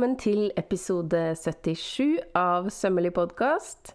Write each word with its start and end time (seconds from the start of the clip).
Velkommen 0.00 0.16
til 0.16 0.46
episode 0.56 1.18
77 1.36 2.22
av 2.32 2.70
Sømmelig 2.72 3.10
podkast. 3.18 3.90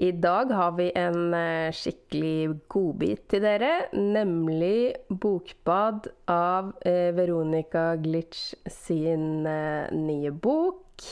I 0.00 0.08
dag 0.16 0.48
har 0.56 0.70
vi 0.78 0.86
en 0.96 1.34
eh, 1.36 1.68
skikkelig 1.76 2.62
godbit 2.72 3.26
til 3.28 3.44
dere, 3.44 3.90
nemlig 3.92 4.94
Bokbad 5.12 6.08
av 6.32 6.70
eh, 6.88 7.10
Veronica 7.12 7.82
Glitch 8.00 8.54
sin 8.72 9.44
eh, 9.44 9.92
nye 9.92 10.32
bok. 10.32 11.04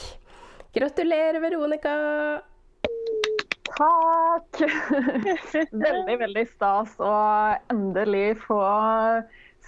Gratulerer, 0.73 1.37
Veronica! 1.45 1.95
Takk! 3.69 4.65
veldig, 5.85 6.19
veldig 6.25 6.49
stas 6.55 6.97
å 7.05 7.15
endelig 7.69 8.39
få 8.49 8.65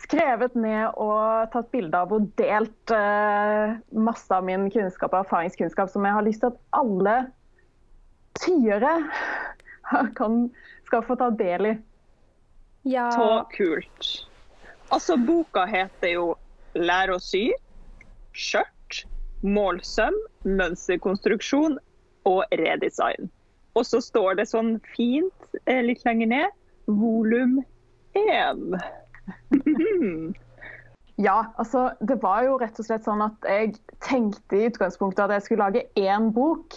skrevet 0.04 0.54
ned 0.58 0.98
og 1.00 1.48
tatt 1.54 1.70
bilde 1.72 1.98
av 1.98 2.12
og 2.14 2.28
delt 2.38 2.92
uh, 2.92 3.74
masse 3.96 4.28
av 4.34 4.44
min 4.46 4.68
kunnskap 4.72 5.14
og 5.14 5.24
erfaringskunnskap 5.24 5.90
som 5.92 6.04
jeg 6.06 6.16
har 6.16 6.26
lyst 6.26 6.44
til 6.44 6.52
at 6.52 6.60
alle 6.76 7.16
tyere 8.40 8.94
kan, 10.18 10.48
skal 10.88 11.04
få 11.06 11.16
ta 11.20 11.30
del 11.34 11.72
i. 11.72 11.74
Ja. 12.84 13.08
Så 13.16 13.28
kult. 13.54 14.08
Altså, 14.92 15.16
boka 15.16 15.64
heter 15.66 16.16
jo 16.18 16.26
'Lær 16.74 17.14
å 17.14 17.20
sy', 17.22 17.54
'Skjørt', 18.34 19.04
'Målsøm', 19.46 20.18
'Mønsterkonstruksjon' 20.44 21.78
og 22.28 22.44
'Redesign'. 22.52 23.30
Og 23.74 23.86
så 23.86 24.00
står 24.02 24.36
det 24.38 24.48
sånn 24.50 24.76
fint 24.94 25.56
eh, 25.66 25.80
litt 25.86 26.04
lenger 26.04 26.30
ned 26.34 26.50
'Volum 26.90 27.62
1'. 28.18 28.76
ja, 31.26 31.38
altså 31.56 31.90
det 32.00 32.18
var 32.22 32.42
jo 32.46 32.58
rett 32.60 32.78
og 32.80 32.88
slett 32.88 33.06
sånn 33.06 33.22
at 33.24 33.48
jeg 33.48 33.76
tenkte 34.04 34.58
i 34.58 34.66
utgangspunktet 34.70 35.26
at 35.26 35.38
jeg 35.38 35.46
skulle 35.46 35.68
lage 35.68 35.86
én 36.00 36.32
bok. 36.34 36.76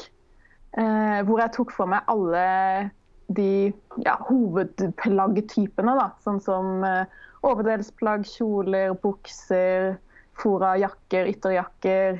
Eh, 0.78 1.20
hvor 1.26 1.42
jeg 1.42 1.56
tok 1.56 1.72
for 1.73 1.89
meg 1.89 2.06
alle 2.12 2.45
de 3.34 3.73
ja, 4.06 4.16
hovedplaggtypene. 4.28 5.95
Da, 5.98 6.12
sånn 6.23 6.42
som 6.44 6.84
eh, 6.86 7.06
overdelsplagg, 7.48 8.28
kjoler, 8.30 8.94
bukser, 9.02 9.95
fora, 10.38 10.76
jakker, 10.80 11.30
ytterjakker, 11.34 12.20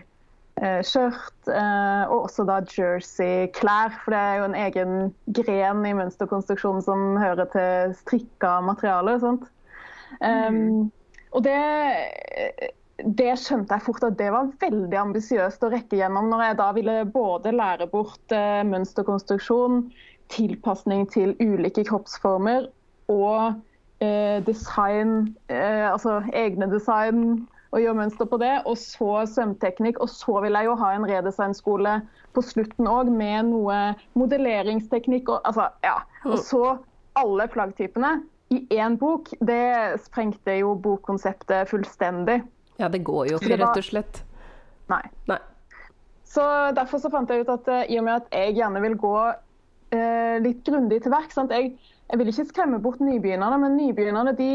eh, 0.62 0.80
skjørt. 0.86 1.52
Eh, 1.52 2.04
og 2.10 2.28
også 2.28 2.48
da 2.50 2.60
jersey-klær, 2.66 3.94
for 4.04 4.16
det 4.16 4.24
er 4.24 4.40
jo 4.40 4.48
en 4.50 4.58
egen 4.64 4.96
gren 5.40 5.86
i 5.86 5.94
mønsterkonstruksjonen 5.98 6.86
som 6.86 7.06
hører 7.22 7.50
til 7.54 7.96
strikka 8.02 8.58
materialer. 8.66 9.22
Sant? 9.24 9.48
Um, 10.22 10.90
og 11.36 11.44
det, 11.46 11.58
det, 13.04 13.32
skjønte 13.42 13.78
jeg 13.78 13.86
fort 13.86 14.06
at 14.08 14.18
det 14.20 14.30
var 14.34 14.52
veldig 14.62 15.00
ambisiøst 15.02 15.66
å 15.66 15.72
rekke 15.74 16.00
gjennom 16.00 16.30
når 16.32 16.46
jeg 16.46 16.60
da 16.62 16.70
ville 16.78 16.98
både 17.14 17.54
lære 17.56 17.90
bort 17.92 18.36
uh, 18.36 18.64
mønsterkonstruksjon, 18.68 19.86
tilpasning 20.34 21.06
til 21.12 21.36
ulike 21.40 21.86
kroppsformer 21.88 22.70
og 23.12 23.60
uh, 24.04 24.38
design, 24.48 25.36
uh, 25.52 25.94
altså 25.94 26.22
egne 26.36 26.72
design 26.72 27.48
og 27.72 27.82
gjøre 27.84 28.00
mønster 28.00 28.28
på 28.30 28.40
det. 28.42 28.54
Og 28.66 28.78
så 28.80 29.24
svømmeteknikk. 29.30 30.00
Og 30.04 30.10
så 30.12 30.40
vil 30.44 30.58
jeg 30.58 30.70
jo 30.70 30.78
ha 30.80 30.94
en 30.96 31.08
redesignskole 31.10 32.00
på 32.36 32.44
slutten 32.46 32.90
òg, 32.90 33.12
med 33.12 33.52
noe 33.52 33.78
modelleringsteknikk. 34.20 35.30
Og, 35.34 35.42
altså, 35.48 35.70
ja. 35.86 36.00
og 36.26 36.40
så 36.44 36.64
alle 37.18 37.48
plaggtypene 37.52 38.20
i 38.54 38.62
én 38.80 38.96
bok, 39.00 39.34
det 39.44 40.00
sprengte 40.06 40.56
jo 40.62 40.76
bokkonseptet 40.80 41.70
fullstendig. 41.70 42.42
Ja, 42.78 42.90
det 42.90 43.02
går 43.08 43.34
jo 43.34 43.42
ikke, 43.42 43.58
rett 43.60 43.80
og 43.82 43.86
slett. 43.86 44.22
Nei. 44.92 45.04
Nei. 45.28 45.40
Så 46.28 46.44
Derfor 46.78 47.02
så 47.02 47.12
fant 47.12 47.32
jeg 47.32 47.44
ut 47.44 47.52
at 47.52 47.68
uh, 47.72 47.84
i 47.90 47.98
og 48.00 48.08
med 48.08 48.22
at 48.22 48.32
jeg 48.36 48.58
gjerne 48.60 48.84
vil 48.84 48.96
gå 49.00 49.16
eh, 49.96 50.38
litt 50.44 50.64
grundig 50.68 51.02
til 51.04 51.14
verks 51.14 51.40
jeg, 51.40 51.74
jeg 52.08 52.20
vil 52.22 52.30
ikke 52.32 52.46
skremme 52.48 52.78
bort 52.80 53.02
nybegynnerne, 53.04 53.58
men 53.60 53.74
nybegynnerne 53.76 54.32
de 54.38 54.48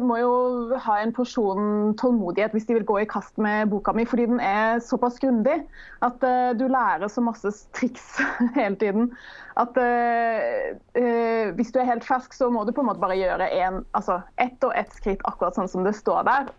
må 0.00 0.16
jo 0.22 0.76
ha 0.86 0.94
en 1.02 1.10
porsjon 1.12 1.92
tålmodighet 2.00 2.54
hvis 2.56 2.64
de 2.64 2.78
vil 2.78 2.86
gå 2.88 2.96
i 3.02 3.08
kast 3.08 3.36
med 3.36 3.68
boka 3.68 3.92
mi, 3.92 4.06
fordi 4.08 4.24
den 4.30 4.38
er 4.40 4.80
såpass 4.80 5.18
grundig 5.20 5.58
at 6.06 6.24
uh, 6.24 6.54
du 6.56 6.64
lærer 6.72 7.10
så 7.12 7.20
masse 7.20 7.50
triks 7.76 8.06
hele 8.56 8.78
tiden. 8.80 9.10
At 9.60 9.76
uh, 9.76 10.78
uh, 10.96 11.52
hvis 11.58 11.74
du 11.74 11.82
er 11.82 11.90
helt 11.90 12.06
fersk, 12.08 12.32
så 12.32 12.48
må 12.48 12.64
du 12.64 12.72
på 12.72 12.80
en 12.80 12.88
måte 12.88 13.02
bare 13.04 13.18
gjøre 13.20 13.50
en, 13.52 13.82
altså 13.92 14.22
ett 14.40 14.64
og 14.64 14.72
ett 14.72 14.96
skritt 14.96 15.20
akkurat 15.28 15.58
sånn 15.58 15.68
som 15.68 15.84
det 15.84 15.92
står 15.98 16.24
der. 16.30 16.52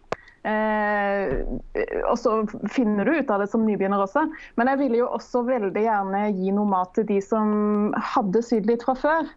og 2.05 2.19
så 2.22 2.35
finner 2.69 3.07
du 3.07 3.16
ut 3.17 3.31
av 3.34 3.41
det 3.41 3.47
som 3.50 3.63
nybegynner 3.66 4.03
også. 4.03 4.28
Men 4.61 4.69
jeg 4.69 4.79
ville 4.84 5.00
jo 5.00 5.07
også 5.09 5.41
veldig 5.47 5.85
gjerne 5.88 6.22
gi 6.38 6.53
noe 6.53 6.69
mat 6.69 6.94
til 6.94 7.09
de 7.09 7.17
som 7.25 7.89
hadde 8.13 8.45
sydd 8.45 8.69
litt 8.69 8.85
fra 8.85 8.94
før. 8.94 9.34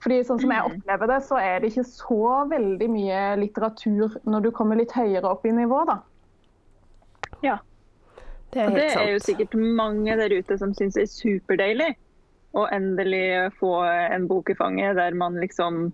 Fordi 0.00 0.20
sånn 0.24 0.40
som 0.40 0.52
jeg 0.54 0.64
mm. 0.64 0.76
opplever 0.78 1.10
det, 1.12 1.18
så 1.28 1.40
er 1.44 1.58
det 1.60 1.72
ikke 1.72 1.84
så 1.88 2.20
veldig 2.48 2.86
mye 2.88 3.24
litteratur 3.40 4.14
når 4.24 4.46
du 4.46 4.50
kommer 4.56 4.80
litt 4.80 4.94
høyere 4.96 5.28
opp 5.28 5.44
i 5.44 5.52
nivå, 5.52 5.82
da. 5.88 5.98
Ja. 7.44 7.58
Det 8.50 8.62
er, 8.64 8.70
og 8.70 8.78
det 8.80 8.86
er 8.98 9.10
jo 9.12 9.20
sikkert 9.22 9.52
mange 9.54 10.16
der 10.18 10.32
ute 10.32 10.56
som 10.58 10.72
syns 10.74 10.96
det 10.96 11.04
er 11.04 11.12
superdeilig 11.12 11.90
å 12.58 12.64
endelig 12.74 13.52
få 13.60 13.76
en 13.86 14.26
bok 14.30 14.50
i 14.50 14.56
fanget 14.58 14.96
der 14.98 15.14
man 15.14 15.36
liksom 15.38 15.92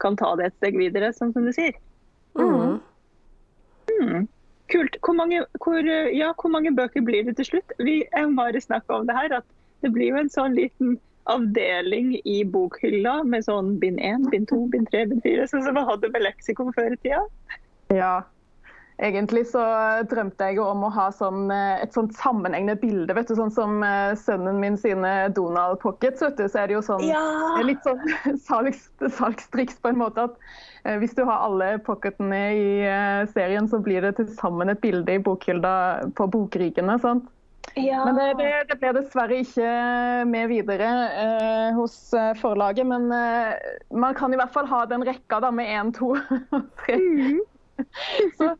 kan 0.00 0.16
ta 0.16 0.30
det 0.38 0.48
et 0.48 0.56
steg 0.56 0.78
videre, 0.78 1.10
sånn 1.12 1.34
som 1.34 1.44
du 1.44 1.52
sier. 1.52 1.74
Mm. 2.38 2.78
Mm. 3.98 4.28
Kult. 4.72 4.96
Hvor 5.04 5.16
mange, 5.18 5.42
hvor, 5.64 5.90
ja, 6.14 6.30
hvor 6.38 6.52
mange, 6.54 6.72
bøker 6.76 7.02
blir 7.04 7.26
det 7.26 7.36
til 7.38 7.50
slutt? 7.50 7.74
Vi 7.82 8.00
har 8.14 8.30
bare 8.38 8.62
snakka 8.62 9.00
om 9.00 9.08
det 9.08 9.16
her, 9.16 9.40
at 9.40 9.46
det 9.82 9.92
blir 9.94 10.12
jo 10.12 10.22
en 10.22 10.32
sånn 10.32 10.56
liten 10.56 10.96
avdeling 11.32 12.16
i 12.24 12.40
bokhylla 12.44 13.20
med 13.28 13.44
sånn 13.46 13.76
bind 13.82 14.00
1, 14.00 14.30
bind 14.32 14.48
2, 14.50 14.64
bind 14.72 14.90
3, 14.92 15.04
bind 15.12 15.22
4, 15.26 15.46
sånn 15.50 15.66
som 15.66 15.78
vi 15.78 15.86
hadde 15.90 16.10
med 16.14 16.24
leksikon 16.24 16.74
før 16.76 16.96
i 16.96 17.00
tida. 17.04 17.22
Ja. 17.94 18.16
Egentlig 18.98 19.44
så 19.46 19.62
drømte 20.10 20.48
jeg 20.48 20.58
om 20.58 20.80
å 20.82 20.88
ha 20.90 21.04
sånn, 21.14 21.52
eh, 21.54 21.84
et 21.84 21.94
sånt 21.94 22.16
sammenhengende 22.18 22.74
bilde. 22.80 23.14
vet 23.14 23.28
du, 23.30 23.36
Sånn 23.38 23.52
som 23.54 23.82
eh, 23.86 24.16
sønnen 24.18 24.58
min 24.58 24.76
sine 24.76 25.28
Donald 25.36 25.78
Pockets. 25.78 26.22
vet 26.22 26.36
du, 26.36 26.48
så 26.48 26.64
er 26.64 26.66
det 26.66 26.74
jo 26.74 26.82
sånn, 26.82 27.04
ja. 27.06 27.22
litt 27.62 27.84
sånn 27.86 28.02
salgs, 28.48 28.88
salgstriks 28.98 29.78
på 29.78 29.92
en 29.92 30.02
måte 30.02 30.26
at 30.26 30.34
eh, 30.82 30.98
hvis 30.98 31.14
du 31.14 31.22
har 31.22 31.46
alle 31.46 31.76
pocketene 31.78 32.42
i 32.58 32.68
serien, 33.30 33.70
så 33.70 33.78
blir 33.78 34.02
det 34.02 34.16
til 34.18 34.26
sammen 34.34 34.74
et 34.74 34.82
bilde 34.82 35.14
i 35.14 35.22
bokhylla 35.22 36.10
på 36.18 36.26
bokrikene. 36.26 36.98
sant? 36.98 37.30
Ja. 37.78 38.04
Men 38.04 38.18
det, 38.18 38.28
det, 38.40 38.52
det, 38.70 38.78
ble 38.80 38.94
dessverre 38.96 39.42
ikke 39.42 39.68
med 40.28 40.48
videre 40.50 40.88
eh, 41.24 41.68
hos 41.76 41.96
eh, 42.16 42.32
forlaget. 42.40 42.88
Men 42.88 43.12
eh, 43.14 43.54
man 43.94 44.16
kan 44.18 44.34
i 44.34 44.40
hvert 44.40 44.54
fall 44.54 44.68
ha 44.70 44.84
den 44.90 45.06
rekka 45.06 45.40
da, 45.44 45.52
med 45.54 45.70
én, 45.70 45.94
to 45.96 46.14
og 46.16 46.66
tre. 46.82 46.98
Mm. 46.98 47.38
Så 48.38 48.56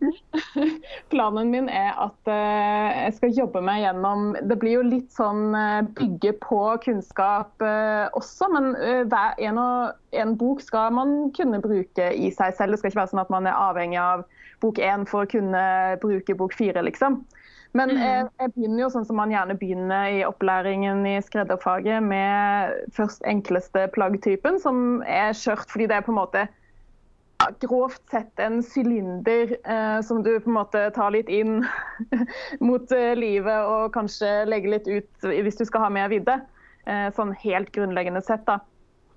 planen 1.10 1.50
min 1.50 1.68
er 1.68 1.90
at 1.98 2.30
eh, 2.30 2.98
jeg 3.02 3.14
skal 3.16 3.36
jobbe 3.40 3.62
meg 3.66 3.82
gjennom 3.82 4.28
Det 4.46 4.58
blir 4.60 4.78
jo 4.78 4.84
litt 4.86 5.10
sånn 5.14 5.56
eh, 5.58 5.80
bygge 5.98 6.36
på 6.44 6.60
kunnskap 6.84 7.64
eh, 7.64 8.06
også, 8.18 8.50
men 8.54 8.70
hver 9.10 9.38
en, 9.42 9.58
og, 9.58 9.98
en 10.14 10.36
bok 10.38 10.62
skal 10.62 10.94
man 10.94 11.16
kunne 11.36 11.62
bruke 11.64 12.12
i 12.14 12.30
seg 12.34 12.54
selv. 12.58 12.76
Det 12.76 12.82
skal 12.82 12.92
ikke 12.92 13.02
være 13.02 13.14
sånn 13.14 13.24
at 13.24 13.34
man 13.34 13.50
er 13.50 13.58
avhengig 13.58 14.00
av 14.02 14.24
bok 14.62 14.78
én 14.82 15.06
for 15.06 15.24
å 15.24 15.30
kunne 15.30 15.64
bruke 16.02 16.34
bok 16.38 16.54
fire, 16.58 16.82
liksom. 16.86 17.20
Men 17.76 17.92
mm. 17.92 17.98
jeg, 18.00 18.28
jeg, 18.40 18.52
begynner 18.54 18.82
jo 18.84 18.90
sånn 18.94 19.06
som 19.08 19.18
man 19.20 19.32
gjerne 19.32 19.56
begynner 19.58 20.12
i 20.12 20.22
opplæringen 20.26 21.02
i 21.06 21.18
skredderfaget, 21.24 22.00
med 22.04 22.78
først 22.96 23.24
enkleste 23.28 23.86
plaggtypen, 23.94 24.56
som 24.62 25.02
er 25.04 25.36
skjørt 25.36 25.68
fordi 25.72 25.90
det 25.90 25.98
er 25.98 26.06
på 26.06 26.14
en 26.14 26.20
måte 26.20 26.46
grovt 27.62 28.02
sett 28.10 28.40
en 28.42 28.62
sylinder 28.66 29.52
eh, 29.62 30.00
som 30.02 30.22
du 30.24 30.32
på 30.40 30.50
en 30.50 30.56
måte 30.56 30.80
tar 30.96 31.12
litt 31.14 31.28
inn 31.30 31.60
mot 32.66 32.92
eh, 32.92 33.14
livet 33.18 33.68
og 33.70 33.92
kanskje 33.94 34.42
legger 34.50 34.74
litt 34.74 34.88
ut 34.90 35.28
hvis 35.28 35.60
du 35.60 35.64
skal 35.68 35.86
ha 35.86 35.92
mer 35.92 36.10
vidde. 36.12 36.40
Eh, 36.88 37.08
sånn 37.14 37.34
helt 37.44 37.70
grunnleggende 37.74 38.24
sett, 38.24 38.44
da. 38.48 38.58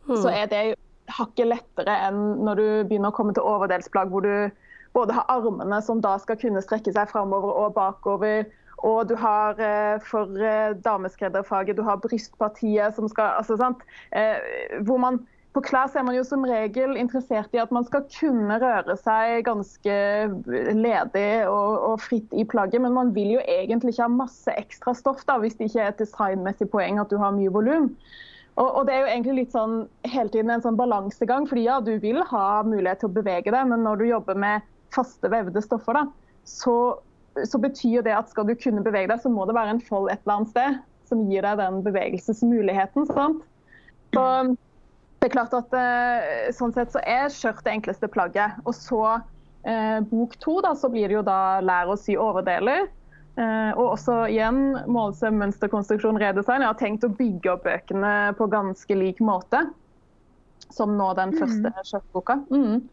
Mm. 0.09 0.15
Så 0.15 0.30
er 0.30 0.51
det 0.51 0.63
hakket 1.12 1.50
lettere 1.50 1.95
enn 2.07 2.21
når 2.45 2.59
du 2.59 2.68
begynner 2.89 3.12
å 3.12 3.15
komme 3.15 3.33
til 3.36 3.47
overdelsplagg 3.47 4.13
hvor 4.13 4.25
du 4.25 4.36
både 4.93 5.15
har 5.15 5.29
armene 5.31 5.81
som 5.85 6.01
da 6.03 6.17
skal 6.19 6.39
kunne 6.41 6.63
strekke 6.63 6.93
seg 6.95 7.11
framover 7.11 7.53
og 7.65 7.75
bakover. 7.77 8.47
Og 8.88 9.05
du 9.11 9.13
har 9.19 9.59
eh, 9.61 9.99
for 10.01 10.31
eh, 10.41 10.73
dameskredderfaget 10.85 11.77
du 11.77 11.83
har 11.85 12.01
brystpartiet 12.01 12.97
som 12.97 13.09
skal 13.11 13.38
altså, 13.38 13.59
sant? 13.59 13.83
Eh, 14.09 14.41
hvor 14.88 14.97
man 15.01 15.21
på 15.51 15.61
klær 15.67 15.91
er 15.99 16.05
man 16.07 16.15
jo 16.15 16.23
som 16.23 16.45
regel 16.47 16.95
interessert 16.95 17.51
i 17.51 17.59
at 17.59 17.73
man 17.75 17.83
skal 17.83 18.05
kunne 18.13 18.55
røre 18.61 18.95
seg 19.01 19.43
ganske 19.43 19.95
ledig 20.47 21.31
og, 21.44 21.73
og, 21.75 21.97
fritt 21.99 22.31
i 22.31 22.45
plagget, 22.47 22.79
men 22.81 22.95
man 22.95 23.11
vil 23.15 23.33
jo 23.35 23.41
egentlig 23.44 23.91
ikke 23.91 24.07
ha 24.07 24.13
masse 24.13 24.55
ekstra 24.55 24.95
stoff 24.95 25.25
da, 25.27 25.35
hvis 25.44 25.59
det 25.59 25.67
ikke 25.67 25.83
er 25.83 25.91
et 25.91 25.99
designmessig 25.99 26.69
poeng 26.71 27.01
at 27.03 27.11
du 27.11 27.19
har 27.19 27.35
mye 27.35 27.51
volum. 27.51 27.91
Og, 28.55 28.67
og, 28.67 28.85
Det 28.87 28.95
er 28.95 29.03
jo 29.03 29.11
egentlig 29.11 29.37
litt 29.41 29.55
sånn 29.55 29.75
hele 30.07 30.31
tiden 30.31 30.55
en 30.55 30.63
sånn 30.63 30.79
balansegang, 30.79 31.47
fordi 31.51 31.67
ja, 31.67 31.81
du 31.83 31.97
vil 31.99 32.23
ha 32.31 32.63
mulighet 32.67 33.03
til 33.03 33.11
å 33.11 33.17
bevege 33.19 33.51
deg, 33.51 33.67
men 33.67 33.83
når 33.83 33.99
du 33.99 34.07
jobber 34.07 34.39
med 34.39 34.71
faste 34.95 35.31
vevde 35.31 35.63
stoffer, 35.63 35.97
da, 35.97 36.05
så 36.47 36.75
så 37.47 37.59
betyr 37.63 38.03
det 38.03 38.11
at 38.15 38.31
skal 38.31 38.47
du 38.47 38.55
kunne 38.59 38.83
bevege 38.83 39.07
deg, 39.11 39.21
så 39.23 39.31
må 39.31 39.45
det 39.47 39.55
være 39.55 39.77
en 39.77 39.85
fold 39.85 40.09
et 40.11 40.19
eller 40.25 40.41
annet 40.41 40.51
sted 40.51 40.79
som 41.11 41.23
gir 41.29 41.45
deg 41.45 41.59
den 41.59 41.81
bevegelsesmuligheten. 41.85 43.07
Sant? 43.11 43.43
Så 44.11 44.23
det 45.21 45.29
er 45.29 45.33
klart 45.35 45.53
at 45.55 45.75
eh, 45.77 46.49
Sånn 46.55 46.73
sett 46.75 46.93
så 46.93 47.03
er 47.07 47.31
skjørt 47.31 47.63
det 47.65 47.75
enkleste 47.75 48.09
plagget. 48.11 48.57
Og 48.65 48.75
så 48.75 49.03
eh, 49.67 49.99
bok 50.07 50.38
to, 50.43 50.59
da, 50.63 50.73
så 50.75 50.91
blir 50.91 51.11
det 51.11 51.19
jo 51.19 51.27
da 51.27 51.59
lær 51.63 51.91
å 51.91 51.99
sy 51.99 52.17
overdeler. 52.19 52.87
Eh, 53.39 53.71
og 53.75 53.94
også 53.94 54.23
igjen 54.31 54.63
målelse, 54.91 55.31
mønsterkonstruksjon, 55.35 56.19
redesign. 56.19 56.63
Jeg 56.63 56.71
har 56.73 56.79
tenkt 56.79 57.07
å 57.07 57.13
bygge 57.15 57.53
opp 57.53 57.67
bøkene 57.67 58.15
på 58.39 58.49
ganske 58.51 58.99
lik 58.99 59.23
måte 59.23 59.65
som 60.71 60.94
nå 60.95 61.09
den 61.17 61.33
første 61.35 61.67
mm. 61.67 61.81
skjørtboka. 61.87 62.37
Mm. 62.51 62.87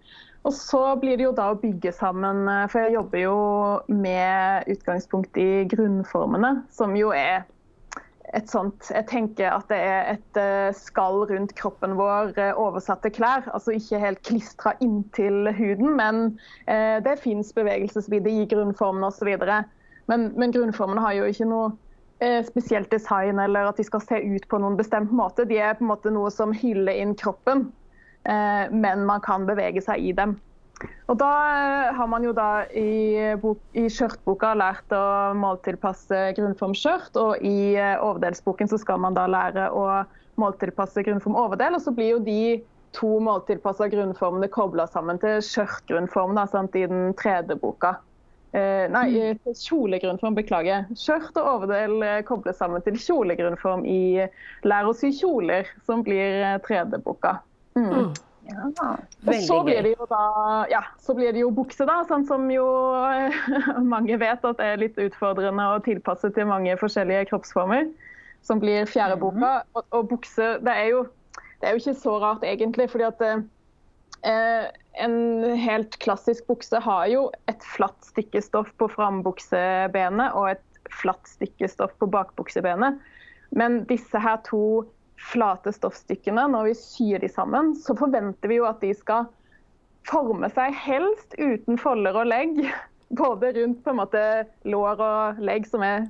Og 0.46 0.54
så 0.54 0.80
blir 1.00 1.18
det 1.18 1.26
jo 1.26 1.34
da 1.36 1.50
å 1.52 1.60
bygge 1.60 1.92
sammen, 1.96 2.46
eh, 2.48 2.66
for 2.70 2.86
jeg 2.86 2.96
jobber 2.96 3.22
jo 3.24 3.38
med 3.90 4.68
utgangspunkt 4.70 5.38
i 5.40 5.64
grunnformene, 5.70 6.62
som 6.70 6.96
jo 6.96 7.12
er 7.16 7.46
et 8.36 8.44
sånt 8.44 8.90
Jeg 8.92 9.06
tenker 9.08 9.48
at 9.48 9.70
det 9.72 9.78
er 9.80 10.02
et 10.12 10.36
eh, 10.36 10.68
skall 10.76 11.22
rundt 11.30 11.54
kroppen 11.56 11.96
vår, 11.96 12.34
eh, 12.36 12.52
oversatte 12.52 13.10
klær. 13.10 13.46
Altså 13.56 13.72
ikke 13.72 14.02
helt 14.02 14.20
klistra 14.28 14.74
inntil 14.84 15.48
huden, 15.56 15.96
men 15.96 16.38
det 16.66 17.14
fins 17.22 17.54
bevegelsesvidde 17.56 18.28
i 18.28 18.44
grunnformene 18.50 19.08
osv. 19.08 19.32
Men, 20.12 20.28
men 20.36 20.52
grunnformene 20.52 21.00
har 21.00 21.16
jo 21.16 21.24
ikke 21.24 21.48
noe 21.48 21.72
spesielt 22.44 22.90
design 22.90 23.38
eller 23.38 23.70
at 23.70 23.78
de 23.78 23.84
skal 23.86 24.02
se 24.02 24.20
ut 24.20 24.48
på 24.50 24.60
noen 24.60 24.76
bestemt 24.76 25.12
måte. 25.14 25.46
De 25.48 25.56
er 25.56 25.78
på 25.78 25.86
en 25.86 25.92
måte 25.94 26.12
noe 26.12 26.28
som 26.34 26.52
hyller 26.52 27.00
inn 27.00 27.16
kroppen. 27.16 27.70
Eh, 28.24 28.66
men 28.70 29.06
man 29.06 29.22
kan 29.24 29.46
bevege 29.48 29.82
seg 29.84 30.02
i 30.02 30.12
dem. 30.16 30.38
Og 31.08 31.16
Da 31.18 31.28
eh, 31.50 31.94
har 31.96 32.08
man 32.10 32.24
jo 32.24 32.32
da 32.36 32.64
i, 32.76 33.34
bok, 33.42 33.60
i 33.74 33.88
skjørtboka 33.90 34.52
lært 34.58 34.94
å 34.94 35.34
måltilpasse 35.38 36.28
grunnform 36.38 36.74
skjørt, 36.76 37.16
og 37.18 37.42
i 37.42 37.74
eh, 37.74 37.96
overdelsboken 38.04 38.70
så 38.70 38.78
skal 38.80 39.00
man 39.02 39.16
da 39.16 39.26
lære 39.30 39.70
å 39.74 39.86
måltilpasse 40.38 41.02
grunnform 41.06 41.38
overdel. 41.38 41.78
og 41.78 41.82
Så 41.82 41.94
blir 41.96 42.14
jo 42.16 42.20
de 42.22 42.58
to 42.96 43.18
måltilpassa 43.20 43.88
grunnformene 43.92 44.48
kobla 44.52 44.86
sammen 44.88 45.18
til 45.22 45.40
skjørtgrunnform 45.44 46.36
da, 46.38 46.46
sant, 46.48 46.76
i 46.78 46.86
den 46.88 47.10
tredje 47.18 47.58
boka. 47.58 47.96
Eh, 48.56 48.86
nei, 48.92 49.08
mm. 49.12 49.56
kjolegrunnform, 49.60 50.38
beklager. 50.38 50.86
Skjørt 50.96 51.36
og 51.40 51.50
overdel 51.56 52.22
kobles 52.28 52.60
sammen 52.62 52.84
til 52.86 52.96
kjolegrunnform 53.00 53.84
i 53.88 54.28
Lær 54.68 54.88
å 54.88 54.94
sy 54.96 55.10
kjoler, 55.16 55.68
som 55.88 56.06
blir 56.06 56.62
tredje 56.64 57.02
boka. 57.04 57.38
Mm. 57.78 57.92
mm. 57.92 58.16
Ja. 58.48 58.94
Og 59.28 59.34
så 59.44 59.58
blir 59.66 59.82
det 59.84 59.90
jo 59.98 60.06
da 60.08 60.22
ja, 60.72 60.80
så 61.04 61.12
blir 61.16 61.34
det 61.36 61.42
jo 61.42 61.50
bukse, 61.52 61.84
da, 61.84 61.98
sånn 62.08 62.24
som 62.28 62.46
jo 62.48 62.64
mange 63.92 64.16
vet 64.20 64.44
at 64.46 64.60
det 64.60 64.68
er 64.72 64.80
litt 64.80 64.96
utfordrende 65.02 65.66
å 65.74 65.82
tilpasse 65.84 66.30
til 66.32 66.48
mange 66.48 66.76
forskjellige 66.80 67.28
kroppsformer. 67.32 67.90
Som 68.46 68.62
blir 68.62 68.88
fjerde 68.88 69.18
mm. 69.18 69.22
boka. 69.24 69.52
Og, 69.76 69.84
og 69.92 70.08
bukse, 70.14 70.54
det 70.64 70.74
er, 70.74 70.88
jo, 70.94 71.04
det 71.60 71.68
er, 71.68 71.76
jo, 71.76 71.82
ikke 71.82 72.00
så 72.00 72.16
rart 72.22 72.46
egentlig. 72.46 72.88
fordi 72.88 73.08
at 73.10 73.24
eh, 73.26 74.70
en 75.04 75.18
helt 75.58 75.98
klassisk 76.00 76.48
bukse 76.48 76.80
har 76.82 77.06
jo 77.12 77.26
et 77.50 77.68
flatt 77.76 77.98
stikkestoff 78.06 78.70
på 78.80 78.88
frambuksebenet 78.94 80.32
og 80.38 80.54
et 80.54 80.64
flatt 81.02 81.28
stikkestoff 81.28 81.92
på 82.00 82.08
bakbuksebenet. 82.10 82.96
Men 83.50 83.82
disse 83.88 84.20
her 84.20 84.40
to 84.48 84.86
flate 85.18 85.72
stoffstykkene, 85.74 86.46
når 86.52 86.70
vi 86.70 86.76
syr 86.78 87.22
de 87.22 87.30
sammen, 87.30 87.74
så 87.76 87.96
forventer 87.98 88.50
vi 88.50 88.60
jo 88.60 88.68
at 88.68 88.80
de 88.84 88.92
skal 88.94 89.26
forme 90.08 90.48
seg 90.54 90.76
helst 90.78 91.34
uten 91.38 91.80
folder 91.80 92.16
og 92.22 92.30
legg. 92.30 92.62
Både 93.18 93.54
rundt 93.56 93.82
på 93.84 93.92
en 93.92 94.00
måte 94.02 94.22
lår 94.68 95.00
og 95.00 95.42
legg, 95.42 95.66
som 95.68 95.82
er 95.84 96.06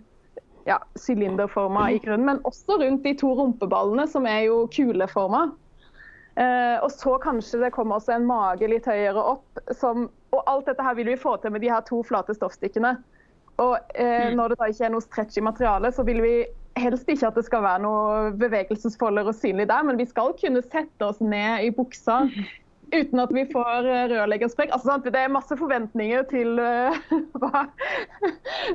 ja, 0.68 0.80
sylinderforma 0.98 1.86
i 1.94 2.00
grunnen, 2.02 2.26
men 2.26 2.44
også 2.48 2.76
rundt 2.82 3.06
de 3.06 3.14
to 3.16 3.30
rumpeballene, 3.38 4.04
som 4.10 4.26
er 4.28 4.44
jo 4.48 4.64
kuleforma. 4.74 5.46
Eh, 6.38 6.76
og 6.84 6.90
så 6.92 7.16
kanskje 7.22 7.62
det 7.64 7.72
kommer 7.74 7.98
også 7.98 8.14
en 8.14 8.26
mage 8.28 8.68
litt 8.70 8.86
høyere 8.86 9.22
opp. 9.34 9.62
Som, 9.74 10.08
og 10.34 10.42
alt 10.50 10.68
dette 10.68 10.84
her 10.84 10.98
vil 10.98 11.08
vi 11.10 11.18
få 11.18 11.38
til 11.42 11.54
med 11.54 11.64
de 11.64 11.72
her 11.72 11.86
to 11.88 12.02
flate 12.06 12.36
stoffstykkene. 12.36 12.96
Og 13.58 13.74
eh, 13.94 14.28
mm. 14.28 14.36
når 14.38 14.52
det 14.52 14.60
da 14.60 14.68
ikke 14.70 14.86
er 14.86 14.94
noe 14.94 15.06
stretch 15.06 15.40
i 15.40 15.46
materialet, 15.46 15.96
så 15.96 16.04
vil 16.06 16.20
vi 16.22 16.34
helst 16.82 17.10
ikke 17.10 17.28
at 17.28 17.36
det 17.38 17.44
skal 17.46 17.64
være 17.64 17.82
noe 17.84 18.30
bevegelsesfolder 18.40 19.28
og 19.30 19.36
synlig 19.36 19.68
der, 19.70 19.84
men 19.86 20.00
vi 20.00 20.08
skal 20.08 20.34
kunne 20.38 20.62
sette 20.64 21.06
oss 21.06 21.20
ned 21.24 21.66
i 21.66 21.74
buksa 21.74 22.24
uten 22.88 23.20
at 23.20 23.32
vi 23.34 23.44
får 23.52 23.88
eh, 23.88 24.06
rørleggersprekk. 24.14 24.72
Altså, 24.72 24.96
det 25.04 25.12
er 25.16 25.32
masse 25.32 25.56
forventninger 25.60 26.24
til 26.30 26.56
uh, 26.56 26.96
hva, 27.40 27.66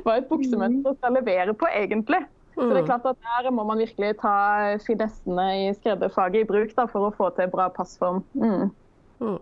hva, 0.04 0.16
et 0.16 0.28
buksemønster 0.30 0.96
skal 1.00 1.18
levere 1.18 1.56
på, 1.58 1.68
egentlig. 1.74 2.22
Så 2.54 2.68
det 2.70 2.76
er 2.76 2.84
mm. 2.84 2.86
klart 2.86 3.06
at 3.10 3.18
Der 3.18 3.50
må 3.50 3.64
man 3.66 3.80
virkelig 3.82 4.12
ta 4.20 4.36
finessene 4.86 5.46
i 5.64 5.72
skredderfaget 5.74 6.44
i 6.44 6.46
bruk 6.46 6.70
da, 6.76 6.86
for 6.90 7.08
å 7.08 7.14
få 7.16 7.32
til 7.34 7.50
bra 7.50 7.66
passform. 7.74 8.22
Mm. 8.38 8.70
Mm. 9.20 9.38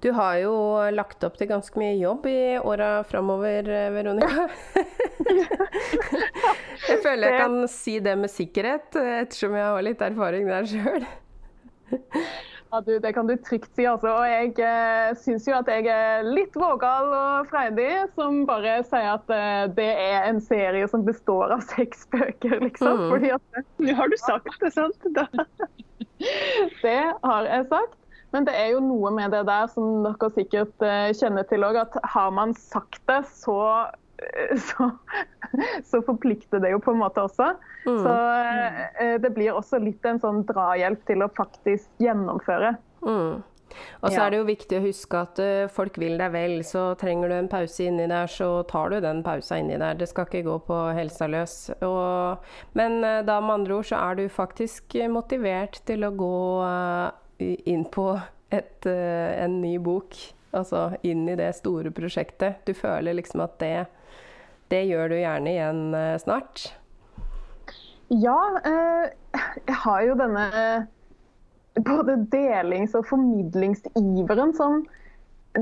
Du 0.00 0.10
har 0.16 0.36
jo 0.40 0.54
lagt 0.94 1.24
opp 1.26 1.36
til 1.36 1.48
ganske 1.50 1.78
mye 1.80 1.94
jobb 1.98 2.26
i 2.30 2.56
åra 2.58 2.90
framover, 3.08 3.68
eh, 3.68 3.92
Veronica. 3.92 4.48
jeg 6.90 6.98
føler 7.04 7.28
jeg 7.28 7.40
kan 7.42 7.56
si 7.70 7.98
det 8.04 8.16
med 8.20 8.32
sikkerhet, 8.32 8.90
ettersom 8.96 9.56
jeg 9.56 9.68
har 9.68 9.86
litt 9.86 10.04
erfaring 10.04 10.48
der 10.48 10.68
sjøl. 10.70 11.08
Ja, 12.72 12.80
du, 12.80 12.98
det 12.98 13.12
kan 13.14 13.28
du 13.28 13.36
trygt 13.36 13.70
si. 13.76 13.86
altså. 13.86 14.10
Og 14.10 14.26
jeg 14.28 14.52
eh, 14.60 15.12
syns 15.22 15.46
jo 15.48 15.54
at 15.56 15.68
jeg 15.70 15.86
er 15.92 16.26
litt 16.26 16.56
vågal 16.58 17.12
og 17.14 17.50
freidig 17.50 17.90
som 18.18 18.42
bare 18.48 18.80
sier 18.88 19.12
at 19.14 19.30
eh, 19.32 19.66
det 19.76 19.90
er 20.02 20.26
en 20.26 20.40
serie 20.42 20.88
som 20.90 21.04
består 21.06 21.54
av 21.54 21.62
seks 21.70 22.04
bøker, 22.12 22.58
liksom. 22.64 23.04
Mm. 23.04 23.06
Fordi 23.14 23.32
at 23.36 23.62
Nå 23.86 23.94
har 24.00 24.10
du 24.10 24.18
sagt 24.20 24.58
det, 24.60 24.72
sant? 24.74 25.08
det 26.82 26.98
har 27.22 27.48
jeg 27.52 27.70
sagt. 27.70 27.96
Men 28.36 28.44
det 28.44 28.52
er 28.52 28.74
jo 28.74 28.82
noe 28.84 29.08
med 29.16 29.32
det 29.32 29.46
der 29.48 29.64
som 29.72 30.02
dere 30.04 30.28
sikkert 30.36 30.82
uh, 30.84 31.08
kjenner 31.16 31.46
til 31.48 31.64
òg, 31.64 31.78
at 31.86 31.96
har 32.12 32.34
man 32.36 32.52
sagt 32.52 33.00
det, 33.08 33.22
så, 33.32 33.56
uh, 33.88 34.52
så, 34.68 34.90
så, 35.88 36.02
forplikter 36.04 36.60
det 36.60 36.74
jo 36.74 36.82
på 36.84 36.92
en 36.92 37.00
måte 37.00 37.24
også. 37.24 37.54
Mm. 37.88 38.02
Så 38.04 38.12
uh, 38.12 39.16
det 39.24 39.32
blir 39.32 39.56
også 39.56 39.80
litt 39.80 40.04
en 40.04 40.20
sånn 40.20 40.44
drahjelp 40.50 41.08
til 41.08 41.24
å 41.24 41.32
faktisk 41.38 41.88
gjennomføre. 42.04 42.76
Mm. 43.08 43.40
Og 44.04 44.12
så 44.12 44.20
er 44.22 44.30
det 44.30 44.38
jo 44.38 44.46
viktig 44.46 44.76
å 44.78 44.84
huske 44.84 45.18
at 45.18 45.40
folk 45.74 45.96
vil 46.00 46.14
deg 46.20 46.30
vel, 46.32 46.54
så 46.64 46.84
trenger 46.96 47.32
du 47.32 47.34
en 47.34 47.48
pause 47.50 47.88
inni 47.88 48.06
der, 48.08 48.30
så 48.30 48.62
tar 48.70 48.92
du 48.92 49.00
den 49.04 49.24
pausa 49.26 49.58
inni 49.60 49.76
der. 49.80 49.98
Det 49.98 50.06
skal 50.08 50.28
ikke 50.28 50.44
gå 50.46 50.54
på 50.68 50.78
helsa 50.96 51.26
løs. 51.28 51.56
Og, 51.84 52.46
men 52.78 53.00
da 53.02 53.40
med 53.42 53.56
andre 53.58 53.80
ord 53.80 53.88
så 53.90 53.98
er 53.98 54.20
du 54.20 54.30
faktisk 54.32 54.96
motivert 55.12 55.82
til 55.88 56.06
å 56.08 56.14
gå 56.14 56.32
inn 57.38 57.84
på 57.92 58.08
et, 58.50 58.86
uh, 58.86 59.44
en 59.44 59.60
ny 59.60 59.76
bok. 59.82 60.16
Altså 60.56 60.88
inn 61.04 61.26
i 61.28 61.36
det 61.36 61.50
store 61.58 61.92
prosjektet. 61.94 62.62
Du 62.64 62.72
føler 62.74 63.18
liksom 63.18 63.42
at 63.44 63.58
det, 63.60 63.86
det 64.72 64.86
gjør 64.88 65.12
du 65.12 65.18
gjerne 65.18 65.52
igjen 65.52 65.82
uh, 65.94 66.16
snart? 66.22 66.68
Ja, 68.08 68.38
uh, 68.62 69.08
jeg 69.66 69.80
har 69.82 70.04
jo 70.06 70.18
denne 70.18 70.46
både 71.84 72.16
delings- 72.32 72.94
og 72.96 73.04
formidlingsiveren 73.10 74.54
som 74.56 74.84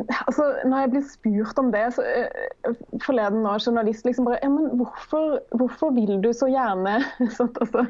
altså, 0.03 0.47
når 0.67 0.79
jeg 0.83 0.91
blir 0.93 1.05
spurt 1.09 1.61
om 1.61 1.71
det 1.75 1.83
så, 1.95 2.05
uh, 2.05 2.73
forleden 3.05 3.45
nå, 3.45 3.53
journalist 3.63 4.07
liksom 4.07 4.27
bare 4.29 4.41
ja, 4.43 4.51
men 4.51 4.73
hvorfor, 4.81 5.39
hvorfor 5.59 5.95
vil 5.97 6.19
du 6.25 6.31
så 6.35 6.49
gjerne 6.51 6.97
sånt, 7.37 7.59
altså. 7.63 7.85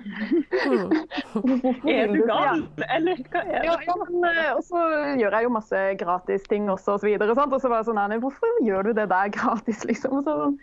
er 1.94 2.12
du 2.12 2.20
gal, 2.28 2.64
eller 2.90 3.24
hva 3.30 3.44
er 3.44 3.64
det? 3.64 3.66
Ja, 3.70 3.78
ja, 3.86 3.96
men, 4.02 4.28
uh, 4.28 4.52
og 4.58 4.62
så 4.68 4.84
gjør 5.20 5.38
jeg 5.38 5.48
jo 5.48 5.54
masse 5.56 5.82
gratis 6.00 6.46
ting 6.50 6.70
også, 6.72 6.96
og 6.96 7.04
så 7.04 7.10
videre. 7.10 7.36
Sant? 7.38 7.56
Og 7.56 7.64
så 7.64 7.72
var 7.72 7.82
jeg 7.82 7.90
sånn 7.90 8.00
nei, 8.02 8.20
hvorfor 8.22 8.62
gjør 8.66 8.90
du 8.90 8.94
det 9.00 9.08
der 9.12 9.34
gratis, 9.34 9.84
liksom? 9.90 10.20
Og 10.20 10.28
så, 10.28 10.38
sånn, 10.44 10.58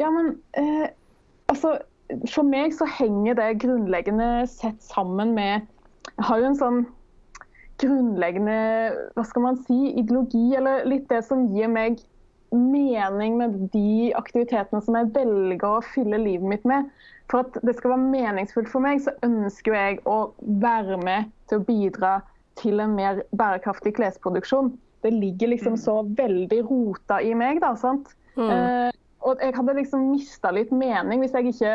ja, 0.00 0.08
men 0.12 0.34
uh, 0.58 0.88
altså 1.52 1.76
For 2.32 2.44
meg 2.44 2.74
så 2.76 2.86
henger 2.88 3.36
det 3.38 3.60
grunnleggende 3.62 4.42
sett 4.50 4.80
sammen 4.84 5.34
med 5.36 5.62
Jeg 6.08 6.26
har 6.28 6.40
jo 6.40 6.48
en 6.50 6.58
sånn 6.58 6.82
grunnleggende 7.82 8.56
hva 9.16 9.24
skal 9.26 9.46
man 9.46 9.60
si, 9.66 9.92
ideologi, 9.98 10.52
eller 10.58 10.86
litt 10.88 11.08
det 11.10 11.22
som 11.26 11.48
gir 11.52 11.70
meg 11.72 12.00
mening 12.52 13.38
med 13.40 13.56
de 13.72 14.12
aktivitetene 14.16 14.82
som 14.84 14.96
jeg 14.98 15.10
velger 15.14 15.68
å 15.68 15.84
fylle 15.94 16.20
livet 16.20 16.48
mitt 16.48 16.66
med. 16.68 16.88
For 17.32 17.46
at 17.46 17.56
det 17.64 17.76
skal 17.78 17.94
være 17.94 18.10
meningsfullt 18.12 18.68
for 18.68 18.84
meg, 18.84 19.00
så 19.04 19.14
ønsker 19.24 19.76
jeg 19.76 20.00
å 20.08 20.32
være 20.62 20.98
med 21.00 21.30
til 21.48 21.60
å 21.60 21.66
bidra 21.68 22.16
til 22.60 22.82
en 22.84 22.96
mer 22.98 23.22
bærekraftig 23.32 23.94
klesproduksjon. 23.96 24.74
Det 25.02 25.14
ligger 25.14 25.54
liksom 25.54 25.78
så 25.80 26.02
veldig 26.18 26.60
rota 26.68 27.22
i 27.24 27.32
meg, 27.34 27.62
da. 27.64 27.72
sant? 27.80 28.12
Mm. 28.36 28.50
Eh, 28.50 28.90
og 29.22 29.40
jeg 29.40 29.54
hadde 29.56 29.78
liksom 29.78 30.10
mista 30.12 30.52
litt 30.54 30.72
mening 30.74 31.22
hvis 31.22 31.34
jeg 31.36 31.52
ikke 31.52 31.72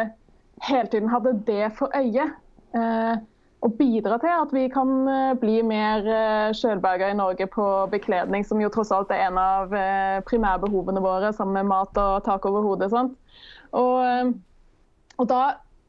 hele 0.67 0.91
tiden 0.91 1.09
hadde 1.11 1.33
det 1.47 1.71
for 1.77 1.91
øye. 1.97 2.29
Eh, 2.77 3.17
å 3.65 3.69
bidra 3.73 4.19
til 4.21 4.29
at 4.31 4.51
vi 4.53 4.67
kan 4.69 4.91
bli 5.41 5.61
mer 5.65 6.05
sjølberga 6.55 7.09
i 7.09 7.17
Norge 7.17 7.47
på 7.49 7.65
bekledning, 7.91 8.45
som 8.45 8.61
jo 8.61 8.69
tross 8.73 8.91
alt 8.93 9.09
er 9.11 9.25
en 9.25 9.39
av 9.41 9.73
primærbehovene 10.29 11.01
våre, 11.01 11.31
sammen 11.33 11.63
med 11.63 11.71
mat 11.71 11.97
og 11.97 12.19
tak 12.27 12.45
over 12.45 12.67
hodet. 12.67 12.91
Og, 13.73 14.35
og 15.17 15.31
da 15.31 15.41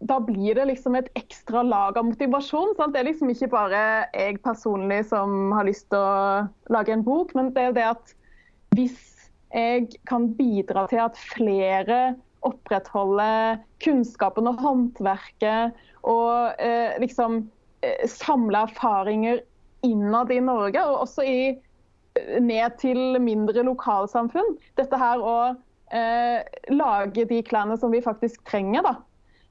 da 0.06 0.18
blir 0.22 0.54
det 0.54 0.68
liksom 0.68 0.94
et 0.98 1.10
ekstra 1.18 1.64
lag 1.66 1.96
av 1.98 2.06
motivasjon. 2.06 2.74
Sant? 2.78 2.94
Det 2.94 3.02
er 3.02 3.10
liksom 3.10 3.32
ikke 3.32 3.50
bare 3.50 3.82
jeg 4.14 4.38
personlig 4.44 5.02
som 5.10 5.52
har 5.56 5.66
lyst 5.66 5.88
til 5.90 5.98
å 5.98 6.46
lage 6.74 6.94
en 6.94 7.04
bok, 7.06 7.34
men 7.34 7.50
det 7.56 7.68
er 7.68 7.76
det 7.76 7.86
at 7.88 8.14
hvis 8.76 8.98
jeg 9.54 9.88
kan 10.06 10.28
bidra 10.38 10.86
til 10.90 11.02
at 11.02 11.18
flere 11.18 12.14
opprettholder 12.46 13.58
kunnskapen 13.82 14.46
og 14.46 14.60
håndverket, 14.62 15.78
og 16.06 16.60
eh, 16.62 16.94
liksom 17.02 17.40
eh, 17.82 18.04
samle 18.10 18.66
erfaringer 18.68 19.42
innad 19.86 20.32
i 20.34 20.40
Norge, 20.42 20.82
og 20.84 21.04
også 21.06 21.26
i, 21.26 21.40
eh, 22.18 22.38
ned 22.42 22.78
til 22.82 23.20
mindre 23.22 23.64
lokalsamfunn. 23.66 24.56
Dette 24.80 25.00
her 25.00 25.22
å 25.22 25.38
eh, 25.94 26.40
lage 26.74 27.28
de 27.30 27.42
klærne 27.46 27.78
som 27.80 27.94
vi 27.94 28.04
faktisk 28.04 28.44
trenger. 28.48 28.86
da 28.86 28.96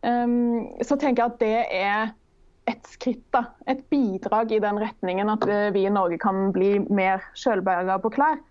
Um, 0.06 0.68
så 0.86 0.96
tenker 0.96 1.24
jeg 1.24 1.32
at 1.32 1.40
det 1.42 1.60
er 1.74 2.12
et 2.68 2.90
skritt, 2.92 3.24
da. 3.34 3.46
Et 3.72 3.80
bidrag 3.92 4.52
i 4.52 4.62
den 4.64 4.80
retningen 4.82 5.32
at 5.32 5.46
eh, 5.48 5.70
vi 5.76 5.86
i 5.88 5.94
Norge 5.94 6.20
kan 6.20 6.52
bli 6.56 6.78
mer 6.92 7.24
sjølberga 7.40 7.96
på 8.04 8.12
klær. 8.18 8.42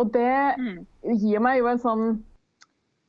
Og 0.00 0.10
det 0.14 0.56
mm. 0.60 0.78
gir 1.20 1.42
meg 1.44 1.60
jo 1.60 1.68
en 1.70 1.82
sånn 1.82 2.06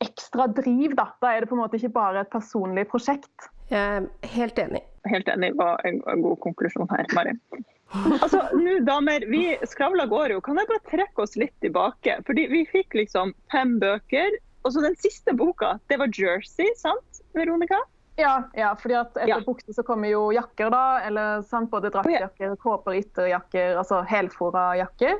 ekstra 0.04 0.50
driv, 0.52 0.94
da. 1.00 1.08
Da 1.24 1.32
er 1.34 1.44
det 1.44 1.50
på 1.50 1.58
en 1.58 1.64
måte 1.64 1.80
ikke 1.80 1.96
bare 1.96 2.26
et 2.26 2.34
personlig 2.34 2.86
prosjekt. 2.92 3.50
Jeg 3.72 4.04
er 4.04 4.36
helt 4.36 4.60
enig. 4.62 4.84
Helt 5.12 5.30
enig 5.32 5.54
var 5.58 5.82
en 5.88 6.02
god 6.24 6.40
konklusjon 6.44 6.90
her, 6.92 7.06
Mari. 7.16 7.36
Altså, 7.96 8.42
nå 8.52 8.80
damer, 8.84 9.24
vi 9.32 9.58
skravla 9.68 10.06
går 10.12 10.34
jo. 10.36 10.42
Kan 10.44 10.60
jeg 10.60 10.68
bare 10.70 10.84
trekke 10.92 11.24
oss 11.24 11.38
litt 11.40 11.56
tilbake? 11.64 12.18
Fordi 12.28 12.48
vi 12.52 12.66
fikk 12.68 12.98
liksom 13.00 13.32
fem 13.54 13.78
bøker. 13.80 14.36
Og 14.68 14.74
så 14.76 14.84
den 14.84 14.98
siste 15.00 15.32
boka, 15.38 15.78
det 15.88 16.00
var 16.02 16.12
Jersey, 16.12 16.68
sant? 16.80 17.22
Veronica? 17.38 17.80
Ja, 18.20 18.50
ja 18.58 18.74
fordi 18.76 18.98
at 18.98 19.16
etter 19.16 19.30
ja. 19.30 19.42
bukse 19.46 19.74
så 19.74 19.86
kommer 19.88 20.12
jo 20.12 20.28
jakker, 20.36 20.72
da. 20.74 20.84
Eller 21.08 21.44
sant, 21.48 21.72
både 21.72 21.94
draktjakker, 21.94 22.58
kåper, 22.60 23.00
ytterjakker, 23.00 23.78
altså 23.80 24.02
helfora 24.10 24.72
jakker. 24.82 25.20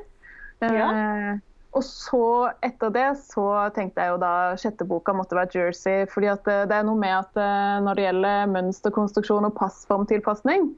Ja. 0.60 0.88
Eh, 0.90 1.34
og 1.78 1.84
så 1.86 2.50
etter 2.66 2.90
det 2.94 3.06
så 3.22 3.46
tenkte 3.76 4.02
jeg 4.02 4.14
jo 4.14 4.20
da 4.22 4.32
sjette 4.58 4.86
boka 4.88 5.14
måtte 5.14 5.38
være 5.38 5.54
Jersey. 5.54 6.06
fordi 6.10 6.30
at 6.32 6.50
eh, 6.50 6.66
det 6.68 6.74
er 6.74 6.86
noe 6.88 6.98
med 6.98 7.14
at 7.14 7.38
eh, 7.38 7.78
når 7.84 7.98
det 7.98 8.06
gjelder 8.08 8.52
mønsterkonstruksjon 8.54 9.46
og 9.48 9.54
passformtilpasning, 9.58 10.72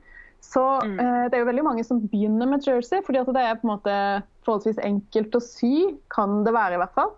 så 0.45 0.65
mm. 0.85 0.99
eh, 0.99 1.25
det 1.29 1.39
er 1.39 1.45
jo 1.45 1.49
veldig 1.51 1.65
mange 1.65 1.87
som 1.87 2.03
begynner 2.05 2.49
med 2.49 2.67
Jersey, 2.67 3.01
fordi 3.07 3.23
at 3.23 3.33
det 3.33 3.47
er 3.47 3.57
på 3.61 3.69
en 3.69 3.75
måte 3.75 3.97
forholdsvis 4.47 4.81
enkelt 4.85 5.37
å 5.37 5.43
sy. 5.45 5.75
Kan 6.13 6.45
det 6.45 6.55
være, 6.57 6.77
i 6.77 6.83
hvert 6.83 6.97
fall. 6.97 7.17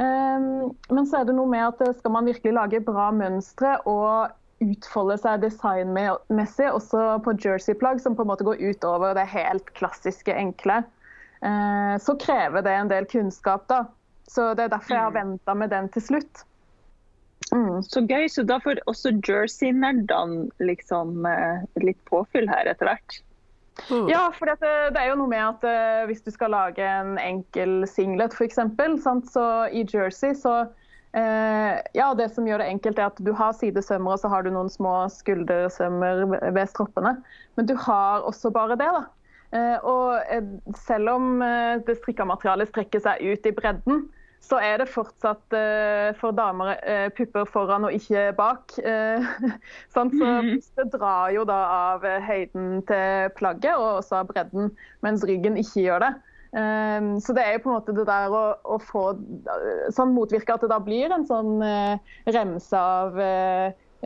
Um, 0.00 0.70
men 0.88 1.04
så 1.04 1.20
er 1.20 1.26
det 1.28 1.34
noe 1.36 1.50
med 1.50 1.60
at 1.60 1.98
skal 1.98 2.14
man 2.14 2.24
virkelig 2.24 2.54
lage 2.56 2.78
bra 2.86 3.10
mønstre 3.12 3.74
og 3.90 4.30
utfolde 4.64 5.16
seg 5.20 5.42
designmessig, 5.42 6.70
også 6.72 7.18
på 7.24 7.34
jerseyplagg 7.40 8.00
som 8.00 8.16
på 8.16 8.24
en 8.24 8.30
måte 8.30 8.46
går 8.48 8.60
utover 8.60 9.12
det 9.16 9.26
helt 9.28 9.68
klassiske, 9.76 10.32
enkle, 10.32 10.80
så 11.40 12.14
krever 12.20 12.62
det 12.62 12.72
en 12.76 12.90
del 12.90 13.06
kunnskap. 13.08 13.64
da. 13.68 13.84
Så 14.28 14.52
Det 14.54 14.66
er 14.66 14.72
derfor 14.74 14.94
jeg 14.94 15.02
har 15.02 15.14
mm. 15.14 15.18
venta 15.18 15.54
med 15.54 15.70
den 15.72 15.88
til 15.94 16.02
slutt. 16.04 16.44
Mm. 17.52 17.82
Så 17.82 18.04
gøy. 18.06 18.28
Så 18.28 18.44
da 18.46 18.60
får 18.62 18.82
også 18.90 19.14
jersey-nerdene 19.26 20.50
liksom 20.62 21.26
eh, 21.26 21.66
litt 21.82 22.00
påfyll 22.10 22.48
her 22.50 22.70
etter 22.70 22.90
hvert? 22.90 23.20
Mm. 23.88 24.10
Ja, 24.10 24.26
for 24.36 24.50
det, 24.50 24.58
det, 24.94 25.00
er 25.00 25.12
jo 25.12 25.20
noe 25.22 25.30
med 25.30 25.40
at 25.40 25.64
uh, 25.64 26.06
hvis 26.10 26.20
du 26.26 26.28
skal 26.34 26.52
lage 26.52 26.84
en 26.84 27.14
enkel 27.22 27.86
singlet 27.88 28.34
f.eks., 28.36 28.58
så 29.32 29.44
i 29.72 29.86
jersey 29.88 30.34
så 30.36 30.56
uh, 30.66 31.74
Ja, 31.96 32.10
det 32.18 32.28
som 32.34 32.48
gjør 32.48 32.60
det 32.60 32.68
enkelt, 32.74 32.98
er 32.98 33.08
at 33.08 33.22
du 33.24 33.32
har 33.32 33.54
sidesømmer 33.56 34.18
og 34.18 34.20
så 34.20 34.30
har 34.32 34.44
du 34.44 34.50
noen 34.52 34.68
små 34.70 35.06
skuldersømmer 35.14 36.26
ved 36.28 36.66
stroppene. 36.74 37.16
Men 37.56 37.70
du 37.70 37.74
har 37.78 38.26
også 38.28 38.52
bare 38.52 38.76
det, 38.76 38.90
da. 38.98 39.06
Uh, 39.50 39.78
og 39.82 40.76
selv 40.78 41.10
om 41.10 41.42
det 41.86 41.98
strikka 41.98 42.26
materialet 42.28 42.70
strekker 42.70 43.02
seg 43.02 43.22
ut 43.26 43.46
i 43.46 43.54
bredden, 43.56 44.04
så 44.40 44.56
er 44.64 44.80
det 44.80 44.86
fortsatt 44.88 45.52
for 46.16 46.32
damer 46.32 46.70
pupper 47.12 47.44
foran 47.44 47.84
og 47.84 47.92
ikke 47.92 48.22
bak. 48.38 48.72
Så 49.92 50.04
brystet 50.08 50.86
mm. 50.86 50.92
drar 50.94 51.28
jo 51.34 51.42
da 51.44 51.58
av 51.74 52.06
høyden 52.24 52.80
til 52.88 53.28
plagget 53.36 53.74
og 53.74 53.98
også 53.98 54.22
av 54.22 54.30
bredden, 54.30 54.72
mens 55.04 55.26
ryggen 55.28 55.60
ikke 55.60 55.84
gjør 55.84 56.06
det. 56.06 56.10
Um, 56.50 57.12
så 57.20 57.36
det 57.36 57.44
er 57.44 57.52
jo 57.58 57.62
på 57.66 57.70
en 57.70 57.76
måte 57.76 57.92
det 57.94 58.06
der 58.08 58.32
å, 58.32 58.42
å 58.64 58.80
få 58.82 59.04
sånn 59.94 60.16
motvirke 60.16 60.56
at 60.56 60.64
det 60.64 60.72
da 60.72 60.80
blir 60.82 61.12
en 61.14 61.28
sånn 61.28 61.60
remse 62.32 62.80
av 62.80 63.20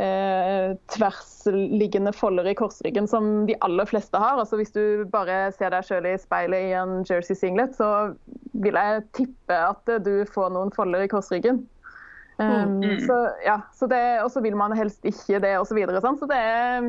eh, 0.01 0.75
tversliggende 0.95 2.13
folder 2.17 2.49
i 2.51 2.57
korsryggen 2.59 3.09
som 3.11 3.47
de 3.49 3.57
aller 3.67 3.89
fleste 3.91 4.19
har. 4.19 4.39
Altså 4.41 4.59
Hvis 4.61 4.75
du 4.75 5.05
bare 5.13 5.53
ser 5.57 5.75
deg 5.75 5.87
sjøl 5.87 6.09
i 6.11 6.17
speilet 6.21 6.71
i 6.71 6.75
en 6.79 7.05
jersey 7.09 7.39
singlet, 7.39 7.77
så 7.79 8.15
vil 8.53 8.79
jeg 8.79 9.07
tippe 9.17 9.61
at 9.71 9.95
du 10.07 10.17
får 10.35 10.53
noen 10.55 10.75
folder 10.75 11.07
i 11.07 11.11
korsryggen. 11.11 11.65
Um, 12.35 12.81
mm. 12.83 13.05
så, 13.07 13.17
ja, 13.47 13.61
så 13.71 13.87
det, 13.87 14.03
og 14.25 14.33
så 14.35 14.41
vil 14.43 14.57
man 14.59 14.75
helst 14.75 15.05
ikke 15.07 15.39
det, 15.39 15.55
osv. 15.61 15.71
Så, 15.71 15.77
videre, 15.79 16.01
sånn. 16.03 16.19
så 16.19 16.27
det 16.27 16.41
er 16.43 16.89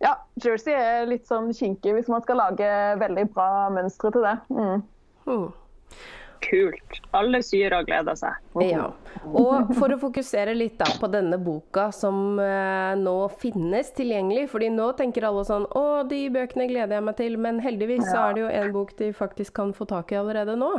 ja, 0.00 0.14
jersey 0.40 0.72
er 0.72 1.08
litt 1.10 1.26
sånn 1.28 1.50
kinkig 1.52 1.92
hvis 1.96 2.08
man 2.08 2.22
skal 2.24 2.38
lage 2.40 2.68
veldig 3.02 3.26
bra 3.34 3.68
mønstre 3.74 4.12
til 4.14 4.24
det. 4.24 4.36
Mm. 4.54 4.84
Mm. 5.26 5.48
Kult. 6.40 7.00
Alle 7.16 7.42
syere 7.44 7.82
gleder 7.84 8.16
seg. 8.16 8.36
Oh. 8.56 8.62
Ja. 8.64 8.86
Og 9.26 9.72
for 9.76 9.92
å 9.92 9.98
fokusere 10.00 10.54
litt 10.56 10.78
da 10.80 10.88
på 11.00 11.10
denne 11.12 11.36
boka 11.40 11.90
som 11.92 12.38
eh, 12.40 12.94
nå 12.96 13.14
finnes 13.42 13.92
tilgjengelig, 13.96 14.46
fordi 14.52 14.70
nå 14.72 14.90
tenker 14.98 15.26
alle 15.28 15.44
sånn 15.44 15.66
Å, 15.76 15.84
de 16.08 16.22
bøkene 16.32 16.68
gleder 16.70 16.96
jeg 16.96 17.06
meg 17.06 17.18
til. 17.20 17.36
Men 17.44 17.60
heldigvis 17.64 18.06
ja. 18.06 18.10
så 18.10 18.22
er 18.22 18.36
det 18.36 18.44
jo 18.44 18.52
en 18.60 18.74
bok 18.76 18.94
de 18.98 19.10
faktisk 19.16 19.56
kan 19.60 19.74
få 19.76 19.86
tak 19.90 20.14
i 20.14 20.20
allerede 20.20 20.56
nå. 20.58 20.72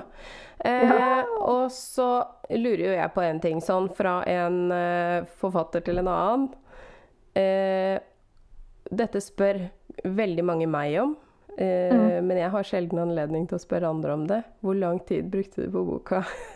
Eh, 0.66 0.90
ja. 0.90 1.24
Og 1.46 1.70
så 1.76 2.10
lurer 2.50 2.88
jo 2.88 2.96
jeg 2.98 3.16
på 3.16 3.26
en 3.26 3.44
ting, 3.44 3.62
sånn 3.64 3.92
fra 3.98 4.22
en 4.30 4.64
eh, 4.76 5.30
forfatter 5.42 5.86
til 5.86 6.02
en 6.02 6.12
annen. 6.12 6.50
dette 8.92 9.22
spør 9.24 9.62
veldig 10.04 10.44
mange 10.44 10.68
meg 10.68 10.98
om. 11.00 11.14
Eh, 11.58 11.92
mm. 11.96 12.26
Men 12.28 12.38
jeg 12.40 12.50
har 12.54 12.64
sjelden 12.68 13.00
anledning 13.02 13.48
til 13.50 13.58
å 13.58 13.62
spørre 13.62 13.90
andre 13.92 14.14
om 14.16 14.24
det. 14.30 14.40
Hvor 14.64 14.78
lang 14.78 15.00
tid 15.08 15.28
brukte 15.34 15.66
du 15.66 15.74
på 15.74 15.84
boka? 15.88 16.22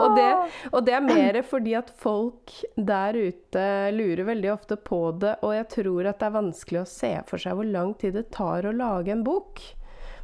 og, 0.00 0.14
det, 0.16 0.28
og, 0.70 0.80
det, 0.86 0.94
er 0.94 1.02
mer 1.04 1.40
fordi 1.46 1.74
at 1.78 1.90
folk 2.02 2.54
der 2.76 3.18
ute 3.18 3.64
lurer 3.96 4.28
veldig 4.30 4.52
ofte 4.54 4.78
på 4.78 5.00
det, 5.22 5.34
og 5.42 5.56
jeg 5.56 5.66
tror 5.74 6.12
at 6.12 6.20
det 6.20 6.28
er 6.28 6.38
vanskelig 6.38 6.82
å 6.82 6.90
se 6.90 7.12
for 7.26 7.42
seg 7.42 7.58
hvor 7.58 7.68
lang 7.68 7.96
tid 7.98 8.14
det 8.18 8.28
tar 8.36 8.68
å 8.68 8.76
lage 8.76 9.12
en 9.14 9.26
bok. 9.26 9.62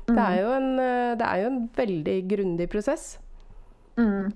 Det 0.06 0.18
er 0.18 0.38
mm. 0.38 0.40
jo 0.42 0.54
en, 0.56 0.70
eh, 0.82 1.10
det 1.18 1.26
er 1.26 1.42
jo 1.42 1.50
en 1.50 1.60
veldig 1.76 2.16
grundig 2.30 2.70
prosess. 2.70 3.04
Mm. 3.98 4.32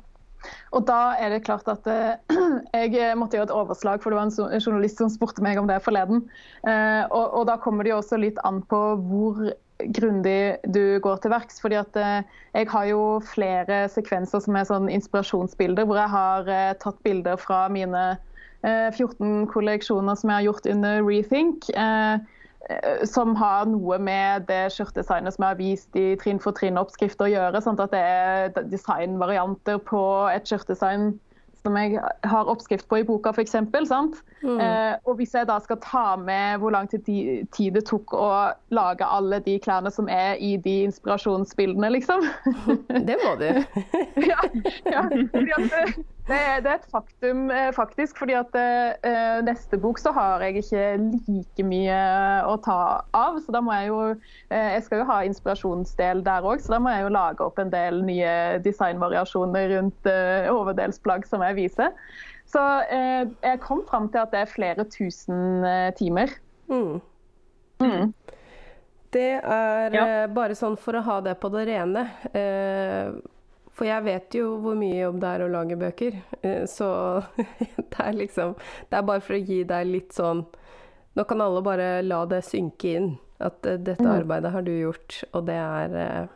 Og 0.77 0.87
da 0.89 1.17
er 1.21 1.35
det 1.35 1.45
klart 1.47 1.69
at 1.71 1.87
eh, 1.91 2.17
Jeg 2.97 3.19
måtte 3.19 3.39
gjøre 3.39 3.51
et 3.51 3.55
overslag, 3.55 4.03
for 4.03 4.13
det 4.13 4.21
var 4.21 4.31
en 4.31 4.61
journalist 4.63 5.01
som 5.03 5.13
spurte 5.13 5.45
meg 5.45 5.61
om 5.61 5.69
det 5.71 5.83
forleden. 5.85 6.25
Eh, 6.67 7.05
og, 7.11 7.47
da 7.49 7.57
kommer 7.63 7.87
det 7.87 7.95
jo 7.95 8.01
også 8.03 8.21
litt 8.21 8.41
an 8.49 8.63
på 8.71 8.83
hvor 9.09 9.47
grundig 9.93 10.57
du 10.73 10.99
går 11.05 11.19
til 11.21 11.33
verks. 11.35 11.61
fordi 11.61 11.81
at 11.81 11.97
eh, 12.01 12.23
Jeg 12.55 12.71
har 12.73 12.87
jo 12.93 13.03
flere 13.35 13.87
sekvenser 13.93 14.45
som 14.45 14.57
er 14.57 14.69
sånn 14.69 14.89
inspirasjonsbilder, 14.93 15.85
hvor 15.85 16.01
jeg 16.01 16.15
har 16.15 16.55
tatt 16.83 17.03
bilder 17.05 17.37
fra 17.41 17.67
mine 17.73 18.17
14 18.67 19.43
eh, 19.43 19.47
kolleksjoner 19.53 20.17
som 20.19 20.31
jeg 20.31 20.41
har 20.41 20.47
gjort 20.49 20.71
under 20.71 21.05
Rethink. 21.07 21.69
Som 23.07 23.37
har 23.39 23.69
noe 23.71 23.99
med 24.03 24.49
det 24.49 24.65
skjørtdesignet 24.75 25.37
som 25.37 25.45
jeg 25.45 25.55
har 25.55 25.61
vist 25.61 25.99
i 25.99 26.07
trinn 26.19 26.41
for 26.43 26.57
trinn-oppskrifter 26.57 27.29
å 27.29 27.31
gjøre. 27.31 27.63
Sånn 27.63 27.79
at 27.83 27.95
det 27.95 28.01
er 28.03 28.67
designvarianter 28.73 29.79
på 29.87 30.03
et 30.33 30.51
skjørtedesign 30.51 31.13
som 31.67 31.77
jeg 31.79 31.99
har 32.31 32.51
oppskrift 32.51 32.87
på 32.89 33.01
i 33.01 33.07
boka, 33.07 33.33
f.eks. 33.35 33.57
Mm. 33.59 34.59
Eh, 34.61 34.95
og 35.07 35.19
hvis 35.19 35.35
jeg 35.35 35.49
da 35.49 35.59
skal 35.63 35.81
ta 35.83 36.05
med 36.21 36.61
hvor 36.63 36.75
lang 36.75 36.89
tid, 36.91 37.09
tid 37.55 37.75
det 37.75 37.87
tok 37.89 38.15
å 38.15 38.29
lage 38.75 39.07
alle 39.07 39.41
de 39.47 39.59
klærne 39.63 39.91
som 39.95 40.11
er 40.13 40.39
i 40.39 40.55
de 40.63 40.79
inspirasjonsbildene, 40.87 41.91
liksom. 41.99 42.27
det 43.09 43.19
må 43.25 43.35
du. 43.43 43.49
ja, 44.31 44.43
ja, 44.87 45.07
fordi 45.33 45.57
at 45.59 45.99
det 46.27 46.37
er, 46.37 46.61
det 46.65 46.71
er, 46.71 46.79
et 46.81 46.91
faktum, 46.91 47.51
eh, 47.55 47.69
faktisk. 47.75 48.19
fordi 48.19 48.35
at 48.35 48.57
uh, 48.59 49.45
neste 49.47 49.79
bok 49.79 49.99
så 50.03 50.11
har 50.13 50.43
jeg 50.43 50.63
ikke 50.63 50.85
like 51.29 51.67
mye 51.67 51.99
å 52.51 52.57
ta 52.65 52.79
av. 53.15 53.39
Så 53.45 53.55
da 53.55 53.63
må 53.63 53.75
jeg 53.77 53.93
jo 53.93 54.01
uh, 54.11 54.17
Jeg 54.51 54.83
skal 54.87 55.03
jo 55.03 55.09
ha 55.11 55.21
inspirasjonsdel 55.29 56.25
der 56.27 56.47
òg, 56.47 56.63
så 56.65 56.75
da 56.75 56.81
må 56.83 56.95
jeg 56.95 57.07
jo 57.07 57.13
lage 57.15 57.47
opp 57.47 57.61
en 57.63 57.71
del 57.71 58.03
nye 58.09 58.33
designvariasjoner 58.65 59.71
rundt 59.77 60.11
uh, 60.11 60.51
hoveddelsplagg 60.51 61.29
som 61.31 61.47
jeg 61.47 61.61
viser. 61.63 61.95
Så 62.47 62.63
jeg 62.89 63.59
kom 63.59 63.81
fram 63.89 64.07
til 64.15 64.23
at 64.23 64.31
det 64.31 64.45
er 64.45 64.51
flere 64.51 64.85
tusen 64.87 65.65
timer. 65.99 66.31
Mm. 66.71 67.01
Mm. 67.83 68.13
Det 69.17 69.33
er 69.43 69.95
ja. 69.95 70.05
Bare 70.33 70.55
sånn 70.59 70.77
for 70.81 70.99
å 70.99 71.03
ha 71.07 71.17
det 71.25 71.37
på 71.43 71.51
det 71.55 71.65
rene. 71.69 72.07
Eh, 72.37 73.11
for 73.77 73.89
jeg 73.89 74.05
vet 74.07 74.37
jo 74.39 74.55
hvor 74.63 74.77
mye 74.79 74.97
jobb 75.03 75.19
det 75.21 75.33
er 75.35 75.45
å 75.45 75.51
lage 75.53 75.77
bøker. 75.81 76.17
Eh, 76.41 76.65
så 76.71 76.89
det 77.77 78.01
er 78.01 78.17
liksom 78.17 78.55
Det 78.89 78.97
er 78.97 79.05
bare 79.11 79.25
for 79.25 79.37
å 79.37 79.43
gi 79.43 79.61
deg 79.69 79.91
litt 79.91 80.17
sånn 80.17 80.47
Nå 81.17 81.25
kan 81.25 81.41
alle 81.41 81.63
bare 81.65 82.03
la 82.05 82.25
det 82.29 82.43
synke 82.45 82.97
inn. 82.99 83.13
At 83.41 83.63
dette 83.65 84.01
mm. 84.01 84.13
arbeidet 84.13 84.53
har 84.53 84.65
du 84.65 84.73
gjort, 84.73 85.23
og 85.33 85.47
det 85.49 85.61
er 85.61 86.29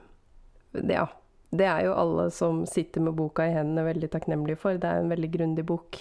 Ja. 0.73 1.09
Det 1.51 1.67
er 1.67 1.83
jo 1.89 1.97
alle 1.99 2.29
som 2.31 2.63
sitter 2.69 3.03
med 3.03 3.17
boka 3.19 3.43
i 3.43 3.53
hendene, 3.57 3.83
veldig 3.89 4.13
takknemlige 4.13 4.61
for. 4.63 4.79
Det 4.79 4.87
er 4.87 5.03
en 5.03 5.11
veldig 5.11 5.31
grundig 5.35 5.67
bok. 5.67 5.99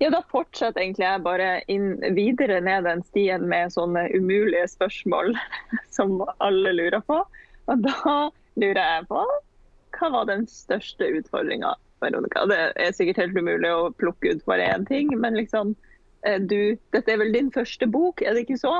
Ja, 0.00 0.08
da 0.08 0.22
fortsetter 0.32 0.80
egentlig 0.80 1.04
jeg 1.04 1.22
bare 1.26 1.48
inn, 1.68 1.92
videre 2.16 2.60
ned 2.64 2.86
den 2.88 3.02
stien 3.04 3.44
med 3.50 3.74
sånne 3.74 4.06
umulige 4.16 4.64
spørsmål 4.72 5.34
som 5.96 6.22
alle 6.40 6.72
lurer 6.76 7.04
på. 7.04 7.20
Og 7.68 7.84
da 7.84 8.16
lurer 8.56 8.80
jeg 8.80 9.06
på 9.10 9.24
hva 9.98 10.08
var 10.14 10.28
den 10.30 10.46
største 10.48 11.04
utfordringa 11.18 11.74
Veronica. 12.00 12.46
Det 12.48 12.58
er 12.80 12.94
sikkert 12.96 13.20
helt 13.20 13.36
umulig 13.36 13.68
å 13.68 13.90
plukke 14.00 14.32
ut 14.32 14.44
bare 14.48 14.70
én 14.72 14.86
ting, 14.88 15.12
men 15.20 15.36
liksom 15.36 15.74
eh, 16.24 16.40
du, 16.40 16.78
Dette 16.94 17.12
er 17.12 17.20
vel 17.20 17.34
din 17.36 17.50
første 17.52 17.88
bok, 17.90 18.22
er 18.24 18.36
det 18.36 18.46
ikke 18.46 18.60
så? 18.62 18.72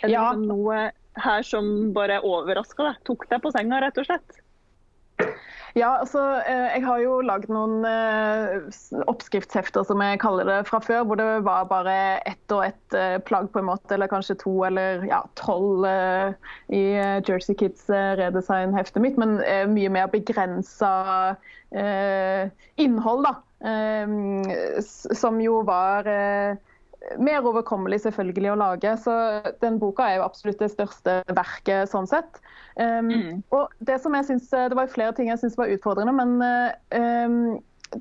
Er 0.00 0.08
det 0.08 0.14
ja. 0.14 0.30
noe 0.38 0.86
her 1.20 1.44
som 1.46 1.92
bare 1.96 2.22
overraska 2.24 2.88
deg? 2.88 3.02
Tok 3.10 3.28
deg 3.28 3.44
på 3.44 3.52
senga, 3.52 3.82
rett 3.84 4.00
og 4.00 4.08
slett? 4.08 4.40
Ja, 5.74 5.96
altså, 5.98 6.20
eh, 6.46 6.76
Jeg 6.76 6.84
har 6.86 7.00
jo 7.02 7.16
lagd 7.26 7.48
noen 7.50 7.82
eh, 7.88 8.60
oppskriftshefter 9.10 9.82
som 9.82 10.02
jeg 10.04 10.20
kaller 10.22 10.46
det 10.46 10.58
fra 10.68 10.78
før, 10.78 11.02
hvor 11.02 11.18
det 11.18 11.26
var 11.42 11.64
bare 11.66 11.94
ett 12.30 12.54
og 12.54 12.62
ett 12.68 12.94
eh, 12.94 13.16
plagg, 13.26 13.48
på 13.50 13.58
en 13.58 13.66
måte, 13.66 13.96
eller 13.96 14.10
kanskje 14.10 14.36
to 14.38 14.52
eller 14.68 15.02
ja, 15.10 15.24
tolv 15.34 15.82
i 16.70 16.84
Jersey 17.26 17.58
Kids 17.58 17.88
redesign-heftet 17.90 19.02
mitt, 19.02 19.18
men 19.18 19.40
mye 19.74 19.90
mer 19.90 20.06
begrensa 20.12 21.34
innhold, 22.78 23.26
da. 23.26 23.34
Som 25.18 25.40
jo 25.42 25.58
var 25.66 26.06
mer 27.18 27.44
overkommelig 27.46 28.00
selvfølgelig 28.04 28.52
å 28.52 28.58
lage. 28.60 28.94
Så 29.02 29.14
den 29.62 29.78
boka 29.82 30.06
er 30.08 30.18
jo 30.18 30.26
absolutt 30.26 30.62
det 30.62 30.72
største 30.72 31.20
verket 31.36 31.90
sånn 31.92 32.08
sett. 32.10 32.40
Um, 32.78 33.10
mm. 33.10 33.42
Og 33.54 33.70
det 33.86 34.00
som 34.02 34.16
jeg 34.18 34.26
syns 34.26 34.48
Det 34.50 34.74
var 34.74 34.90
flere 34.90 35.14
ting 35.14 35.28
jeg 35.30 35.38
syns 35.38 35.54
var 35.60 35.70
utfordrende, 35.70 36.14
men 36.16 36.32
um, 36.90 37.36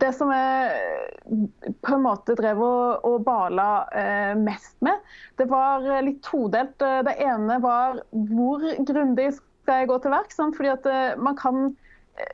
det 0.01 0.09
som 0.17 0.31
jeg 0.33 1.37
på 1.85 1.93
en 1.93 2.01
måte 2.01 2.33
drev 2.39 2.61
og, 2.65 3.03
og 3.05 3.19
bala 3.27 3.85
uh, 3.93 4.33
mest 4.39 4.73
med, 4.85 5.01
det 5.37 5.45
var 5.51 5.85
litt 6.05 6.23
todelt. 6.25 6.73
Det 6.79 7.17
ene 7.21 7.59
var 7.61 8.01
hvor 8.31 8.65
grundig 8.87 9.29
skal 9.37 9.83
jeg 9.83 9.91
gå 9.91 9.99
til 10.01 10.15
verk? 10.15 10.33
Sånn, 10.33 10.55
fordi 10.57 10.73
at 10.73 10.89
uh, 10.89 11.21
man 11.21 11.37
kan 11.39 11.75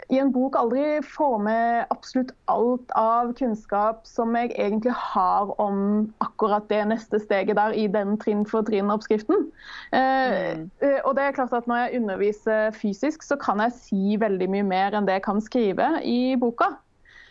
i 0.10 0.18
en 0.20 0.32
bok 0.34 0.58
aldri 0.60 1.00
få 1.06 1.38
med 1.40 1.86
absolutt 1.94 2.34
alt 2.52 2.92
av 3.00 3.32
kunnskap 3.40 4.02
som 4.08 4.34
jeg 4.36 4.52
egentlig 4.58 4.92
har 4.92 5.54
om 5.62 6.10
akkurat 6.26 6.66
det 6.72 6.82
neste 6.90 7.22
steget 7.22 7.56
der 7.60 7.76
i 7.78 7.86
den 7.92 8.18
trinn 8.20 8.44
for 8.50 8.66
trinn-oppskriften. 8.68 9.48
Eh, 9.96 10.60
mm. 10.60 10.68
Eh, 10.84 11.00
og 11.06 11.16
det 11.16 11.26
er 11.30 11.38
klart 11.38 11.56
at 11.56 11.68
Når 11.70 11.84
jeg 11.84 12.02
underviser 12.02 12.76
fysisk, 12.76 13.24
så 13.24 13.38
kan 13.40 13.62
jeg 13.64 13.78
si 13.78 14.20
veldig 14.20 14.50
mye 14.52 14.68
mer 14.68 14.98
enn 14.98 15.08
det 15.08 15.20
jeg 15.20 15.28
kan 15.30 15.42
skrive 15.42 15.90
i 16.04 16.36
boka. 16.40 16.74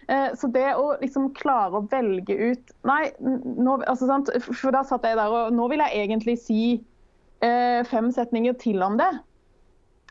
Eh, 0.09 0.33
så 0.39 0.49
det 0.49 0.71
å 0.79 0.95
liksom 1.03 1.33
klare 1.37 1.83
å 1.83 1.87
velge 1.91 2.33
ut 2.33 2.77
Nei, 2.89 3.11
nå, 3.21 3.83
altså, 3.85 4.09
for 4.41 4.73
da 4.73 4.87
satt 4.89 5.05
jeg 5.05 5.19
der 5.21 5.29
og 5.29 5.53
Nå 5.53 5.69
vil 5.69 5.85
jeg 5.85 6.07
egentlig 6.07 6.39
si 6.41 6.63
fem 7.39 8.09
setninger 8.11 8.57
til 8.59 8.83
om 8.83 8.97
det. 8.99 9.13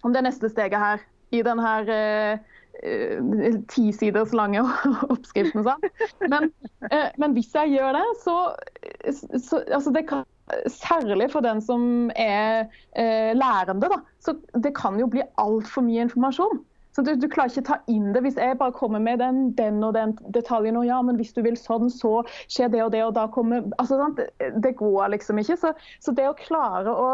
Om 0.07 0.13
det 0.15 0.21
neste 0.23 0.47
steget 0.47 0.79
her 0.79 1.01
i 1.31 1.41
den 1.45 1.59
her 1.59 1.89
eh, 1.91 2.39
eh, 2.83 3.59
ti 3.71 3.91
siders 3.95 4.33
lange 4.37 4.63
oppskriften. 5.13 5.67
Men, 6.27 6.51
eh, 6.91 7.11
men, 7.17 7.35
hvis 7.37 7.53
jeg 7.55 7.75
gjør 7.75 7.99
det, 7.99 8.07
så, 8.23 8.39
så 9.37 9.63
altså 9.67 9.93
det 9.95 10.07
kan, 10.09 10.25
Særlig 10.71 11.25
for 11.33 11.43
den 11.43 11.59
som 11.59 12.07
er 12.15 12.69
eh, 12.95 13.33
lærende, 13.35 13.89
da, 13.91 13.97
så 14.23 14.31
det 14.55 14.71
kan 14.77 14.95
jo 14.95 15.09
bli 15.11 15.25
altfor 15.43 15.83
mye 15.83 16.05
informasjon. 16.05 16.61
Så 16.95 17.03
du, 17.03 17.11
du, 17.19 17.27
klarer 17.29 17.51
ikke 17.51 17.67
ta 17.67 17.75
inn 17.91 18.13
det 18.15 18.23
hvis 18.25 18.39
jeg 18.39 18.55
bare 18.57 18.73
kommer 18.73 18.97
med 19.03 19.19
den, 19.21 19.51
den 19.59 19.83
og 19.85 19.91
den 19.93 20.15
detaljen. 20.33 20.79
og 20.79 20.87
ja, 20.87 20.97
men 21.05 21.19
hvis 21.19 21.35
du 21.35 21.43
vil 21.45 21.59
sånn, 21.59 21.91
så 21.93 22.23
skjer 22.47 22.71
det 22.73 22.79
og 22.85 22.93
det, 22.95 23.03
og 23.05 23.11
da 23.19 23.27
kommer 23.29 23.67
altså, 23.77 23.99
det, 24.17 24.31
det 24.63 24.71
går 24.79 25.11
liksom 25.13 25.37
ikke. 25.43 25.59
Så, 25.61 25.75
så 26.01 26.15
det 26.17 26.25
å 26.25 26.37
klare 26.39 26.95
å 26.95 27.09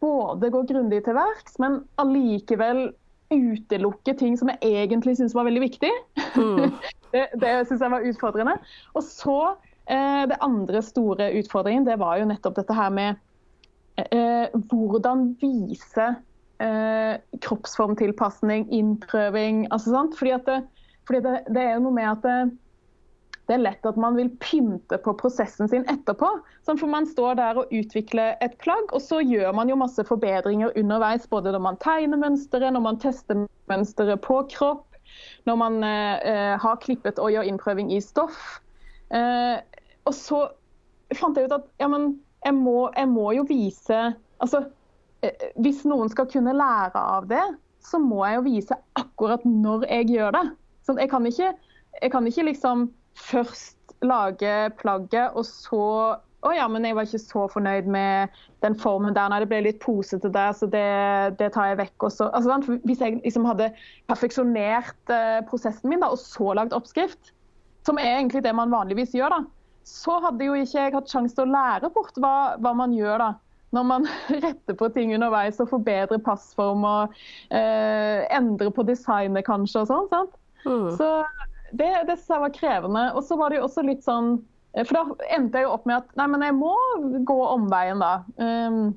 både 0.00 0.48
gå 0.54 0.62
grundig 0.70 1.02
til 1.04 1.18
verks, 1.18 1.58
men 1.60 1.82
allikevel 2.00 2.86
utelukke 3.32 4.14
ting 4.18 4.36
som 4.38 4.50
jeg 4.52 4.60
egentlig 4.84 5.16
syns 5.18 5.34
var 5.36 5.48
veldig 5.48 5.64
viktig. 5.64 5.92
Mm. 6.36 6.70
det 7.14 7.26
det 7.42 7.54
syns 7.68 7.82
jeg 7.82 7.94
var 7.94 8.06
utfordrende. 8.06 8.56
Og 8.94 9.04
så 9.06 9.38
eh, 9.88 10.24
Det 10.30 10.38
andre 10.44 10.82
store 10.82 11.30
utfordringen 11.40 11.86
det 11.88 11.98
var 12.02 12.20
jo 12.20 12.28
nettopp 12.30 12.58
dette 12.60 12.76
her 12.76 12.92
med 12.94 13.22
eh, 14.10 14.54
hvordan 14.70 15.32
vise 15.40 16.08
eh, 16.62 17.16
kroppsformtilpasning, 17.40 18.68
innprøving. 18.72 19.66
altså 19.72 19.90
sant? 19.90 20.18
Fordi, 20.18 20.36
det, 20.46 20.62
fordi 21.06 21.22
det, 21.26 21.38
det, 21.54 21.62
er 21.62 21.74
jo 21.76 21.86
noe 21.86 21.96
med 21.98 22.10
at 22.12 22.30
eh, 22.30 22.54
det 23.46 23.54
er 23.54 23.62
lett 23.62 23.86
at 23.86 23.98
man 24.00 24.16
vil 24.18 24.30
pynte 24.42 24.98
på 25.02 25.14
prosessen 25.20 25.70
sin 25.70 25.86
etterpå. 25.90 26.28
Sånn 26.66 26.80
for 26.80 26.90
Man 26.90 27.06
står 27.06 27.38
der 27.38 27.60
og 27.60 27.70
utvikler 27.74 28.34
et 28.42 28.56
plagg, 28.62 28.90
og 28.90 29.02
så 29.02 29.20
gjør 29.22 29.54
man 29.54 29.70
jo 29.70 29.78
masse 29.78 30.02
forbedringer 30.08 30.74
underveis. 30.74 31.28
Både 31.30 31.54
når 31.54 31.62
man 31.62 31.78
tegner 31.82 32.18
mønsteret, 32.18 32.74
når 32.74 32.84
man 32.88 32.98
tester 33.02 33.44
mønsteret 33.70 34.22
på 34.26 34.40
kropp, 34.50 34.84
når 35.46 35.58
man 35.62 35.78
eh, 35.86 36.54
har 36.58 36.80
klippet 36.82 37.20
og 37.22 37.30
gjør 37.32 37.46
innprøving 37.46 37.92
i 37.94 38.02
stoff. 38.02 38.58
Eh, 39.14 39.62
og 40.06 40.14
så 40.14 40.42
fant 41.14 41.38
jeg 41.38 41.46
ut 41.46 41.54
at 41.54 41.70
ja, 41.78 41.86
men 41.90 42.16
jeg 42.42 42.58
må, 42.58 42.88
jeg 42.96 43.10
må 43.10 43.30
jo 43.36 43.44
vise 43.46 43.98
altså, 44.42 44.64
eh, 45.22 45.50
Hvis 45.62 45.84
noen 45.86 46.10
skal 46.10 46.26
kunne 46.30 46.54
lære 46.56 46.98
av 46.98 47.30
det, 47.30 47.44
så 47.86 48.02
må 48.02 48.24
jeg 48.26 48.40
jo 48.40 48.46
vise 48.48 48.78
akkurat 48.98 49.46
når 49.46 49.86
jeg 49.86 50.10
gjør 50.16 50.34
det. 50.34 50.46
Sånn, 50.86 50.98
jeg, 50.98 51.10
kan 51.10 51.26
ikke, 51.26 51.52
jeg 52.02 52.12
kan 52.12 52.26
ikke 52.26 52.48
liksom 52.50 52.88
først 53.16 53.96
lage 54.04 54.54
plagget, 54.80 55.32
og 55.34 55.44
så 55.48 55.86
å 56.46 56.52
ja, 56.54 56.66
men 56.70 56.84
jeg 56.86 56.94
var 56.94 57.08
ikke 57.08 57.18
så 57.22 57.44
fornøyd 57.50 57.88
med 57.90 58.34
den 58.62 58.76
formen 58.78 59.14
der. 59.16 59.30
Nei, 59.32 59.40
det 59.42 59.48
ble 59.50 59.62
litt 59.64 59.80
posete 59.82 60.30
der, 60.32 60.52
så 60.54 60.68
det, 60.70 60.84
det 61.40 61.50
tar 61.54 61.72
jeg 61.72 61.80
vekk. 61.80 61.96
Også. 62.08 62.28
Altså, 62.36 62.76
hvis 62.86 63.02
jeg 63.02 63.18
liksom 63.24 63.48
hadde 63.48 63.72
perfeksjonert 64.10 65.12
eh, 65.12 65.40
prosessen 65.48 65.90
min 65.90 66.04
da, 66.04 66.12
og 66.12 66.20
så 66.22 66.52
lagd 66.58 66.76
oppskrift, 66.76 67.32
som 67.86 67.98
er 68.02 68.18
egentlig 68.18 68.44
det 68.46 68.54
man 68.56 68.74
vanligvis 68.74 69.14
gjør, 69.16 69.34
da, 69.34 69.40
så 69.86 70.20
hadde 70.24 70.46
jo 70.46 70.54
ikke 70.58 70.86
jeg 70.86 70.94
hatt 70.96 71.10
sjanse 71.10 71.36
til 71.36 71.46
å 71.46 71.54
lære 71.54 71.90
bort 71.94 72.16
hva, 72.22 72.36
hva, 72.62 72.72
man 72.78 72.94
gjør 72.94 73.22
da. 73.22 73.32
Når 73.74 73.90
man 73.90 74.06
retter 74.44 74.78
på 74.78 74.90
ting 74.94 75.14
underveis 75.16 75.60
og 75.62 75.70
forbedrer 75.72 76.22
passform 76.22 76.86
og 76.86 77.20
eh, 77.50 78.22
endrer 78.34 78.70
på 78.74 78.86
designet 78.86 79.46
kanskje 79.48 79.82
og 79.82 79.90
sånn. 79.90 80.10
sant? 80.12 80.40
Mm. 80.66 80.90
Så 80.98 81.10
det, 81.78 81.92
det 82.08 82.18
synes 82.18 82.34
jeg 82.34 82.44
var 82.44 82.54
krevende. 82.54 83.06
Og 83.14 83.24
så 83.24 83.38
var 83.38 83.50
det 83.50 83.60
jo 83.60 83.66
også 83.66 83.84
litt 83.86 84.04
sånn 84.06 84.36
eh, 84.76 84.84
For 84.84 84.98
da 84.98 85.32
endte 85.36 85.60
jeg 85.60 85.68
jo 85.68 85.74
opp 85.76 85.86
med 85.88 86.00
at 86.02 86.16
nei, 86.18 86.28
men 86.32 86.44
jeg 86.46 86.56
må 86.58 86.72
gå 87.28 87.36
omveien, 87.48 88.02
da. 88.02 88.14
Um, 88.40 88.96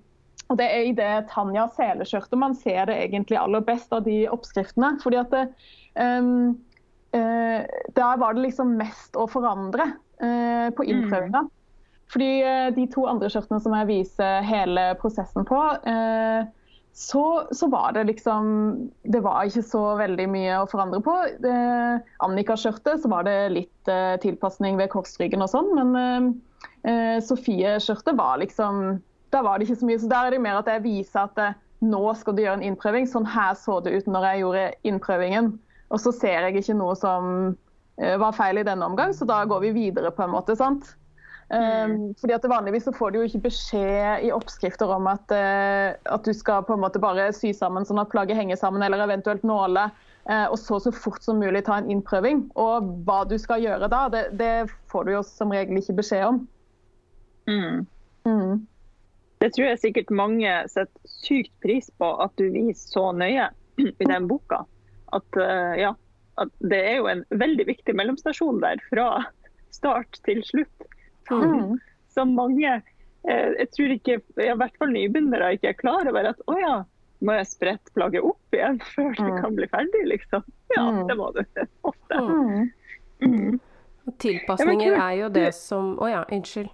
og 0.49 0.57
det 0.57 0.65
er 0.65 0.87
i 0.87 0.95
det 0.97 1.11
Tanja 1.29 1.67
seleskjørtet 1.75 2.39
man 2.41 2.55
ser 2.57 2.89
det 2.89 2.97
egentlig 3.03 3.37
aller 3.37 3.61
best 3.65 3.93
av 3.93 4.01
de 4.07 4.23
oppskriftene. 4.31 4.95
fordi 5.03 5.19
at 5.21 5.35
det, 5.35 5.45
um, 5.99 6.57
uh, 7.13 7.61
Der 7.95 8.21
var 8.21 8.33
det 8.33 8.47
liksom 8.47 8.75
mest 8.79 9.17
å 9.19 9.27
forandre 9.29 9.91
uh, 9.93 10.69
på 10.73 10.87
innprøvinga. 10.89 11.45
Mm. 11.45 11.55
Fordi 12.09 12.31
uh, 12.41 12.69
de 12.73 12.87
to 12.89 13.05
andre 13.05 13.29
skjørtene 13.29 13.61
som 13.61 13.75
jeg 13.77 13.91
viser 13.91 14.47
hele 14.47 14.93
prosessen 15.01 15.45
på, 15.45 15.61
så, 16.99 17.47
så, 17.51 17.67
var 17.67 17.91
det 17.91 18.03
liksom 18.03 18.47
Det 19.03 19.21
var 19.23 19.47
ikke 19.47 19.63
så 19.63 19.83
veldig 19.95 20.25
mye 20.33 20.57
å 20.59 20.67
forandre 20.67 20.99
på. 20.99 21.13
Eh, 21.47 22.09
Annika-skjørtet 22.25 22.99
så 22.99 23.12
var 23.12 23.23
det 23.23 23.35
litt 23.53 23.91
eh, 23.91 24.17
tilpasning 24.19 24.75
ved 24.75 24.91
korsryggen 24.91 25.45
og 25.45 25.47
sånn, 25.47 25.71
men 25.77 25.95
eh, 25.95 26.27
eh, 26.91 27.15
Sofie-skjørtet 27.23 28.19
var 28.19 28.41
liksom 28.43 28.99
Da 29.31 29.45
var 29.45 29.57
det 29.57 29.69
ikke 29.69 29.79
så 29.79 29.88
mye. 29.88 30.01
Så 30.03 30.12
der 30.12 30.27
er 30.27 30.35
det 30.35 30.43
mer 30.43 30.59
at 30.59 30.67
jeg 30.67 30.83
viser 30.89 31.23
at 31.23 31.39
eh, 31.39 31.55
nå 31.88 32.03
skal 32.19 32.35
du 32.35 32.43
gjøre 32.43 32.59
en 32.59 32.67
innprøving. 32.73 33.07
Sånn 33.07 33.31
her 33.31 33.55
så 33.55 33.79
det 33.79 33.95
ut 33.95 34.12
når 34.12 34.27
jeg 34.27 34.43
gjorde 34.43 34.67
innprøvingen. 34.91 35.53
Og 35.95 36.03
så 36.03 36.12
ser 36.12 36.49
jeg 36.49 36.59
ikke 36.59 36.75
noe 36.81 36.99
som 36.99 37.29
eh, 37.95 38.19
var 38.19 38.35
feil 38.35 38.59
i 38.59 38.67
denne 38.67 38.91
omgang, 38.91 39.15
så 39.15 39.23
da 39.29 39.45
går 39.47 39.69
vi 39.69 39.75
videre, 39.85 40.12
på 40.12 40.27
en 40.27 40.35
måte. 40.35 40.59
sant? 40.59 40.97
Um, 41.49 42.13
fordi 42.21 42.35
at 42.35 42.43
Vanligvis 42.45 42.83
så 42.85 42.91
får 42.93 43.12
du 43.12 43.15
jo 43.19 43.25
ikke 43.25 43.47
beskjed 43.47 44.25
i 44.27 44.29
oppskrifter 44.29 44.91
om 44.93 45.07
at, 45.09 45.31
uh, 45.33 45.97
at 46.13 46.27
du 46.27 46.29
skal 46.38 46.62
på 46.67 46.75
en 46.75 46.83
måte 46.83 47.01
bare 47.01 47.31
sy 47.33 47.55
sammen 47.57 47.88
sånn 47.89 48.01
at 48.03 48.12
plagget 48.12 48.38
henger 48.38 48.59
sammen, 48.59 48.85
eller 48.85 49.01
eventuelt 49.01 49.45
nåle. 49.47 49.88
Uh, 50.29 50.45
og 50.51 50.59
så 50.62 50.77
så 50.83 50.93
fort 50.93 51.25
som 51.25 51.39
mulig 51.41 51.63
ta 51.65 51.79
en 51.79 51.89
innprøving. 51.89 52.43
Og 52.59 52.91
hva 53.07 53.23
du 53.25 53.33
skal 53.41 53.63
gjøre 53.65 53.89
da, 53.89 54.03
det, 54.13 54.27
det 54.38 54.51
får 54.93 55.07
du 55.07 55.15
jo 55.15 55.23
som 55.25 55.55
regel 55.55 55.81
ikke 55.81 55.97
beskjed 56.03 56.27
om. 56.27 56.43
Mm. 57.49 57.88
Mm. 58.29 58.67
Det 59.41 59.49
tror 59.55 59.71
jeg 59.71 59.81
sikkert 59.81 60.13
mange 60.13 60.53
setter 60.69 61.09
sykt 61.09 61.55
pris 61.65 61.89
på 61.97 62.12
at 62.21 62.35
du 62.38 62.45
viser 62.53 62.93
så 62.93 63.07
nøye 63.15 63.49
i 63.79 64.12
den 64.12 64.29
boka. 64.29 64.62
At, 65.17 65.41
uh, 65.41 65.73
ja, 65.81 65.95
at 66.38 66.53
det 66.62 66.83
er 66.91 67.01
jo 67.01 67.09
en 67.09 67.25
veldig 67.33 67.65
viktig 67.71 67.97
mellomstasjon 67.97 68.62
der 68.62 68.85
fra 68.91 69.09
start 69.73 70.21
til 70.29 70.45
slutt. 70.45 70.89
Mm. 71.29 71.75
Så 72.09 72.25
mange 72.25 72.71
eh, 72.73 73.49
jeg 73.59 73.69
tror 73.75 73.95
ikke, 73.95 74.19
i 74.41 74.53
hvert 74.61 74.79
fall 74.81 74.93
nybegynnere 74.95 75.53
ikke 75.57 75.73
er 75.73 75.77
klar 75.77 76.09
over 76.09 76.31
at 76.31 76.41
å 76.49 76.57
ja, 76.59 76.75
må 77.25 77.35
jeg 77.35 77.49
sprette 77.51 77.93
plagget 77.95 78.25
opp 78.25 78.55
igjen 78.57 78.81
før 78.93 79.13
det 79.17 79.29
mm. 79.29 79.39
kan 79.43 79.57
bli 79.57 79.69
ferdig, 79.71 80.03
liksom. 80.13 80.45
Ja, 80.75 80.85
mm. 80.89 81.01
det 81.09 81.17
må 81.19 81.31
du 81.35 81.41
ofte. 81.91 82.21
Mm. 83.19 83.59
Tilpasninger 84.17 84.95
er 84.95 85.15
jo 85.19 85.31
det 85.33 85.49
som 85.57 85.97
Å 86.01 86.07
ja, 86.09 86.21
unnskyld. 86.33 86.71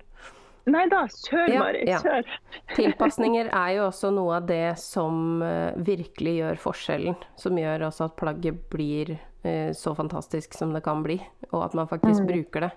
Nei 0.65 0.87
da, 0.89 1.03
kjør 1.05 1.51
Mari, 1.59 1.83
ja, 1.85 1.99
kjør. 2.01 2.29
Tilpasninger 2.77 3.51
er 3.53 3.73
jo 3.75 3.83
også 3.91 4.09
noe 4.13 4.39
av 4.39 4.47
det 4.49 4.77
som 4.81 5.43
uh, 5.43 5.75
virkelig 5.77 6.39
gjør 6.39 6.61
forskjellen. 6.63 7.17
Som 7.37 7.59
gjør 7.61 7.85
også 7.91 8.07
at 8.07 8.15
plagget 8.17 8.63
blir 8.73 9.13
uh, 9.13 9.69
så 9.77 9.93
fantastisk 9.97 10.57
som 10.57 10.73
det 10.73 10.81
kan 10.85 11.03
bli, 11.05 11.19
og 11.51 11.67
at 11.67 11.77
man 11.77 11.89
faktisk 11.91 12.23
mm. 12.23 12.31
bruker 12.31 12.65
det. 12.65 12.71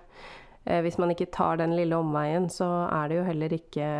Uh, 0.69 0.79
hvis 0.85 0.99
man 1.01 1.13
ikke 1.13 1.31
tar 1.33 1.59
den 1.61 1.75
lille 1.77 1.97
omveien, 1.97 2.49
så 2.53 2.67
er 2.87 3.09
det 3.09 3.19
jo 3.19 3.27
heller 3.27 3.55
ikke 3.57 3.91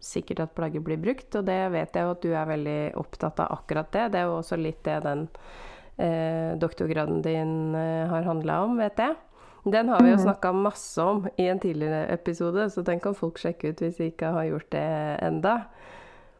sikkert 0.00 0.44
at 0.46 0.56
plagget 0.56 0.86
blir 0.86 1.00
brukt. 1.02 1.30
Og 1.34 1.46
det 1.48 1.60
vet 1.74 1.96
jeg 1.98 2.06
jo 2.06 2.16
at 2.16 2.24
du 2.24 2.30
er 2.32 2.52
veldig 2.54 2.80
opptatt 3.02 3.42
av 3.44 3.58
akkurat 3.58 3.90
det. 3.94 4.10
Det 4.14 4.22
er 4.22 4.28
jo 4.30 4.38
også 4.40 4.60
litt 4.60 4.84
det 4.86 5.00
den 5.06 5.26
doktorgraden 6.62 7.24
din 7.24 7.74
har 7.74 8.22
handla 8.22 8.60
om, 8.68 8.76
vet 8.78 9.00
jeg. 9.02 9.16
Den 9.64 9.88
har 9.88 10.02
vi 10.02 10.12
jo 10.12 10.16
mhm. 10.16 10.22
snakka 10.22 10.52
masse 10.52 11.02
om 11.02 11.24
i 11.36 11.48
en 11.48 11.58
tidligere 11.58 12.06
episode, 12.14 12.70
så 12.70 12.82
den 12.82 13.00
kan 13.00 13.14
folk 13.14 13.38
sjekke 13.38 13.72
ut 13.72 13.82
hvis 13.82 13.98
de 13.98 14.12
ikke 14.12 14.30
har 14.36 14.46
gjort 14.48 14.70
det 14.72 14.86
enda. 15.26 15.56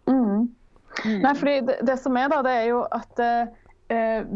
Mm. 0.06 0.48
Mm. 1.04 1.18
Nei, 1.22 1.34
fordi 1.36 1.56
det, 1.66 1.78
det, 1.86 1.96
som 2.00 2.16
er 2.16 2.30
da, 2.32 2.42
det 2.46 2.54
er 2.62 2.68
jo 2.70 2.82
at 2.94 3.20
eh, 3.22 3.50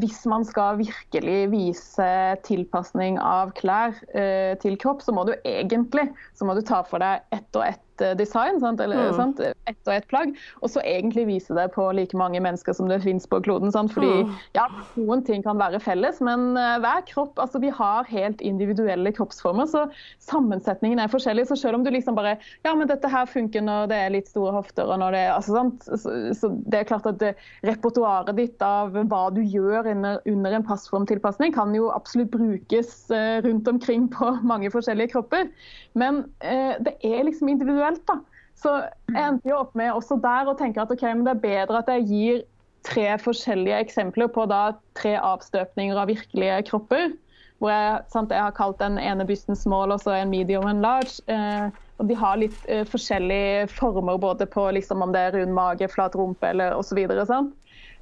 hvis 0.01 0.23
man 0.31 0.47
skal 0.49 0.79
virkelig 0.81 1.51
vise 1.53 2.09
tilpasning 2.47 3.19
av 3.21 3.53
klær 3.59 3.97
eh, 4.17 4.57
til 4.63 4.79
kropp, 4.81 5.05
så 5.05 5.13
må 5.13 5.27
du 5.29 5.35
egentlig 5.45 6.09
må 6.49 6.57
du 6.57 6.63
ta 6.65 6.81
for 6.89 7.05
deg 7.05 7.27
ett 7.37 7.61
og 7.61 7.67
ett 7.69 7.92
Eh, 7.92 7.92
design, 8.19 8.61
sant? 8.63 8.81
Eller, 8.81 9.11
mm. 9.11 9.19
sant? 9.19 9.43
ett 9.71 9.89
og 9.89 9.95
ett 9.95 10.09
plagg, 10.11 10.35
og 10.61 10.71
så 10.73 10.83
egentlig 10.87 11.27
vise 11.29 11.55
det 11.57 11.69
på 11.75 11.85
like 11.95 12.17
mange 12.19 12.41
mennesker 12.43 12.75
som 12.77 12.89
det 12.91 13.03
finnes 13.05 13.27
på 13.31 13.41
kloden. 13.45 13.73
Sant? 13.75 13.93
Fordi 13.95 14.25
mm. 14.25 14.33
ja, 14.59 14.67
noen 14.99 15.23
ting 15.27 15.45
kan 15.45 15.61
være 15.61 15.81
felles, 15.83 16.21
men 16.25 16.53
uh, 16.59 16.79
hver 16.83 17.05
kropp 17.09 17.41
altså 17.43 17.61
Vi 17.63 17.71
har 17.73 18.09
helt 18.11 18.41
individuelle 18.45 19.13
kroppsformer, 19.15 19.69
så 19.71 19.85
sammensetningen 20.25 21.03
er 21.03 21.13
forskjellig. 21.13 21.47
Så 21.51 21.59
selv 21.61 21.79
om 21.79 21.87
du 21.87 21.93
liksom 21.95 22.19
bare 22.19 22.37
Ja, 22.67 22.75
men 22.75 22.89
dette 22.91 23.11
her 23.11 23.29
funker 23.31 23.65
når 23.65 23.91
det 23.93 23.99
er 23.99 24.15
litt 24.17 24.31
store 24.31 24.55
hofter, 24.57 24.89
og 24.89 25.01
når 25.03 25.17
det 25.17 25.23
er 25.27 25.35
altså, 25.37 25.57
sant? 25.59 25.87
Så, 25.87 26.15
så 26.39 26.53
det 26.73 26.81
er 26.81 26.89
klart 26.89 27.09
at 27.11 27.23
repertoaret 27.67 28.35
ditt 28.39 28.63
av 28.65 28.97
hva 28.97 29.23
du 29.35 29.43
gjør 29.43 29.91
under, 29.93 30.21
under 30.29 30.57
en 30.57 30.67
passformtilpasning, 30.67 31.55
kan 31.55 31.75
jo 31.77 31.91
absolutt 31.95 32.33
brukes 32.35 32.95
uh, 33.13 33.39
rundt 33.45 33.69
omkring 33.69 34.09
på 34.13 34.33
mange 34.47 34.71
forskjellige 34.73 35.15
kropper. 35.15 35.51
Men 35.99 36.25
uh, 36.45 36.75
det 36.83 36.97
er 37.05 37.27
liksom 37.29 37.51
individuelt 37.53 37.92
individuelt. 37.93 38.07
da. 38.07 38.21
Så 38.55 38.73
jeg 39.11 39.29
endte 39.29 39.49
jo 39.49 39.59
opp 39.59 39.75
med 39.75 39.93
også 39.93 40.21
der 40.23 40.49
å 40.51 40.57
tenke 40.59 40.83
at 40.83 40.91
okay, 40.91 41.15
det 41.15 41.31
er 41.31 41.43
bedre 41.43 41.83
at 41.83 41.89
jeg 41.89 42.07
gir 42.07 42.43
tre 42.87 43.19
forskjellige 43.19 43.79
eksempler 43.87 44.29
på 44.29 44.47
da 44.51 44.75
tre 44.99 45.17
avstøpninger 45.19 45.97
av 45.97 46.11
virkelige 46.11 46.63
kropper. 46.71 47.13
Hvor 47.59 47.71
jeg, 47.71 48.03
sant, 48.11 48.31
jeg 48.35 48.43
har 48.43 48.55
kalt 48.55 48.81
den 48.81 48.99
ene 48.99 49.27
bysten 49.27 49.57
small 49.57 49.93
og 49.95 50.03
så 50.03 50.17
en 50.17 50.31
medium 50.31 50.65
og 50.67 50.71
en 50.71 50.83
large. 50.83 51.23
Eh, 51.31 51.71
og 51.99 52.09
de 52.09 52.17
har 52.19 52.41
litt 52.41 52.59
eh, 52.67 52.83
forskjellige 52.87 53.69
former 53.71 54.19
både 54.19 54.49
på 54.51 54.67
liksom, 54.75 55.03
om 55.03 55.13
det 55.15 55.21
er 55.29 55.37
rund 55.37 55.55
mage, 55.55 55.87
flat 55.91 56.17
rumpe 56.19 56.51
eller 56.51 56.75
osv. 56.75 56.99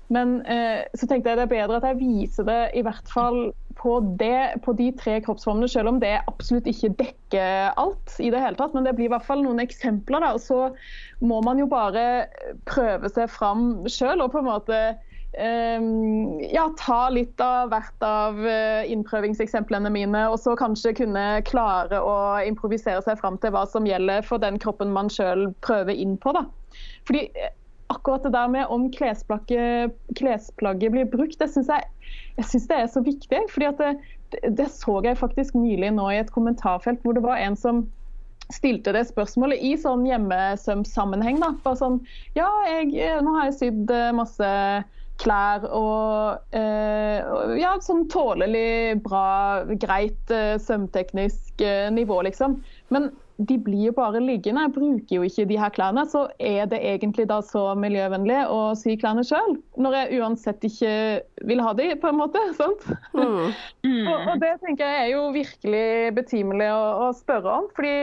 Men 0.09 0.41
eh, 0.49 0.81
så 0.97 1.07
tenkte 1.07 1.31
jeg 1.31 1.41
det 1.41 1.45
er 1.45 1.53
bedre 1.53 1.81
at 1.81 1.91
jeg 1.91 2.01
viser 2.01 2.49
det 2.49 2.63
i 2.75 2.85
hvert 2.87 3.13
fall 3.13 3.51
på, 3.81 3.97
det, 4.21 4.61
på 4.65 4.75
de 4.77 4.91
tre 5.01 5.19
kroppsformene, 5.25 5.69
selv 5.73 5.95
om 5.95 6.01
det 6.03 6.19
absolutt 6.29 6.69
ikke 6.69 6.93
dekker 6.99 7.71
alt 7.81 8.17
i 8.21 8.29
det 8.33 8.43
hele 8.43 8.59
tatt. 8.59 8.75
Men 8.77 8.85
det 8.85 8.97
blir 8.99 9.09
i 9.09 9.13
hvert 9.15 9.27
fall 9.27 9.45
noen 9.45 9.63
eksempler. 9.63 10.27
Og 10.35 10.43
så 10.45 10.67
må 11.25 11.41
man 11.47 11.61
jo 11.63 11.69
bare 11.71 12.27
prøve 12.69 13.09
seg 13.13 13.31
fram 13.33 13.87
sjøl 13.89 14.21
og 14.21 14.35
på 14.35 14.43
en 14.43 14.51
måte 14.51 14.83
Um, 15.31 16.41
ja, 16.43 16.65
ta 16.75 17.05
litt 17.15 17.39
av 17.39 17.69
hvert 17.71 18.03
av 18.03 18.41
uh, 18.43 18.83
innprøvingseksemplene 18.91 19.93
mine, 19.95 20.25
og 20.27 20.41
så 20.43 20.57
kanskje 20.59 20.91
kunne 21.05 21.23
klare 21.47 22.01
å 22.03 22.17
improvisere 22.43 22.99
seg 23.07 23.21
fram 23.21 23.39
til 23.39 23.55
hva 23.55 23.63
som 23.71 23.87
gjelder 23.87 24.27
for 24.27 24.43
den 24.43 24.59
kroppen 24.59 24.91
man 24.91 25.07
sjøl 25.07 25.53
prøver 25.63 25.95
inn 25.95 26.17
på. 26.19 26.35
Da. 26.35 26.43
Fordi 27.07 27.29
akkurat 27.91 28.25
det 28.27 28.35
der 28.35 28.51
med 28.53 28.71
om 28.73 28.89
klesplagget, 28.95 29.97
klesplagget 30.19 30.95
blir 30.95 31.09
brukt, 31.11 31.39
det 31.41 31.51
syns 31.53 31.71
jeg, 31.73 31.87
jeg 32.39 32.51
synes 32.53 32.69
det 32.71 32.79
er 32.79 32.91
så 32.91 33.03
viktig. 33.05 33.41
fordi 33.53 33.71
det, 33.79 33.91
det, 34.59 34.69
så 34.71 35.01
jeg 35.05 35.19
faktisk 35.19 35.55
nylig 35.59 35.91
nå 35.97 36.11
i 36.11 36.21
et 36.21 36.31
kommentarfelt 36.35 37.03
hvor 37.03 37.19
det 37.19 37.25
var 37.27 37.43
en 37.43 37.59
som 37.59 37.85
stilte 38.51 38.95
det 38.95 39.05
spørsmålet 39.07 39.63
i 39.63 39.77
sånn 39.79 40.07
hjemmesømsammenheng. 40.09 41.39
da, 41.43 41.53
Bare 41.65 41.79
sånn 41.79 42.01
Ja, 42.39 42.49
jeg, 42.67 42.95
nå 43.23 43.37
har 43.37 43.51
jeg 43.51 43.59
sydd 43.61 43.95
eh, 43.95 44.11
masse 44.17 44.49
klær 45.21 45.67
og 45.77 46.57
eh, 46.57 47.21
ja, 47.61 47.75
sånn 47.85 48.07
tålelig 48.13 49.01
bra, 49.05 49.67
greit 49.83 50.33
eh, 50.33 50.57
sømteknisk 50.63 51.61
eh, 51.65 51.89
nivå, 51.93 52.23
liksom. 52.27 52.61
Men 52.95 53.11
de 53.41 53.57
blir 53.59 53.87
jo 53.89 53.93
bare 53.97 54.21
liggende, 54.21 54.67
jeg 54.67 54.73
bruker 54.75 55.15
jo 55.17 55.25
ikke 55.25 55.47
de 55.49 55.57
her 55.61 55.73
klærne. 55.73 56.05
Så 56.09 56.27
er 56.43 56.67
det 56.69 56.81
egentlig 56.85 57.27
da 57.31 57.39
så 57.45 57.63
miljøvennlig 57.79 58.43
å 58.53 58.59
sy 58.79 58.97
klærne 59.01 59.25
sjøl, 59.27 59.57
når 59.81 59.97
jeg 59.97 60.21
uansett 60.21 60.67
ikke 60.69 60.93
vil 61.49 61.63
ha 61.65 61.73
de, 61.79 61.89
på 62.03 62.11
en 62.11 62.19
måte. 62.21 62.43
sant? 62.59 62.85
Mm. 63.17 63.51
Mm. 63.87 64.05
og, 64.11 64.17
og, 64.19 64.35
det 64.43 64.53
tenker 64.65 64.85
jeg 64.85 65.07
er 65.07 65.11
jo 65.15 65.25
virkelig 65.35 65.87
betimelig 66.19 66.69
å, 66.75 66.85
å 67.07 67.09
spørre 67.17 67.57
om. 67.63 67.71
fordi 67.77 67.95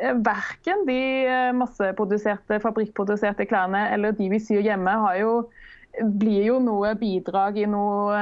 eh, 0.00 0.16
verken 0.24 0.86
de 0.88 0.98
eh, 1.28 1.52
masseproduserte, 1.56 2.60
fabrikkproduserte 2.64 3.48
klærne 3.50 3.88
eller 3.92 4.16
de 4.16 4.30
vi 4.32 4.40
syr 4.42 4.64
hjemme, 4.64 4.96
har 5.04 5.20
jo, 5.20 5.36
blir 6.20 6.46
jo 6.46 6.58
noe 6.64 6.94
bidrag 6.98 7.60
i 7.60 7.68
noe 7.68 8.18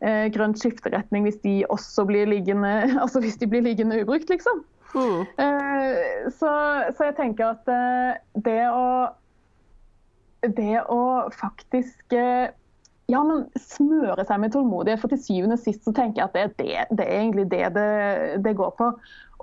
eh, 0.00 0.26
grønt 0.32 0.60
skifteretning 0.60 1.26
hvis 1.28 1.40
de 1.44 1.60
også 1.68 2.08
blir 2.08 2.30
liggende, 2.30 2.72
altså 3.02 3.20
hvis 3.20 3.40
de 3.40 3.50
blir 3.50 3.68
liggende 3.68 4.00
ubrukt, 4.00 4.32
liksom. 4.32 4.64
Mm. 4.94 5.20
Eh, 5.38 6.30
så, 6.34 6.50
så, 6.96 7.04
jeg 7.04 7.16
tenker 7.18 7.52
at 7.52 7.68
eh, 7.70 8.20
det 8.42 8.62
å 8.74 8.86
Det 10.40 10.80
å 10.88 11.02
faktisk 11.36 12.16
eh, 12.16 12.48
ja, 13.10 13.20
men 13.26 13.44
smøre 13.58 14.24
seg 14.24 14.40
med 14.40 14.54
tålmodighet. 14.54 15.02
For 15.02 15.12
til 15.12 15.20
syvende 15.20 15.58
og 15.58 15.62
sist 15.64 15.84
så 15.84 15.92
tenker 15.92 16.22
jeg 16.22 16.30
at 16.30 16.36
det, 16.36 16.44
det, 16.62 16.96
det 16.96 17.06
er 17.06 17.18
egentlig 17.18 17.46
det, 17.50 17.64
det 17.74 17.88
det, 18.46 18.54
går 18.56 18.70
på. 18.78 18.88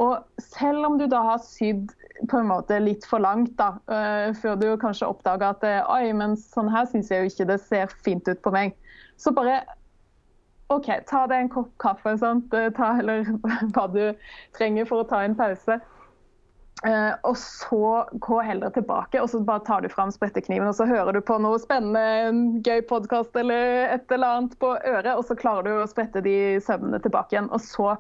Og 0.02 0.42
selv 0.42 0.88
om 0.88 0.96
du 0.98 1.06
da 1.12 1.20
har 1.26 1.44
sydd 1.44 1.92
på 2.32 2.40
en 2.40 2.50
måte 2.50 2.80
litt 2.82 3.06
for 3.06 3.22
langt, 3.22 3.52
da, 3.60 3.76
uh, 3.92 4.32
før 4.40 4.56
du 4.58 4.70
kanskje 4.82 5.10
oppdager 5.12 5.52
at 5.52 5.68
oi, 5.92 6.14
men 6.18 6.38
sånn 6.40 6.72
her 6.74 6.88
syns 6.90 7.12
jeg 7.12 7.26
jo 7.26 7.34
ikke 7.34 7.50
det 7.52 7.60
ser 7.66 7.94
fint 8.08 8.32
ut 8.32 8.42
på 8.42 8.56
meg, 8.56 8.74
så 9.22 9.36
bare 9.36 9.60
OK, 10.74 10.88
ta 11.08 11.26
deg 11.32 11.46
en 11.46 11.52
kopp 11.52 11.70
kaffe, 11.80 12.18
sant? 12.20 12.52
ta, 12.52 12.90
eller 13.00 13.28
hva 13.76 13.86
du 13.94 14.02
trenger 14.58 14.88
for 14.90 15.04
å 15.04 15.08
ta 15.08 15.24
en 15.24 15.38
pause. 15.38 15.80
Uh, 16.86 17.16
og 17.26 17.34
så 17.42 18.06
gå 18.22 18.36
heller 18.46 18.70
tilbake, 18.70 19.18
og 19.18 19.32
så 19.32 19.40
bare 19.42 19.64
tar 19.66 19.82
du 19.82 19.90
fram 19.90 20.12
sprettekniven 20.14 20.70
og 20.70 20.76
så 20.78 20.86
hører 20.86 21.16
du 21.16 21.24
på 21.26 21.40
noe 21.42 21.58
spennende, 21.58 22.04
en 22.28 22.42
gøy 22.62 22.84
podkast 22.86 23.34
eller 23.40 23.88
et 23.96 24.14
eller 24.14 24.36
annet 24.36 24.54
på 24.62 24.76
øret, 24.76 25.10
og 25.16 25.24
så 25.26 25.38
klarer 25.40 25.66
du 25.66 25.72
å 25.80 25.88
sprette 25.90 26.22
de 26.22 26.36
søvnene 26.62 27.02
tilbake 27.02 27.34
igjen. 27.34 27.50
Og 27.50 27.64
så 27.66 27.96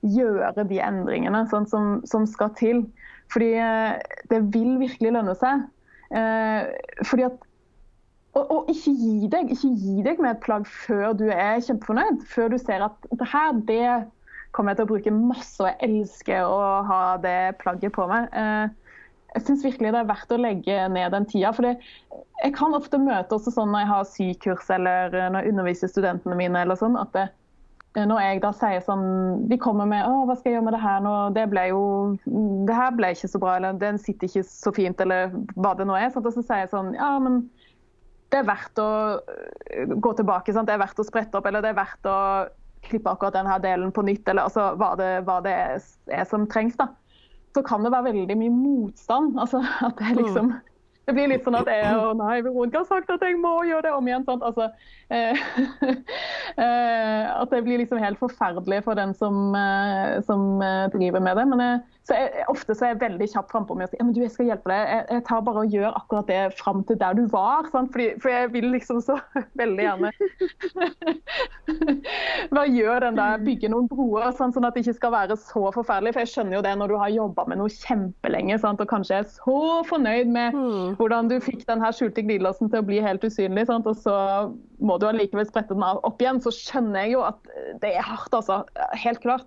gjøre 0.00 0.64
de 0.70 0.80
endringene 0.82 1.44
sånn 1.50 1.68
som, 1.68 1.92
som, 2.08 2.24
skal 2.26 2.54
til. 2.56 2.86
Fordi 3.34 3.52
uh, 3.60 4.00
det 4.32 4.40
vil 4.54 4.78
virkelig 4.80 5.12
lønne 5.12 5.36
seg. 5.36 5.66
Uh, 6.12 6.72
fordi 7.04 7.28
at 7.28 7.48
og, 8.32 8.44
og, 8.50 8.68
ikke 8.72 8.92
gi 8.96 9.28
deg 9.32 9.50
ikke 9.52 9.70
gi 9.76 10.02
deg 10.06 10.20
med 10.22 10.30
et 10.34 10.44
plagg 10.44 10.68
før 10.86 11.12
du 11.18 11.26
er 11.28 11.60
kjempefornøyd. 11.60 12.22
Før 12.32 12.52
du 12.52 12.58
ser 12.60 12.84
at 12.86 13.10
det 13.10 13.28
her, 13.28 13.58
det 13.68 13.88
kommer 14.56 14.72
jeg 14.72 14.80
til 14.80 14.86
å 14.86 14.92
bruke 14.92 15.12
masse, 15.16 15.58
og 15.60 15.68
jeg 15.68 15.88
elsker 15.88 16.46
å 16.48 16.62
ha 16.88 17.02
det 17.20 17.58
plagget 17.60 17.92
på 17.96 18.06
meg. 18.08 18.32
Eh, 18.32 18.96
jeg 19.34 19.46
syns 19.46 19.64
virkelig 19.64 19.92
det 19.92 20.00
er 20.00 20.08
verdt 20.08 20.32
å 20.32 20.40
legge 20.40 20.80
ned 20.92 21.12
den 21.14 21.28
tida. 21.28 21.52
For 21.56 21.68
jeg 21.68 22.56
kan 22.56 22.76
ofte 22.76 23.00
møte 23.00 23.36
også 23.36 23.52
sånn 23.54 23.72
når 23.72 23.84
jeg 23.84 23.92
har 23.92 24.10
sykurs 24.10 24.72
eller 24.72 25.16
når 25.22 25.38
jeg 25.40 25.54
underviser 25.54 25.92
studentene 25.92 26.36
mine, 26.36 26.64
eller 26.64 26.80
sånn, 26.80 26.98
at 27.00 27.12
det, 27.16 27.28
når 28.08 28.20
jeg 28.24 28.40
da 28.40 28.50
sier 28.56 28.84
sånn 28.86 29.48
De 29.50 29.58
kommer 29.60 29.84
med 29.84 30.06
'Å, 30.06 30.24
hva 30.24 30.36
skal 30.38 30.48
jeg 30.48 30.56
gjøre 30.56 30.64
med 30.64 30.72
det 30.72 30.80
her 30.80 31.00
nå?' 31.04 31.32
Det 31.36 31.42
ble 31.52 31.64
jo 31.68 31.82
Det 32.24 32.76
her 32.76 32.94
ble 32.96 33.10
ikke 33.12 33.28
så 33.28 33.40
bra, 33.40 33.56
eller 33.56 33.76
'Den 33.76 33.98
sitter 34.00 34.28
ikke 34.28 34.44
så 34.48 34.72
fint', 34.72 35.00
eller 35.00 35.28
hva 35.56 35.74
det 35.76 35.86
nå 35.86 35.96
er. 35.96 36.08
Sånn, 36.08 36.24
Og 36.24 36.32
så 36.32 36.40
sier 36.40 36.64
jeg 36.64 36.72
sånn 36.72 36.94
Ja, 36.96 37.18
men 37.18 37.50
det 38.32 38.40
er 38.40 38.48
verdt 38.48 38.80
å 38.80 38.88
gå 40.00 40.12
tilbake. 40.16 40.54
Sant? 40.54 40.68
Det 40.70 40.76
er 40.76 40.82
verdt 40.82 41.00
å 41.02 41.06
sprette 41.06 41.38
opp, 41.38 41.46
eller 41.48 41.64
det 41.64 41.72
er 41.72 41.80
verdt 41.82 42.08
å 42.08 42.18
klippe 42.82 43.12
akkurat 43.12 43.36
denne 43.36 43.58
delen 43.62 43.92
på 43.94 44.04
nytt, 44.06 44.26
eller 44.28 44.48
altså, 44.48 44.72
hva, 44.80 44.94
det, 44.98 45.12
hva 45.28 45.38
det 45.44 45.54
er, 45.54 45.86
er, 46.10 46.26
som 46.28 46.48
trengs. 46.50 46.76
da. 46.80 46.90
Så 47.52 47.62
kan 47.66 47.84
det 47.84 47.92
være 47.92 48.10
veldig 48.10 48.38
mye 48.40 48.54
motstand. 48.56 49.36
altså 49.42 49.62
at 49.84 49.98
Det 50.00 50.18
liksom 50.18 50.54
mm. 50.54 50.60
Det 51.02 51.16
blir 51.16 51.32
litt 51.32 51.42
sånn 51.42 51.56
at 51.58 51.66
jeg 51.66 51.96
og 51.98 52.12
nei, 52.20 52.36
Veronica 52.46 52.78
har 52.78 52.86
sagt 52.86 53.08
at 53.10 53.22
jeg 53.26 53.34
må 53.42 53.50
gjøre 53.66 53.88
det 53.88 53.94
om 53.96 54.06
igjen. 54.06 54.22
Sant? 54.22 54.44
Altså, 54.46 54.68
eh, 55.10 55.40
eh, 56.62 57.24
at 57.26 57.50
det 57.50 57.64
blir 57.66 57.82
liksom 57.82 57.98
helt 57.98 58.20
forferdelig 58.20 58.84
for 58.86 58.94
den 58.94 59.10
som, 59.18 59.50
eh, 59.58 60.20
som 60.28 60.62
eh, 60.62 60.86
driver 60.94 61.24
med 61.26 61.40
det. 61.40 61.46
Men 61.50 61.64
jeg, 61.64 61.80
så 62.02 62.16
jeg, 62.18 62.44
ofte 62.50 62.74
så 62.74 62.86
er 62.86 62.90
jeg 62.92 63.00
veldig 63.04 63.26
kjapp 63.30 63.52
frampå 63.52 63.76
med 63.78 63.86
å 63.86 63.90
si 63.92 63.98
ja, 64.00 64.04
men 64.06 64.14
du, 64.16 64.20
jeg 64.24 64.32
skal 64.34 64.48
hjelpe 64.48 64.70
deg. 64.72 64.80
Jeg, 64.90 65.04
jeg 65.14 65.24
tar 65.28 65.42
bare 65.46 65.62
og 65.62 65.74
gjør 65.76 65.98
akkurat 66.00 66.30
det 66.32 66.40
fram 66.58 66.80
til 66.88 66.98
der 66.98 67.14
du 67.14 67.22
var. 67.30 67.68
Fordi, 67.70 68.08
for 68.22 68.32
jeg 68.32 68.48
vil 68.56 68.66
liksom 68.72 68.98
så 69.06 69.18
veldig 69.60 69.86
gjerne 69.86 70.10
bare 72.56 72.66
gjør 72.74 73.06
den 73.06 73.20
der, 73.20 73.44
bygge 73.46 73.70
noen 73.70 73.86
broer, 73.90 74.26
sånn, 74.38 74.54
sånn, 74.54 74.66
at 74.66 74.74
det 74.74 74.82
ikke 74.82 74.96
skal 74.98 75.14
være 75.14 75.38
så 75.38 75.64
forferdelig. 75.76 76.14
For 76.16 76.24
jeg 76.24 76.32
skjønner 76.32 76.58
jo 76.58 76.64
det 76.66 76.74
når 76.80 76.92
du 76.92 76.98
har 77.04 77.14
jobba 77.14 77.46
med 77.52 77.62
noe 77.62 77.76
kjempelenge 77.76 78.58
sant, 78.64 78.82
og 78.82 78.90
kanskje 78.90 79.20
er 79.20 79.30
så 79.30 79.58
fornøyd 79.90 80.32
med 80.32 80.58
mm 80.58 80.70
hvordan 80.98 81.28
du 81.30 81.36
fikk 81.42 81.62
den 81.68 81.80
her 81.82 81.94
skjulte 81.94 82.22
glidelåsen 82.24 82.70
til 82.70 82.82
å 82.82 82.86
bli 82.86 82.98
helt 83.02 83.22
usynlig, 83.24 83.64
sant? 83.68 83.86
og 83.88 83.96
så 83.98 84.14
må 84.82 84.98
du 85.00 85.06
allikevel 85.08 85.46
sprette 85.48 85.74
den 85.74 85.84
opp 85.84 86.22
igjen, 86.22 86.40
så 86.42 86.52
skjønner 86.54 87.06
jeg 87.06 87.14
jo 87.14 87.24
at 87.26 87.50
det 87.82 87.94
er 87.96 88.06
hardt, 88.06 88.34
altså. 88.36 88.62
Helt 88.98 89.22
klart. 89.24 89.46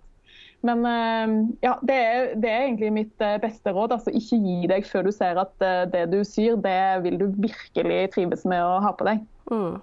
Men 0.66 0.86
eh, 0.90 1.36
ja, 1.62 1.76
det 1.86 1.96
er, 1.96 2.32
det 2.42 2.50
er, 2.50 2.64
egentlig 2.66 2.92
mitt 2.96 3.24
eh, 3.24 3.38
beste 3.42 3.74
råd. 3.76 3.96
altså 3.98 4.14
Ikke 4.16 4.40
gi 4.42 4.70
deg 4.72 4.88
før 4.90 5.08
du 5.08 5.14
ser 5.14 5.40
at 5.42 5.66
eh, 5.66 5.84
det 5.94 6.06
du 6.14 6.20
syr, 6.28 6.58
det 6.62 6.82
vil 7.06 7.20
du 7.22 7.28
virkelig 7.30 8.00
trives 8.16 8.46
med 8.50 8.64
å 8.66 8.80
ha 8.84 8.94
på 8.98 9.08
deg. 9.08 9.24
Mm. 9.52 9.76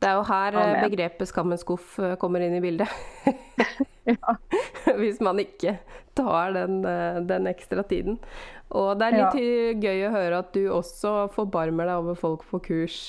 Det 0.00 0.08
er 0.08 0.16
jo 0.16 0.22
her 0.30 0.56
begrepet 0.80 1.28
'skammens 1.28 1.64
skuff' 1.66 1.98
kommer 2.22 2.40
inn 2.40 2.56
i 2.56 2.62
bildet. 2.64 2.88
Hvis 5.00 5.20
man 5.20 5.42
ikke 5.42 5.76
tar 6.16 6.56
den, 6.56 6.80
den 7.28 7.46
ekstra 7.46 7.84
tiden. 7.86 8.16
Og 8.74 8.96
det 8.98 9.10
er 9.10 9.18
litt 9.18 9.36
ja. 9.36 9.76
gøy 9.90 10.06
å 10.08 10.14
høre 10.14 10.40
at 10.40 10.54
du 10.56 10.62
også 10.72 11.28
forbarmer 11.34 11.90
deg 11.90 12.00
over 12.00 12.16
folk 12.18 12.46
på 12.48 12.62
kurs 12.64 13.00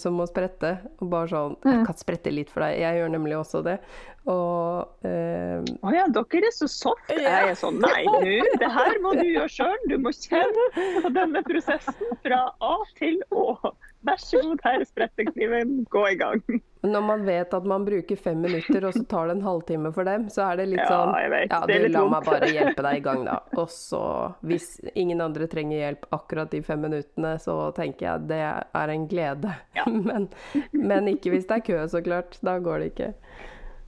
som 0.00 0.18
må 0.18 0.26
sprette. 0.30 0.76
Og 1.00 1.10
bare 1.12 1.30
sånn 1.32 1.56
mm. 1.60 1.70
'Jeg 1.70 1.86
kan 1.90 2.00
sprette 2.00 2.32
litt 2.34 2.52
for 2.52 2.64
deg.' 2.64 2.80
Jeg 2.80 3.00
gjør 3.00 3.14
nemlig 3.16 3.38
også 3.38 3.62
det. 3.66 3.78
Og 4.24 5.04
eh, 5.04 5.60
Å 5.84 5.90
ja, 5.92 6.04
dere 6.08 6.48
er 6.48 6.54
så 6.56 6.68
soft. 6.70 7.10
Ja. 7.12 7.42
Jeg 7.44 7.50
er 7.52 7.58
sånn 7.60 7.76
Nei, 7.82 8.04
du, 8.08 8.56
det 8.60 8.70
her 8.72 9.00
må 9.04 9.12
du 9.18 9.24
gjøre 9.26 9.50
sjøl. 9.52 9.88
Du 9.90 9.98
må 10.00 10.14
kjenne 10.16 10.68
på 11.04 11.12
denne 11.12 11.44
prosessen 11.44 12.14
fra 12.24 12.46
A 12.64 12.76
til 12.96 13.20
Å. 13.36 13.74
Vær 14.04 14.20
så 14.20 14.40
god, 14.44 14.60
her 14.64 14.82
er 14.82 14.88
sprettekniven, 14.88 15.76
gå 15.92 16.00
i 16.10 16.16
gang. 16.20 16.40
Når 16.84 17.04
man 17.06 17.22
vet 17.24 17.54
at 17.56 17.64
man 17.64 17.86
bruker 17.86 18.18
fem 18.20 18.42
minutter, 18.44 18.84
og 18.84 18.92
så 18.92 19.00
tar 19.08 19.30
det 19.30 19.38
en 19.38 19.46
halvtime 19.46 19.92
for 19.96 20.04
dem, 20.04 20.26
så 20.32 20.42
er 20.50 20.60
det 20.60 20.66
litt 20.74 20.82
sånn 20.84 21.14
Ja, 21.16 21.38
Ja, 21.48 21.60
du, 21.64 21.86
la 21.88 22.02
meg 22.12 22.26
bare 22.28 22.50
hjelpe 22.52 22.84
deg 22.84 22.98
i 22.98 23.04
gang, 23.06 23.22
da. 23.24 23.38
Og 23.56 23.72
så, 23.72 24.02
hvis 24.44 24.76
ingen 24.92 25.24
andre 25.24 25.48
trenger 25.48 25.80
hjelp 25.80 26.04
akkurat 26.12 26.52
de 26.52 26.60
fem 26.66 26.84
minuttene, 26.84 27.38
så 27.40 27.56
tenker 27.76 28.10
jeg 28.10 28.28
det 28.28 28.42
er 28.44 28.92
en 28.92 28.93
glede. 29.10 29.54
Ja. 29.76 29.84
Men, 30.08 30.28
men, 30.72 31.08
ikke 31.10 31.32
hvis 31.34 31.48
det 31.50 31.60
er 31.60 31.66
kø, 31.66 31.80
så 31.90 32.02
klart. 32.04 32.38
Da 32.44 32.58
går 32.62 32.82
det 32.82 32.92
ikke. 32.92 33.10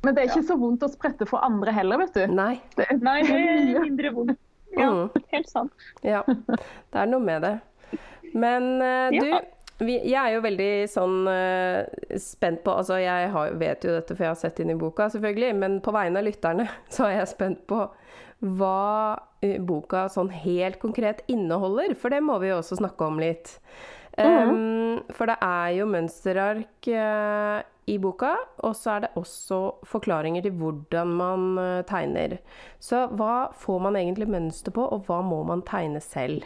Men 0.05 0.15
det 0.15 0.23
er 0.23 0.31
ikke 0.31 0.47
så 0.47 0.57
vondt 0.61 0.85
å 0.87 0.91
sprette 0.93 1.27
for 1.29 1.43
andre 1.47 1.73
heller, 1.75 2.03
vet 2.05 2.15
du. 2.15 2.35
Nei. 2.37 2.57
Det, 2.79 2.87
Nei, 3.03 3.21
det 3.27 3.39
er 3.41 3.81
mindre 3.87 4.13
vondt. 4.15 4.43
Ja, 4.77 4.91
mm. 4.93 5.27
helt 5.33 5.49
sant. 5.51 5.73
Ja, 6.05 6.23
det 6.27 7.01
er 7.01 7.09
noe 7.11 7.23
med 7.25 7.47
det. 7.47 7.55
Men 8.37 8.69
uh, 8.83 9.09
du, 9.15 9.31
vi, 9.85 9.97
jeg 10.09 10.17
er 10.21 10.35
jo 10.37 10.43
veldig 10.45 10.71
sånn 10.93 11.17
uh, 11.29 11.85
spent 12.21 12.63
på 12.65 12.75
Altså, 12.81 12.99
jeg 13.01 13.31
har, 13.33 13.55
vet 13.61 13.87
jo 13.87 13.95
dette, 13.97 14.15
for 14.15 14.27
jeg 14.27 14.35
har 14.35 14.41
sett 14.41 14.61
inn 14.63 14.73
i 14.73 14.79
boka, 14.79 15.09
selvfølgelig. 15.13 15.53
Men 15.63 15.79
på 15.85 15.95
vegne 15.97 16.21
av 16.21 16.29
lytterne 16.29 16.69
så 16.95 17.09
er 17.09 17.21
jeg 17.21 17.33
spent 17.35 17.65
på 17.71 17.83
hva 18.61 18.81
uh, 19.17 19.59
boka 19.65 20.07
sånn 20.13 20.33
helt 20.45 20.81
konkret 20.83 21.25
inneholder. 21.33 21.97
For 21.99 22.13
det 22.13 22.23
må 22.25 22.39
vi 22.43 22.53
jo 22.53 22.61
også 22.61 22.81
snakke 22.83 23.09
om 23.09 23.21
litt. 23.23 23.57
Um. 24.17 25.03
For 25.13 25.29
det 25.29 25.37
er 25.45 25.73
jo 25.77 25.87
mønsterark 25.93 26.89
uh, 26.89 27.61
i 27.87 27.99
boka, 28.03 28.33
og 28.65 28.73
så 28.75 28.97
er 28.97 29.05
det 29.05 29.11
også 29.21 29.61
forklaringer 29.87 30.47
til 30.47 30.57
hvordan 30.59 31.13
man 31.21 31.45
tegner. 31.87 32.39
Så 32.83 33.05
hva 33.15 33.53
får 33.55 33.85
man 33.85 33.99
egentlig 34.01 34.27
mønster 34.33 34.75
på, 34.75 34.83
og 34.83 35.05
hva 35.07 35.21
må 35.23 35.43
man 35.47 35.63
tegne 35.69 36.03
selv? 36.03 36.43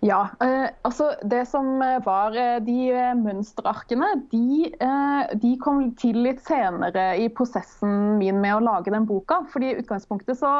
Ja, 0.00 0.28
eh, 0.40 0.68
altså 0.86 1.08
Det 1.26 1.40
som 1.50 1.82
eh, 1.82 1.98
var 2.04 2.36
de 2.62 2.78
mønsterarkene, 3.18 4.12
de, 4.30 4.70
eh, 4.70 5.32
de, 5.42 5.56
kom 5.58 5.88
til 5.98 6.20
litt 6.22 6.44
senere 6.46 7.16
i 7.18 7.26
prosessen 7.28 8.14
min 8.20 8.38
med 8.38 8.54
å 8.54 8.62
lage 8.62 8.94
den 8.94 9.08
boka. 9.08 9.42
fordi 9.50 9.72
I 9.72 9.80
utgangspunktet 9.82 10.38
så 10.38 10.52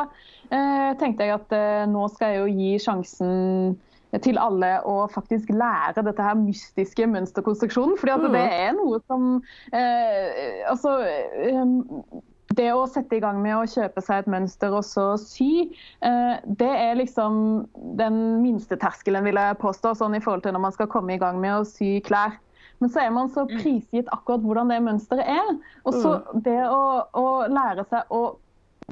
eh, 0.51 0.91
tenkte 0.99 1.29
jeg 1.29 1.39
at 1.39 1.55
nå 1.93 2.09
skal 2.15 2.35
jeg 2.35 2.41
jo 2.41 2.59
gi 2.59 2.73
sjansen 2.83 3.79
til 4.25 4.41
alle 4.41 4.71
å 4.89 5.03
faktisk 5.13 5.51
lære 5.53 6.05
dette 6.07 6.25
her 6.25 6.39
mystiske 6.39 7.07
mønsterkonstruksjonen. 7.13 7.99
fordi 8.01 8.15
at 8.15 8.25
mm. 8.25 8.33
det 8.33 8.47
er 8.63 8.73
noe 8.79 9.03
som 9.05 9.31
altså 10.71 10.97
det 12.59 12.69
å 12.73 12.87
sette 12.91 13.19
i 13.19 13.23
gang 13.23 13.41
med 13.43 13.57
å 13.57 13.69
kjøpe 13.69 14.03
seg 14.05 14.23
et 14.23 14.31
mønster 14.33 14.75
og 14.75 14.85
så 14.87 15.13
sy, 15.21 15.69
eh, 16.07 16.35
det 16.61 16.71
er 16.71 16.99
liksom 16.99 17.69
den 18.01 18.19
minste 18.43 18.79
terskelen, 18.81 19.27
vil 19.27 19.39
jeg 19.41 19.61
påstå, 19.63 19.95
sånn 19.99 20.17
i 20.17 20.23
forhold 20.25 20.47
til 20.47 20.57
når 20.57 20.67
man 20.69 20.77
skal 20.77 20.91
komme 20.93 21.15
i 21.15 21.21
gang 21.21 21.41
med 21.43 21.59
å 21.61 21.69
sy 21.69 21.99
klær. 22.05 22.39
Men 22.79 22.93
så 22.95 23.03
er 23.03 23.15
man 23.15 23.31
så 23.35 23.45
mm. 23.45 23.55
prisgitt 23.59 24.11
akkurat 24.15 24.45
hvordan 24.47 24.71
det 24.71 24.83
mønsteret 24.87 25.27
er. 25.35 25.49
Og 25.83 25.97
så 25.99 26.19
mm. 26.19 26.45
det 26.47 26.61
å, 26.71 26.83
å 27.19 27.27
lære 27.51 27.85
seg 27.91 28.15
å 28.15 28.23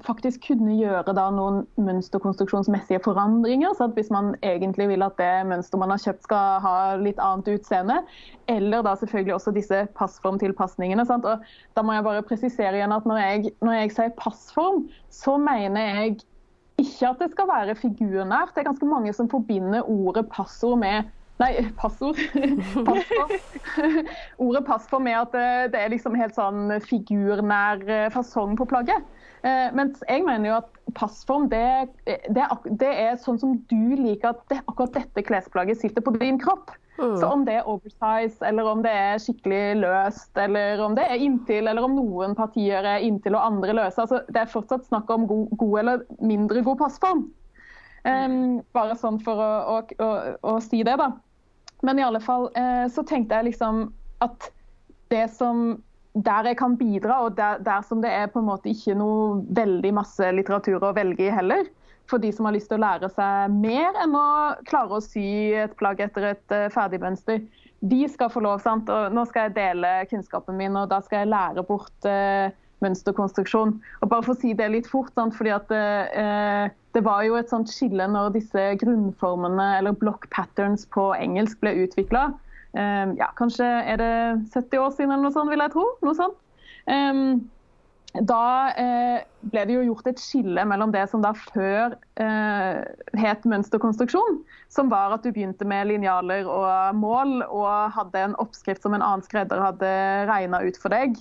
faktisk 0.05 0.45
kunne 0.51 0.75
gjøre 0.77 1.15
da 1.17 1.25
noen 1.33 1.63
mønsterkonstruksjonsmessige 1.81 3.01
forandringer. 3.05 3.73
så 3.79 3.89
Hvis 3.89 4.11
man 4.11 4.35
egentlig 4.43 4.89
vil 4.89 5.03
at 5.03 5.17
det 5.19 5.47
mønsteret 5.49 5.81
man 5.81 5.95
har 5.95 6.03
kjøpt 6.03 6.27
skal 6.29 6.61
ha 6.65 6.77
litt 7.01 7.21
annet 7.23 7.49
utseende. 7.57 8.03
Eller 8.49 8.85
da 8.85 8.97
selvfølgelig 8.97 9.35
også 9.35 9.55
disse 9.57 9.83
passformtilpasningene. 9.97 11.07
Sant? 11.09 11.25
Og 11.25 11.41
da 11.77 11.83
må 11.83 11.97
jeg 11.97 12.05
bare 12.05 12.27
presisere 12.29 12.77
igjen 12.77 12.93
at 12.93 13.09
når 13.09 13.23
jeg, 13.23 13.53
når 13.65 13.79
jeg 13.81 13.93
sier 13.97 14.17
passform, 14.21 14.87
så 15.09 15.37
mener 15.41 15.81
jeg 15.81 16.17
ikke 16.77 17.09
at 17.09 17.23
det 17.23 17.31
skal 17.33 17.49
være 17.49 17.79
figurnært. 17.81 18.53
Det 18.55 18.63
er 18.63 18.71
ganske 18.71 18.89
mange 18.89 19.13
som 19.17 19.31
forbinder 19.33 19.89
ordet 19.89 20.29
passord 20.33 20.83
med 20.85 21.13
Nei, 21.37 21.67
passord. 21.77 22.17
passord. 22.89 23.33
Ordet 24.41 24.63
passform 24.65 25.05
med 25.05 25.19
at 25.19 25.35
det, 25.35 25.49
det 25.75 25.83
er 25.83 25.91
liksom 25.93 26.17
helt 26.17 26.33
sånn 26.33 26.79
figurnær 26.81 28.09
fasong 28.15 28.55
på 28.57 28.65
plagget. 28.71 29.05
Eh, 29.43 29.69
mens 29.77 30.01
jeg 30.09 30.25
mener 30.25 30.51
jo 30.51 30.57
at 30.63 30.73
passform 30.97 31.51
det, 31.53 31.91
det, 32.07 32.47
det, 32.81 32.89
er, 32.89 33.19
sånn 33.21 33.39
som 33.43 33.57
du 33.71 33.95
liker 33.99 34.33
at 34.33 34.43
det, 34.53 34.63
akkurat 34.65 34.97
dette 34.97 35.25
klesplagget 35.27 35.83
sitter 35.83 36.05
på 36.05 36.15
din 36.17 36.41
kropp. 36.41 36.73
Mm. 36.97 37.17
Så 37.21 37.29
om 37.29 37.43
det 37.45 37.59
er 37.59 37.69
oversize, 37.69 38.41
eller 38.47 38.69
om 38.71 38.81
det 38.85 38.93
er 38.97 39.21
skikkelig 39.21 39.83
løst, 39.83 40.31
eller 40.41 40.81
om 40.81 40.95
det 40.97 41.05
er 41.05 41.21
inntil, 41.21 41.69
eller 41.69 41.85
om 41.85 41.99
noen 41.99 42.37
partier 42.39 42.87
er 42.89 43.05
inntil 43.05 43.37
og 43.37 43.45
andre 43.45 43.75
løse. 43.77 44.01
Altså, 44.01 44.23
det 44.33 44.41
er 44.43 44.53
fortsatt 44.53 44.89
snakk 44.89 45.11
om 45.13 45.27
god, 45.29 45.53
god 45.61 45.79
eller 45.83 46.07
mindre 46.25 46.65
god 46.65 46.81
passform. 46.81 47.27
Um, 48.07 48.63
bare 48.77 48.95
sånn 48.97 49.19
for 49.21 49.41
å, 49.43 49.53
å, 49.75 49.79
å, 50.01 50.11
å, 50.47 50.59
si 50.63 50.81
det, 50.87 50.95
da. 51.01 51.11
Men 51.85 52.01
i 52.01 52.05
alle 52.07 52.23
fall 52.23 52.49
eh, 52.57 52.87
så 52.89 53.03
tenkte 53.05 53.37
jeg 53.37 53.51
liksom 53.51 53.89
at 54.25 54.49
det 55.13 55.27
som 55.35 55.83
der 56.25 56.49
jeg 56.51 56.57
kan 56.57 56.77
bidra, 56.81 57.19
og 57.27 57.37
der, 57.37 57.59
der, 57.65 57.83
som 57.85 58.01
det 58.03 58.13
er 58.13 58.31
på 58.33 58.41
en 58.41 58.49
måte 58.49 58.71
ikke 58.73 58.97
noe 58.97 59.43
veldig 59.57 59.93
masse 59.99 60.31
litteratur 60.33 60.85
å 60.85 60.95
velge 60.97 61.27
i 61.27 61.35
heller. 61.35 61.69
For 62.09 62.23
de 62.23 62.31
som 62.33 62.47
har 62.47 62.55
lyst 62.55 62.71
til 62.71 62.79
å 62.79 62.85
lære 62.85 63.11
seg 63.13 63.53
mer 63.53 63.97
enn 64.03 64.15
å 64.17 64.29
klare 64.69 64.97
å 64.97 65.03
sy 65.03 65.27
et 65.59 65.75
plagg 65.77 66.01
etter 66.05 66.31
et 66.31 66.55
uh, 66.55 66.69
ferdig 66.73 67.03
mønster. 67.03 67.43
De 67.85 68.07
skal 68.09 68.31
få 68.33 68.41
lov, 68.47 68.63
sant? 68.65 68.89
og 68.89 69.13
nå 69.13 69.27
skal 69.29 69.49
jeg 69.49 69.57
dele 69.59 69.91
kunnskapen 70.11 70.57
min, 70.57 70.79
og 70.79 70.89
da 70.93 71.03
skal 71.05 71.25
jeg 71.25 71.33
lære 71.35 71.67
bort 71.67 72.09
uh, 72.09 72.49
mønsterkonstruksjon. 72.85 73.75
Og 74.01 74.09
bare 74.13 74.25
for 74.25 74.37
å 74.37 74.41
si 74.41 74.55
det 74.57 74.71
litt 74.73 74.89
fort, 74.89 75.13
sant? 75.19 75.37
fordi 75.37 75.53
at 75.53 75.75
uh, 75.75 76.71
det 76.97 77.05
var 77.05 77.27
jo 77.27 77.37
et 77.37 77.53
sånt 77.53 77.69
skille 77.69 78.07
når 78.09 78.33
disse 78.39 78.71
grunnformene, 78.81 79.69
eller 79.83 79.99
block 79.99 80.31
patterns 80.33 80.87
på 80.95 81.11
engelsk, 81.19 81.59
ble 81.61 81.75
utvikla. 81.85 82.31
Ehm, 82.77 83.17
ja, 83.17 83.31
kanskje 83.39 83.67
er 83.67 84.01
det 84.01 84.15
70 84.55 84.81
år 84.83 84.91
siden 84.97 85.13
eller 85.13 85.29
noe 85.29 85.35
sånt, 85.35 85.53
vil 85.53 85.63
jeg 85.65 85.73
tro. 85.73 85.85
Noe 86.05 86.17
sånt. 86.19 86.41
Um, 86.87 87.47
da 88.25 88.73
eh, 88.81 89.25
ble 89.53 89.65
det 89.69 89.75
jo 89.75 89.83
gjort 89.91 90.07
et 90.09 90.21
skille 90.23 90.63
mellom 90.69 90.93
det 90.95 91.03
som 91.11 91.21
da 91.25 91.35
før 91.37 91.97
eh, 92.23 92.79
het 93.21 93.45
mønsterkonstruksjon, 93.49 94.39
som 94.73 94.89
var 94.93 95.13
at 95.13 95.27
du 95.27 95.33
begynte 95.35 95.67
med 95.69 95.91
linjaler 95.91 96.49
og 96.49 96.97
mål 96.97 97.43
og 97.45 97.97
hadde 97.97 98.23
en 98.29 98.39
oppskrift 98.41 98.87
som 98.87 98.97
en 98.97 99.05
annen 99.05 99.25
skredder 99.27 99.61
hadde 99.61 99.91
regna 100.31 100.63
ut 100.65 100.81
for 100.81 100.95
deg. 100.95 101.19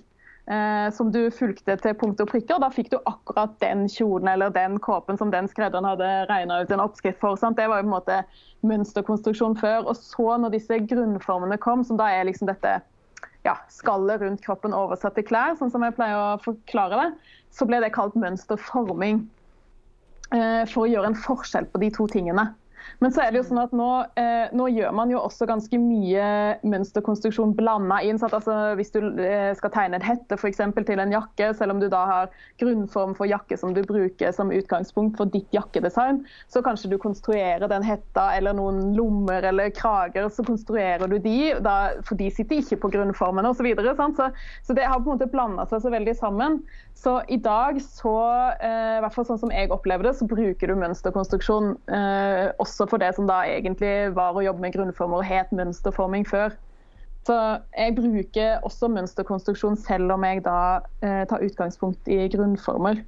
Eh, 0.51 0.87
som 0.93 1.11
du 1.11 1.29
fulgte 1.33 1.77
til 1.81 1.95
punkt 1.99 2.21
og 2.23 2.29
prikker. 2.31 2.59
Da 2.61 2.69
fikk 2.73 2.91
du 2.93 2.97
akkurat 3.09 3.53
den 3.63 3.85
kjolen 3.91 4.29
eller 4.31 4.53
den 4.53 4.79
kåpen 4.83 5.19
som 5.19 5.31
den 5.33 5.49
skredderen 5.51 5.87
hadde 5.87 6.09
regna 6.31 6.61
ut 6.61 6.73
en 6.73 6.83
oppskrift 6.83 7.21
for. 7.21 7.39
Sant? 7.39 7.57
Det 7.59 7.69
var 7.71 7.81
jo 7.81 7.87
på 7.87 7.91
en 7.91 7.95
måte 7.95 8.19
mønsterkonstruksjon 8.65 9.57
før. 9.61 9.87
Og 9.91 9.97
så 9.99 10.35
når 10.41 10.57
disse 10.57 10.81
grunnformene 10.89 11.59
kom, 11.61 11.85
som 11.87 11.99
da 12.01 12.09
er 12.13 12.27
liksom 12.29 12.51
dette 12.51 12.77
ja, 13.45 13.55
skallet 13.69 14.23
rundt 14.23 14.43
kroppen 14.45 14.73
oversatt 14.73 15.17
til 15.17 15.27
klær, 15.27 15.53
sånn 15.59 15.71
som 15.73 15.83
jeg 15.85 15.95
pleier 15.97 16.17
å 16.17 16.41
forklare 16.41 17.01
det, 17.03 17.09
så 17.53 17.67
ble 17.69 17.79
det 17.83 17.93
kalt 17.95 18.17
mønsterforming. 18.17 19.21
Eh, 20.33 20.63
for 20.71 20.85
å 20.85 20.89
gjøre 20.89 21.11
en 21.11 21.19
forskjell 21.19 21.67
på 21.69 21.81
de 21.83 21.91
to 21.93 22.07
tingene. 22.09 22.47
Men 23.03 23.13
så 23.13 23.23
er 23.23 23.33
det 23.33 23.41
jo 23.41 23.47
sånn 23.49 23.61
at 23.61 23.73
nå, 23.75 23.89
eh, 24.19 24.53
nå 24.55 24.67
gjør 24.71 24.93
man 24.95 25.11
jo 25.11 25.21
også 25.21 25.47
ganske 25.49 25.79
mye 25.81 26.27
mønsterkonstruksjon 26.65 27.55
blanda 27.57 27.99
inn. 28.05 28.19
Så 28.21 28.29
altså, 28.29 28.55
hvis 28.79 28.93
du 28.95 28.99
eh, 29.21 29.51
skal 29.57 29.73
tegne 29.73 29.99
en 29.99 30.05
hette 30.05 30.39
for 30.39 30.49
eksempel, 30.49 30.85
til 30.87 31.01
en 31.01 31.13
jakke, 31.13 31.51
selv 31.57 31.75
om 31.75 31.81
du 31.81 31.87
da 31.91 32.03
har 32.09 32.33
grunnform 32.61 33.15
for 33.17 33.29
jakke 33.29 33.57
som 33.59 33.73
du 33.75 33.81
bruker 33.85 34.31
som 34.35 34.53
utgangspunkt 34.53 35.19
for 35.19 35.31
ditt 35.33 35.51
jakkedesign, 35.55 36.23
så 36.51 36.63
kanskje 36.65 36.93
du 36.93 36.97
konstruerer 37.01 37.67
den 37.71 37.85
hetta 37.85 38.29
eller 38.37 38.55
noen 38.57 38.93
lommer 38.97 39.45
eller 39.51 39.73
krager, 39.75 40.29
så 40.29 40.45
konstruerer 40.45 41.09
du 41.11 41.17
de, 41.19 41.55
da, 41.65 41.77
for 42.05 42.19
de 42.19 42.29
sitter 42.33 42.61
ikke 42.61 42.81
på 42.85 42.93
grunnformen 42.97 43.47
osv. 43.49 43.65
Så, 43.65 43.65
videre, 43.65 43.95
så, 44.13 44.27
så 44.61 44.75
det 44.77 44.85
har 44.85 44.99
på 44.99 45.09
en 45.09 45.15
måte 45.15 45.31
blanda 45.31 45.63
seg 45.69 45.81
så 45.81 45.89
veldig 45.89 46.13
sammen. 46.19 46.59
Så 46.95 47.21
i 47.27 47.37
dag, 47.37 47.81
så, 47.83 48.15
eh, 48.63 48.97
i 48.97 49.01
hvert 49.03 49.13
fall 49.13 49.27
sånn 49.27 49.41
som 49.41 49.51
jeg 49.51 49.69
opplever 49.73 50.07
det, 50.07 50.15
så 50.15 50.25
bruker 50.29 50.71
du 50.71 50.79
mønsterkonstruksjon 50.79 51.73
eh, 51.91 52.53
også 52.63 52.87
for 52.89 53.03
det 53.03 53.11
som 53.17 53.27
da 53.27 53.41
egentlig 53.45 54.13
var 54.15 54.33
å 54.33 54.43
jobbe 54.45 54.63
med 54.63 54.77
grunnformer 54.77 55.19
og 55.19 55.27
het 55.27 55.51
mønsterforming 55.53 56.23
før. 56.29 56.55
Så 57.25 57.35
jeg 57.73 57.95
bruker 57.97 58.63
også 58.65 58.89
mønsterkonstruksjon 58.93 59.77
selv 59.81 60.13
om 60.15 60.25
jeg 60.27 60.43
da 60.45 60.59
eh, 61.01 61.23
tar 61.29 61.43
utgangspunkt 61.43 62.07
i 62.07 62.29
grunnformer. 62.31 63.01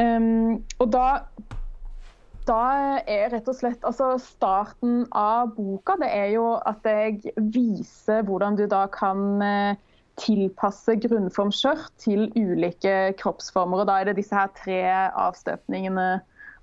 Um, 0.00 0.62
og 0.80 0.92
da, 0.94 1.06
da 2.48 2.60
er 3.10 3.32
rett 3.34 3.48
og 3.50 3.56
slett 3.58 3.82
altså 3.84 4.14
Starten 4.22 5.02
av 5.12 5.50
boka 5.58 5.98
det 6.00 6.08
er 6.14 6.30
jo 6.36 6.54
at 6.56 6.86
jeg 6.86 7.34
viser 7.52 8.22
hvordan 8.24 8.56
du 8.56 8.64
da 8.70 8.86
kan 8.94 9.42
eh, 9.44 9.89
tilpasse 10.20 10.96
grunnform 11.02 11.52
skjørt 11.54 11.92
til 12.02 12.28
ulike 12.36 13.12
kroppsformer. 13.20 13.82
og 13.82 13.86
Da 13.90 14.00
er 14.00 14.10
det 14.10 14.16
disse 14.18 14.34
her 14.34 14.50
tre 14.56 14.80
avstøpningene 15.08 16.08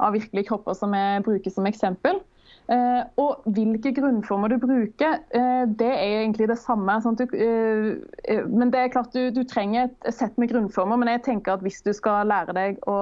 av 0.04 0.14
virkelige 0.14 0.50
kropper 0.52 0.78
som 0.78 0.94
jeg 0.94 1.24
bruker 1.26 1.54
som 1.54 1.70
eksempel. 1.70 2.20
Eh, 2.68 3.04
og 3.22 3.46
hvilke 3.56 3.94
grunnformer 3.96 4.52
du 4.52 4.58
bruker, 4.60 5.22
eh, 5.32 5.64
det 5.80 5.88
er 5.88 6.20
egentlig 6.20 6.50
det 6.52 6.60
samme. 6.60 6.98
Sånn 7.02 7.16
du, 7.16 7.24
eh, 7.32 7.96
eh, 8.28 8.44
men 8.44 8.72
det 8.74 8.82
er 8.82 8.92
klart 8.92 9.14
du, 9.16 9.32
du, 9.32 9.44
trenger 9.48 9.88
et 9.88 10.14
sett 10.14 10.36
med 10.38 10.52
grunnformer. 10.52 11.00
Men 11.00 11.14
jeg 11.16 11.24
tenker 11.30 11.56
at 11.56 11.64
hvis 11.64 11.80
du 11.82 11.94
skal 11.96 12.28
lære 12.28 12.56
deg 12.58 12.82
å 12.88 12.98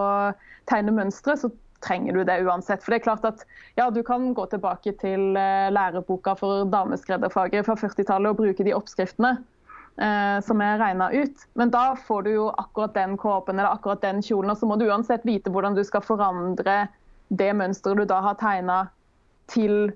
tegne 0.69 0.93
mønstre, 0.93 1.33
så 1.37 1.49
trenger 1.81 2.13
du 2.13 2.23
det 2.23 2.39
uansett. 2.45 2.83
For 2.83 2.93
det 2.93 3.01
er 3.01 3.07
klart 3.07 3.25
at 3.27 3.45
ja, 3.75 3.89
Du 3.89 4.03
kan 4.03 4.33
gå 4.33 4.45
tilbake 4.53 4.93
til 5.01 5.35
eh, 5.37 5.71
læreboka 5.73 6.37
for 6.37 6.69
dameskredderfaget 6.69 7.65
fra 7.65 7.75
40-tallet 7.75 8.31
og 8.31 8.41
bruke 8.41 8.65
de 8.65 8.73
oppskriftene 8.77 9.37
som 9.95 10.59
er 10.59 10.73
regna 10.75 11.05
ut. 11.13 11.43
Men 11.55 11.69
da 11.71 11.93
får 11.95 12.25
du 12.25 12.29
jo 12.33 12.45
akkurat 12.59 12.91
den 12.97 13.13
kåpen 13.15 13.55
eller 13.55 13.77
akkurat 13.77 14.01
den 14.03 14.17
kjolen, 14.19 14.51
og 14.51 14.57
så 14.59 14.67
må 14.67 14.75
du 14.75 14.89
uansett 14.89 15.23
vite 15.23 15.53
hvordan 15.53 15.77
du 15.77 15.85
skal 15.87 16.03
forandre 16.03 16.81
det 17.27 17.53
mønsteret 17.55 18.03
du 18.03 18.09
da 18.09 18.17
har 18.25 18.35
tegna 18.41 18.81
til 19.47 19.93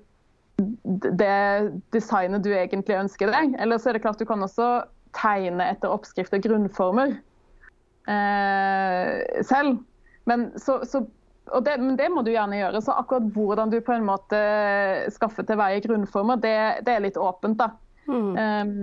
det 0.60 1.72
designet 1.94 2.44
du 2.44 2.50
egentlig 2.52 2.98
ønsker 2.98 3.32
deg. 3.32 3.54
Eller 3.60 3.80
så 3.80 3.90
er 3.90 3.96
det 3.96 4.04
klart 4.04 4.20
du 4.20 4.28
kan 4.28 4.42
også 4.44 4.70
tegne 5.16 5.70
etter 5.72 5.92
oppskrift 5.92 6.34
og 6.36 6.44
grunnformer 6.44 7.16
eh, 8.10 9.42
selv. 9.46 9.80
Men, 10.28 10.50
så, 10.60 10.80
så, 10.86 11.02
det, 11.64 11.76
men, 11.80 11.96
det, 11.98 12.10
må 12.12 12.22
du 12.22 12.32
gjerne 12.34 12.60
gjøre. 12.60 12.82
Så 12.84 12.94
akkurat 12.94 13.30
hvordan 13.34 13.72
du 13.72 13.80
på 13.84 13.96
en 13.96 14.06
måte 14.06 14.40
skaffer 15.14 15.46
til 15.48 15.58
veie 15.60 15.82
grunnformer, 15.84 16.40
det, 16.42 16.56
det, 16.86 16.96
er 16.96 17.06
litt 17.06 17.20
åpent. 17.20 17.58
da. 17.60 17.72
Mm. 18.10 18.32
Um, 18.36 18.74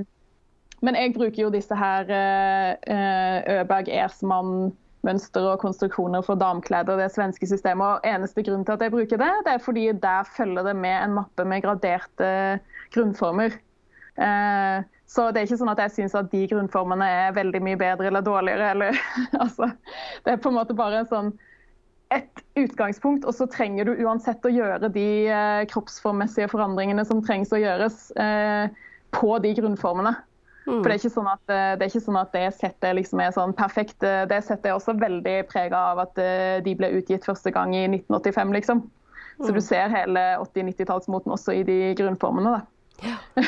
men 0.88 0.96
jeg 0.96 1.14
bruker 1.18 1.44
jo 1.44 1.54
disse 1.54 1.76
her 1.76 2.08
uh, 2.08 3.40
Øberg 3.60 3.90
Ersmann 3.92 4.72
mønster 5.06 5.46
og 5.52 5.62
konstruksjoner 5.62 6.24
for 6.26 6.40
damekläder, 6.40 6.98
det 7.00 7.12
svenske 7.14 7.48
systemet. 7.48 7.86
Og 7.86 8.08
eneste 8.08 8.44
grunn 8.44 8.66
til 8.66 8.76
at 8.76 8.84
jeg 8.86 8.94
bruker 8.94 9.20
det, 9.22 9.32
det 9.46 9.54
er 9.54 9.64
fordi 9.64 9.88
der 10.04 10.30
følger 10.36 10.68
det 10.68 10.76
med 10.76 10.96
en 10.96 11.18
mappe 11.20 11.46
med 11.48 11.64
graderte 11.64 12.30
grunnformer. 12.96 13.60
Uh, 14.18 14.82
så 15.08 15.30
det 15.32 15.40
er 15.40 15.48
ikke 15.48 15.60
sånn 15.62 15.72
at 15.72 15.82
jeg 15.86 15.94
syns 15.96 16.16
at 16.18 16.32
de 16.34 16.42
grunnformene 16.52 17.06
er 17.08 17.36
veldig 17.36 17.62
mye 17.64 17.80
bedre 17.80 18.10
eller 18.10 18.26
dårligere. 18.26 18.72
Eller, 18.76 19.04
altså, 19.44 19.70
det 20.26 20.34
er 20.34 20.42
på 20.44 20.52
en 20.52 20.58
måte 20.60 20.76
bare 20.78 21.04
en 21.04 21.12
sånn 21.12 21.36
et 22.16 22.44
utgangspunkt, 22.56 23.26
og 23.28 23.36
så 23.36 23.48
trenger 23.52 23.88
du 23.88 24.06
uansett 24.06 24.46
å 24.48 24.52
gjøre 24.52 24.88
de 24.96 25.08
eh, 25.28 25.64
kroppsformmessige 25.68 26.48
forandringene 26.54 27.04
som 27.08 27.20
trengs 27.24 27.52
å 27.52 27.60
gjøres 27.60 27.98
eh, 28.16 28.72
på 29.16 29.34
de 29.44 29.52
grunnformene. 29.58 30.14
Mm. 30.68 30.82
For 30.82 30.90
det 30.90 30.96
er, 30.96 31.00
ikke 31.00 31.16
sånn 31.16 31.30
at, 31.32 31.44
eh, 31.48 31.74
det 31.80 31.86
er 31.86 31.92
ikke 31.94 32.04
sånn 32.04 32.20
at 32.20 32.34
det 32.36 32.46
settet 32.58 32.96
liksom 32.98 33.22
er 33.24 33.34
sånn 33.36 33.54
perfekt. 33.56 34.02
Eh, 34.04 34.26
det 34.28 34.42
settet 34.44 34.68
er 34.68 34.76
også 34.76 34.98
veldig 35.00 35.36
prega 35.48 35.84
av 35.94 36.02
at 36.04 36.20
eh, 36.20 36.60
de 36.64 36.74
ble 36.76 36.90
utgitt 37.00 37.28
første 37.28 37.54
gang 37.56 37.72
i 37.76 37.86
1985, 37.88 38.56
liksom. 38.58 38.82
Så 39.38 39.54
du 39.54 39.62
mm. 39.62 39.64
ser 39.64 39.94
hele 39.94 40.24
80-90-tallsmoten 40.42 41.32
også 41.32 41.56
i 41.56 41.62
de 41.64 41.78
grunnformene. 41.96 42.58
da. 42.58 42.66
Ja. 43.06 43.16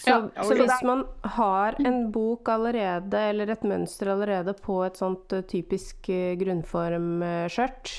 så, 0.00 0.16
så, 0.32 0.54
hvis 0.56 0.82
man 0.88 1.04
har 1.36 1.76
en 1.84 2.06
bok 2.10 2.48
allerede, 2.50 3.20
eller 3.30 3.52
et 3.52 3.66
mønster 3.68 4.10
allerede 4.14 4.54
på 4.56 4.80
et 4.86 4.96
sånt 4.98 5.34
typisk 5.50 6.08
grunnformskjørt, 6.40 7.92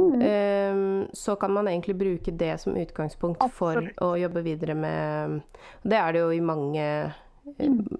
mm. 0.00 1.12
så 1.12 1.36
kan 1.36 1.52
man 1.52 1.68
egentlig 1.68 1.98
bruke 2.00 2.32
det 2.32 2.54
som 2.64 2.80
utgangspunkt 2.80 3.44
for 3.60 3.92
å 4.00 4.10
jobbe 4.16 4.42
videre 4.48 4.74
med 4.80 5.38
Det 5.84 6.00
er 6.00 6.16
det 6.16 6.24
jo 6.24 6.32
i 6.32 6.40
mange 6.40 6.88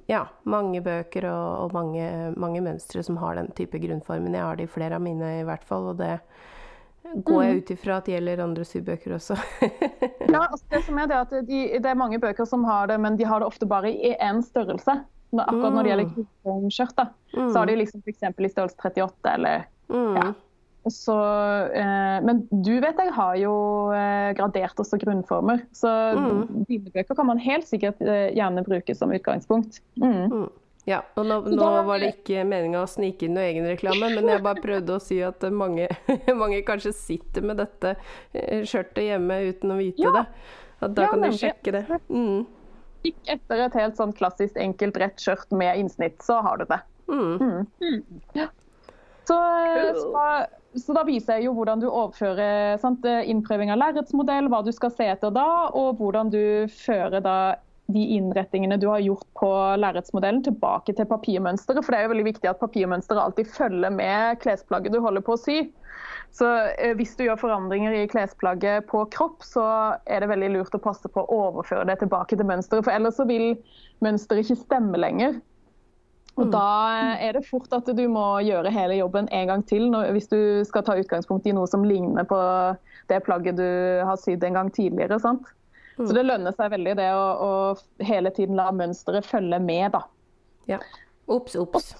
ja, 0.06 0.24
mange 0.42 0.80
bøker 0.82 1.28
og, 1.30 1.66
og 1.66 1.74
mange, 1.76 2.06
mange, 2.36 2.62
mønstre 2.64 3.02
som 3.06 3.18
har 3.22 3.38
den 3.38 3.50
type 3.56 3.78
grunnformen. 3.82 4.34
Jeg 4.34 4.42
har 4.42 4.58
det 4.58 4.66
i 4.66 4.72
flere 4.72 4.98
av 4.98 5.04
mine 5.04 5.38
i 5.40 5.46
hvert 5.46 5.64
fall, 5.66 5.92
og 5.92 6.00
det 6.00 6.18
går 7.14 7.42
jeg 7.42 7.52
mm. 7.52 7.58
ut 7.58 7.70
ifra 7.76 7.98
at 8.00 8.08
gjelder 8.10 8.42
andre 8.42 8.64
sybøker 8.66 9.16
også. 9.16 9.36
ja, 10.34 10.40
altså 10.42 10.64
det 10.72 10.82
som 10.88 10.98
er 10.98 11.10
det 11.10 11.20
at 11.20 11.36
de, 11.46 11.60
det 11.78 11.90
er 11.90 11.98
mange 11.98 12.18
bøker 12.22 12.48
som 12.48 12.66
har 12.66 12.90
det, 12.90 12.98
men 13.02 13.18
de 13.18 13.28
har 13.28 13.42
det 13.42 13.50
ofte 13.50 13.68
bare 13.70 13.92
i 13.92 14.16
én 14.16 14.42
størrelse. 14.44 14.98
Akkurat 15.36 15.74
når 15.74 15.82
det 15.82 15.90
gjelder 15.90 16.10
mm. 16.10 16.26
grunnskjørt, 16.46 17.00
mm. 17.34 17.48
så 17.50 17.58
har 17.58 17.70
de 17.70 17.78
liksom 17.82 18.02
f.eks. 18.02 18.22
i 18.22 18.50
størrelse 18.50 18.76
38 18.82 19.32
eller 19.34 19.66
mm. 19.92 20.12
ja, 20.16 20.28
så, 20.92 21.16
eh, 21.74 22.18
men 22.22 22.44
du 22.50 22.74
vet 22.82 22.98
jeg 23.00 23.14
har 23.16 23.38
jo 23.40 23.54
eh, 23.94 24.30
gradert 24.38 24.78
også 24.82 24.98
grunnformer. 25.02 25.64
Så 25.74 25.90
mm. 25.90 26.64
dine 26.68 26.92
bøker 26.94 27.18
kan 27.18 27.28
man 27.28 27.42
helt 27.42 27.66
sikkert 27.68 28.00
eh, 28.04 28.30
gjerne 28.36 28.64
bruke 28.66 28.94
som 28.94 29.14
utgangspunkt. 29.14 29.80
Mm. 30.02 30.30
Mm. 30.30 30.46
Ja, 30.86 31.00
og 31.18 31.26
nå, 31.26 31.40
nå, 31.50 31.68
var 31.88 31.98
det 31.98 32.12
ikke 32.12 32.44
meninga 32.46 32.84
å 32.84 32.88
snike 32.90 33.26
inn 33.26 33.34
noe 33.34 33.48
egenreklame, 33.48 34.12
men 34.14 34.28
jeg 34.30 34.42
bare 34.44 34.62
prøvde 34.62 34.94
å 34.94 35.02
si 35.02 35.18
at 35.26 35.42
mange, 35.50 35.88
mange 36.42 36.60
kanskje 36.66 36.92
sitter 36.94 37.42
med 37.42 37.58
dette 37.58 37.96
eh, 38.30 38.62
skjørtet 38.62 39.08
hjemme 39.08 39.40
uten 39.48 39.74
å 39.74 39.80
vite 39.80 40.06
ja. 40.06 40.12
det. 40.20 40.22
At 40.86 40.94
da 40.94 41.08
ja, 41.08 41.10
kan 41.10 41.26
de 41.26 41.32
sjekke 41.34 41.74
det. 41.74 41.82
Mm. 42.06 42.44
Etter 43.26 43.64
et 43.64 43.80
helt 43.80 43.98
sånn 43.98 44.14
klassisk 44.14 44.60
enkelt 44.62 44.98
rett 45.02 45.18
skjørt 45.22 45.50
med 45.58 45.82
innsnitt, 45.82 46.20
så 46.22 46.38
har 46.46 46.62
du 46.62 46.68
det. 46.70 46.78
Mm. 47.10 47.34
Mm. 47.34 47.66
mm. 47.82 48.22
Ja. 48.38 48.46
Så, 49.26 49.36
så 49.98 50.22
så 50.80 50.96
da 50.96 51.04
viser 51.06 51.38
jeg 51.38 51.48
jo 51.48 51.54
hvordan 51.56 51.80
du 51.82 51.86
overfører 51.88 52.76
sant, 52.82 53.04
innprøving 53.04 53.72
av 53.72 53.80
lerretsmodell, 53.80 54.50
hva 54.52 54.62
du 54.66 54.72
skal 54.74 54.92
se 54.94 55.08
etter 55.14 55.32
da, 55.34 55.46
og 55.72 56.00
hvordan 56.00 56.32
du 56.32 56.42
fører 56.72 57.22
da 57.24 57.38
de 57.86 58.02
innrettingene 58.16 58.78
du 58.82 58.88
har 58.90 59.02
gjort 59.04 59.26
på 59.38 59.48
lerretsmodellen 59.78 60.42
tilbake 60.46 60.94
til 60.96 61.06
papirmønsteret. 61.06 61.84
For 61.84 61.94
det 61.94 62.00
er 62.00 62.06
jo 62.06 62.12
veldig 62.16 62.28
viktig 62.32 62.50
at 62.50 62.62
papirmønsteret 62.62 63.22
alltid 63.22 63.50
følger 63.54 63.94
med 63.94 64.40
klesplagget 64.42 64.96
du 64.96 65.00
holder 65.04 65.24
på 65.26 65.36
å 65.36 65.40
sy. 65.40 65.58
Så 66.34 66.48
eh, 66.74 66.96
hvis 66.98 67.14
du 67.16 67.24
gjør 67.24 67.38
forandringer 67.40 67.94
i 67.94 68.08
klesplagget 68.10 68.88
på 68.90 69.04
kropp, 69.14 69.46
så 69.46 69.66
er 70.04 70.22
det 70.22 70.32
veldig 70.32 70.50
lurt 70.56 70.74
å 70.76 70.82
passe 70.82 71.08
på 71.12 71.22
å 71.22 71.42
overføre 71.46 71.86
det 71.88 72.00
tilbake 72.02 72.36
til 72.36 72.48
mønsteret. 72.48 72.84
For 72.88 72.94
ellers 72.96 73.20
så 73.20 73.28
vil 73.28 73.54
mønsteret 74.04 74.44
ikke 74.44 74.64
stemme 74.64 75.00
lenger. 75.00 75.38
Og 76.36 76.48
mm. 76.48 76.52
Da 76.52 76.68
er 77.16 77.36
det 77.38 77.46
fort 77.48 77.72
at 77.72 77.88
du 77.96 78.02
må 78.12 78.24
gjøre 78.44 78.72
hele 78.72 78.98
jobben 78.98 79.28
en 79.32 79.48
gang 79.48 79.62
til 79.68 79.86
når, 79.92 80.10
hvis 80.16 80.28
du 80.28 80.40
skal 80.68 80.84
ta 80.84 80.96
utgangspunkt 81.00 81.48
i 81.48 81.54
noe 81.56 81.68
som 81.70 81.86
ligner 81.88 82.28
på 82.28 82.38
det 83.08 83.22
plagget 83.24 83.56
du 83.56 83.68
har 84.04 84.20
sydd 84.20 84.44
en 84.44 84.58
gang 84.58 84.72
tidligere. 84.74 85.18
sant? 85.22 85.48
Så 85.96 86.10
mm. 86.10 86.14
det 86.18 86.24
lønner 86.28 86.56
seg 86.56 86.72
veldig 86.74 86.94
det 86.98 87.08
å, 87.16 87.26
å 87.40 88.04
hele 88.04 88.32
tiden 88.36 88.58
la 88.58 88.68
mønsteret 88.74 89.24
følge 89.24 89.60
med, 89.64 89.94
da. 89.96 90.02
Ja. 90.68 90.80
Ops, 91.32 91.56
ops. 91.56 91.94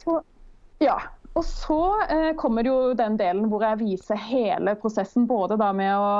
Ja. 0.84 0.99
Og 1.37 1.45
så 1.45 1.80
eh, 2.09 2.32
kommer 2.41 2.64
jo 2.64 2.93
den 2.97 3.16
delen 3.20 3.49
hvor 3.53 3.64
jeg 3.64 3.80
viser 3.80 4.20
hele 4.20 4.76
prosessen. 4.80 5.26
Både 5.28 5.57
da 5.61 5.68
med 5.76 5.93
å 5.97 6.12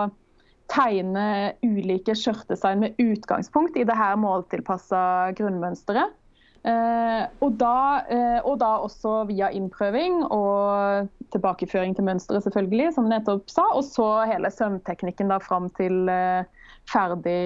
tegne 0.73 1.55
ulike 1.65 2.17
skjørtdesign 2.17 2.83
med 2.83 3.01
utgangspunkt 3.01 3.77
i 3.79 3.85
det 3.87 3.97
her 3.97 4.17
måltilpassa 4.21 5.33
grunnmønsteret. 5.39 6.17
Eh, 6.65 7.25
og, 7.45 7.57
da, 7.61 8.03
eh, 8.11 8.39
og, 8.41 8.57
da, 8.63 8.71
også 8.87 9.25
via 9.29 9.51
innprøving 9.55 10.23
og 10.25 11.11
tilbakeføring 11.35 11.97
til 11.97 12.07
mønsteret, 12.09 12.47
selvfølgelig, 12.47 12.93
som 12.97 13.11
nettopp 13.11 13.51
sa. 13.53 13.67
Og 13.75 13.85
så 13.87 14.09
hele 14.31 14.51
sømteknikken 14.51 15.31
da 15.33 15.41
fram 15.43 15.69
til 15.79 16.09
eh, 16.13 16.49
ferdig 16.91 17.41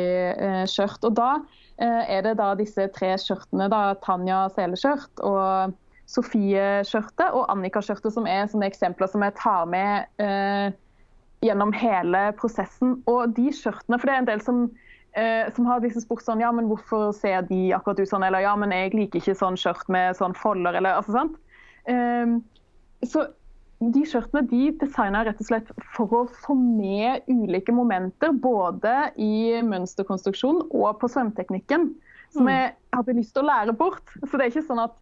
skjørt. 0.69 1.05
Og 1.09 1.17
da 1.17 1.35
er 1.81 2.27
det 2.27 2.35
da 2.37 2.51
disse 2.59 2.91
tre 2.93 3.15
skjørtene, 3.17 3.71
da 3.73 3.95
Tanja 4.05 4.43
seleskjørt 4.53 5.23
og 5.25 5.73
Sofie-skjørtet 6.11 7.35
og 7.37 7.47
Annika-skjørtet, 7.53 8.13
som 8.15 8.27
er 8.27 8.49
sånne 8.51 8.69
eksempler 8.71 9.11
som 9.11 9.23
jeg 9.23 9.37
tar 9.39 9.69
med 9.71 10.23
eh, 10.23 10.73
gjennom 11.45 11.73
hele 11.77 12.25
prosessen. 12.41 12.97
Og 13.11 13.37
de 13.37 13.51
skjørtene, 13.55 13.99
for 13.99 14.09
det 14.09 14.17
er 14.17 14.25
en 14.25 14.31
del 14.31 14.43
som, 14.43 14.65
eh, 15.19 15.51
som 15.55 15.67
har 15.67 15.83
liksom 15.83 16.05
spurt 16.05 16.25
sånn 16.27 16.43
Ja, 16.43 16.53
men 16.55 16.69
hvorfor 16.71 17.11
ser 17.17 17.43
de 17.49 17.71
akkurat 17.77 18.01
ut 18.01 18.11
sånn? 18.11 18.25
Eller 18.27 18.45
ja, 18.45 18.55
men 18.59 18.75
jeg 18.75 18.95
liker 18.95 19.23
ikke 19.23 19.39
sånn 19.39 19.59
skjørt 19.61 19.89
med 19.93 20.19
sånn 20.19 20.37
folder, 20.39 20.79
eller 20.79 21.01
altså 21.01 21.17
sant. 21.17 21.37
Eh, 21.91 22.39
så 23.09 23.29
de 23.81 24.03
skjørtene 24.05 24.45
de 24.51 24.67
designa 24.83 25.23
rett 25.25 25.39
og 25.41 25.49
slett 25.49 25.71
for 25.97 26.13
å 26.13 26.23
få 26.43 26.55
med 26.59 27.25
ulike 27.33 27.73
momenter, 27.73 28.35
både 28.37 29.09
i 29.17 29.57
mønsterkonstruksjon 29.65 30.67
og 30.69 30.99
på 31.01 31.09
svømmeteknikken, 31.09 31.89
som 32.35 32.45
mm. 32.45 32.51
jeg 32.53 32.75
hadde 32.99 33.17
lyst 33.17 33.33
til 33.35 33.47
å 33.47 33.49
lære 33.49 33.77
bort. 33.79 34.13
Så 34.21 34.35
det 34.35 34.45
er 34.45 34.53
ikke 34.53 34.67
sånn 34.69 34.83
at 34.85 34.99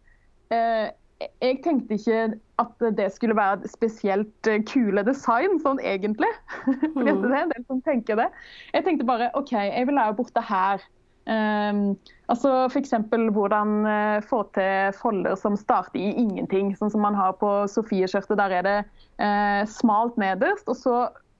eh, 0.55 0.87
jeg 1.19 1.57
tenkte 1.63 1.97
ikke 1.97 2.19
at 2.61 2.85
det 2.95 3.09
skulle 3.11 3.35
være 3.35 3.59
et 3.59 3.71
spesielt 3.71 4.47
eh, 4.47 4.61
kule 4.67 5.03
design, 5.07 5.59
sånn 5.63 5.81
egentlig. 5.83 6.31
Mm. 6.99 7.21
det 7.23 7.29
er 7.31 7.43
en 7.43 7.51
del 7.53 7.65
som 7.67 7.81
tenker 7.85 8.17
det. 8.19 8.25
Jeg 8.73 8.83
tenkte 8.83 9.07
bare 9.07 9.29
OK, 9.37 9.53
jeg 9.53 9.87
vil 9.87 9.95
lære 9.95 10.15
bort 10.17 10.33
det 10.35 10.43
her. 10.47 10.81
Um, 11.29 11.93
altså 12.31 12.65
F.eks. 12.67 12.93
hvordan 13.35 13.85
uh, 13.85 14.17
få 14.25 14.41
til 14.57 14.93
folder 14.97 15.37
som 15.39 15.55
starter 15.59 15.99
i 16.01 16.11
ingenting. 16.17 16.73
Sånn 16.75 16.91
som 16.91 17.03
man 17.05 17.17
har 17.17 17.35
på 17.39 17.51
Sofie-skjørtet. 17.71 18.39
Der 18.39 18.55
er 18.59 18.65
det 18.67 18.77
uh, 19.21 19.63
smalt 19.69 20.17
nederst, 20.19 20.67
og 20.67 20.79
så 20.79 20.95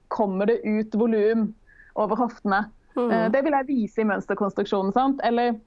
kommer 0.08 0.48
det 0.50 0.60
ut 0.64 0.94
volum 0.96 1.50
over 1.98 2.20
hoftene. 2.22 2.64
Mm. 2.96 3.10
Uh, 3.10 3.26
det 3.34 3.44
vil 3.44 3.58
jeg 3.58 3.70
vise 3.72 4.00
i 4.00 4.08
mønsterkonstruksjonen. 4.08 4.94
sant? 4.96 5.20
Eller 5.26 5.58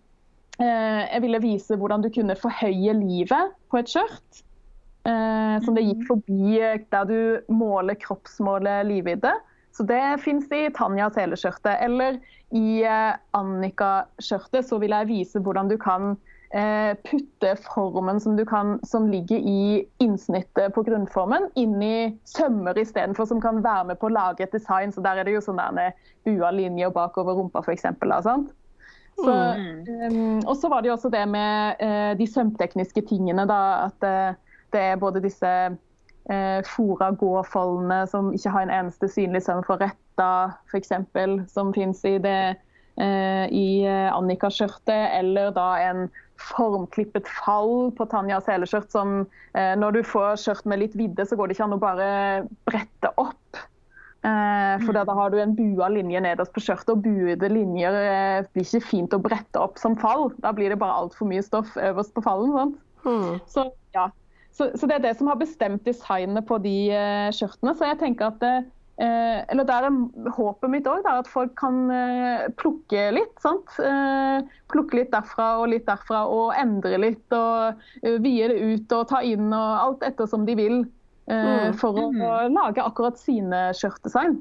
jeg 0.61 1.21
ville 1.23 1.39
vise 1.41 1.75
hvordan 1.79 2.03
du 2.03 2.11
kunne 2.13 2.35
forhøye 2.37 2.93
livet 2.99 3.53
på 3.71 3.79
et 3.81 3.89
skjørt. 3.89 4.43
Eh, 5.03 5.55
som 5.65 5.75
det 5.75 5.83
gikk 5.83 6.05
forbi 6.07 6.59
eh, 6.63 6.77
der 6.93 7.07
du 7.09 7.17
måler 7.51 7.97
kroppsmålet 7.99 8.85
livvidde. 8.87 9.33
Så 9.75 9.83
det 9.89 9.99
fins 10.23 10.47
i 10.53 10.69
Tanja 10.71 11.09
Seleskjørtet. 11.11 11.81
Eller 11.83 12.21
i 12.55 12.85
Annika-skjørtet 13.35 14.69
så 14.69 14.77
vil 14.79 14.93
jeg 14.93 15.09
vise 15.09 15.41
hvordan 15.41 15.71
du 15.71 15.79
kan 15.81 16.13
putte 16.53 17.55
formen 17.65 18.19
som, 18.21 18.35
kan, 18.45 18.75
som 18.85 19.07
ligger 19.09 19.41
i 19.41 19.79
innsnittet 20.05 20.75
på 20.75 20.83
grunnformen, 20.85 21.47
inn 21.57 21.81
i 21.81 22.11
sømmer 22.29 22.77
istedenfor, 22.77 23.25
som 23.25 23.39
kan 23.41 23.63
være 23.65 23.87
med 23.89 23.97
på 23.97 24.11
å 24.11 24.13
lage 24.13 24.45
et 24.45 24.53
design. 24.53 24.93
Så 24.93 25.01
der 25.01 25.17
er 25.17 25.25
det 25.25 25.33
jo 25.33 25.41
sånn 25.41 25.57
bua 25.57 26.51
linjer 26.53 26.93
bakover 26.93 27.41
rumpa, 27.41 27.65
f.eks. 27.65 27.89
Så, 29.19 29.33
um, 30.11 30.41
og 30.47 30.55
så 30.57 30.69
var 30.69 30.81
det 30.81 30.89
jo 30.89 30.97
også 30.97 31.11
det 31.13 31.23
med 31.29 31.81
uh, 31.83 32.11
de 32.17 32.27
sømtekniske 32.27 33.05
tingene. 33.09 33.45
Da, 33.49 33.61
at 33.87 34.07
uh, 34.07 34.57
det 34.73 34.81
er 34.81 35.01
både 35.01 35.21
disse 35.23 35.53
uh, 35.73 36.59
fora 36.67 37.11
gåfoldene 37.19 38.03
som 38.09 38.33
ikke 38.33 38.53
har 38.55 38.67
en 38.67 38.75
eneste 38.81 39.09
synlig 39.11 39.43
søm 39.45 39.63
for 39.67 39.81
retta, 39.81 40.29
f.eks., 40.71 40.93
som 41.53 41.73
fins 41.75 42.05
i 42.05 42.19
det 42.21 42.55
i 42.93 43.87
Annika-skjørtet, 43.89 45.15
eller 45.17 45.47
da 45.55 45.63
en 45.81 46.03
formklippet 46.37 47.25
fall 47.25 47.89
på 47.97 48.05
Tanja 48.11 48.37
seleskjørt 48.45 48.93
som 48.93 49.23
når 49.81 49.95
du 49.95 49.99
får 50.05 50.37
skjørt 50.43 50.69
med 50.69 50.83
litt 50.83 50.93
vidde, 50.99 51.25
så 51.25 51.33
går 51.33 51.49
det 51.49 51.55
ikke 51.57 51.65
an 51.65 51.73
å 51.73 51.81
bare 51.81 52.11
brette 52.69 53.09
opp. 53.17 53.63
Eh, 54.23 54.75
for 54.85 54.95
da 54.95 55.03
har 55.17 55.33
du 55.33 55.39
en 55.41 55.55
bua 55.55 55.89
linje 55.91 56.21
nederst 56.23 56.53
på 56.55 56.61
skjørtet, 56.63 56.93
og 56.93 57.01
buede 57.03 57.49
linjer 57.51 57.97
eh, 57.99 58.45
blir 58.55 58.63
ikke 58.63 58.87
fint 58.87 59.15
å 59.15 59.19
brette 59.19 59.59
opp 59.59 59.81
som 59.81 59.97
fall. 59.99 60.29
Da 60.43 60.53
blir 60.55 60.71
det 60.71 60.79
bare 60.79 60.95
altfor 61.01 61.27
mye 61.27 61.43
stoff 61.43 61.73
øverst 61.75 62.15
på 62.15 62.23
fallen. 62.23 62.77
Mm. 63.03 63.41
Så, 63.51 63.67
ja. 63.95 64.07
så, 64.55 64.69
så, 64.77 64.87
det 64.87 64.95
er 64.95 65.03
det 65.09 65.17
som 65.19 65.27
har 65.27 65.41
bestemt 65.41 65.83
designet 65.83 66.47
på 66.47 66.61
de 66.63 66.77
uh, 66.95 67.27
skjørtene. 67.35 67.75
Så 67.75 67.91
jeg 67.91 67.99
tenker 67.99 68.31
at 68.31 68.39
det, 68.43 68.55
eller 69.03 69.65
der 69.67 69.89
er 69.89 70.31
håpet 70.37 70.69
mitt 70.69 70.87
òg, 70.87 71.03
at 71.09 71.27
folk 71.27 71.55
kan 71.59 71.89
plukke 72.61 73.07
litt. 73.17 73.33
sant? 73.41 73.73
plukke 74.69 74.99
litt 74.99 75.09
derfra 75.11 75.47
og 75.63 75.71
litt 75.73 75.87
derfra, 75.89 76.21
og 76.29 76.53
endre 76.61 76.99
litt. 77.01 77.33
Og 77.33 78.21
vie 78.21 78.51
det 78.53 78.59
ut 78.61 78.93
og 78.93 79.07
ta 79.09 79.23
inn 79.25 79.49
og 79.49 79.79
alt 79.81 80.05
etter 80.05 80.29
som 80.29 80.45
de 80.45 80.55
vil. 80.61 80.83
Eh, 81.25 81.67
mm. 81.67 81.75
For 81.79 81.95
å 81.95 82.09
mm. 82.11 82.51
lage 82.51 82.83
akkurat 82.83 83.19
sine 83.19 83.69
skjørtdesign. 83.77 84.35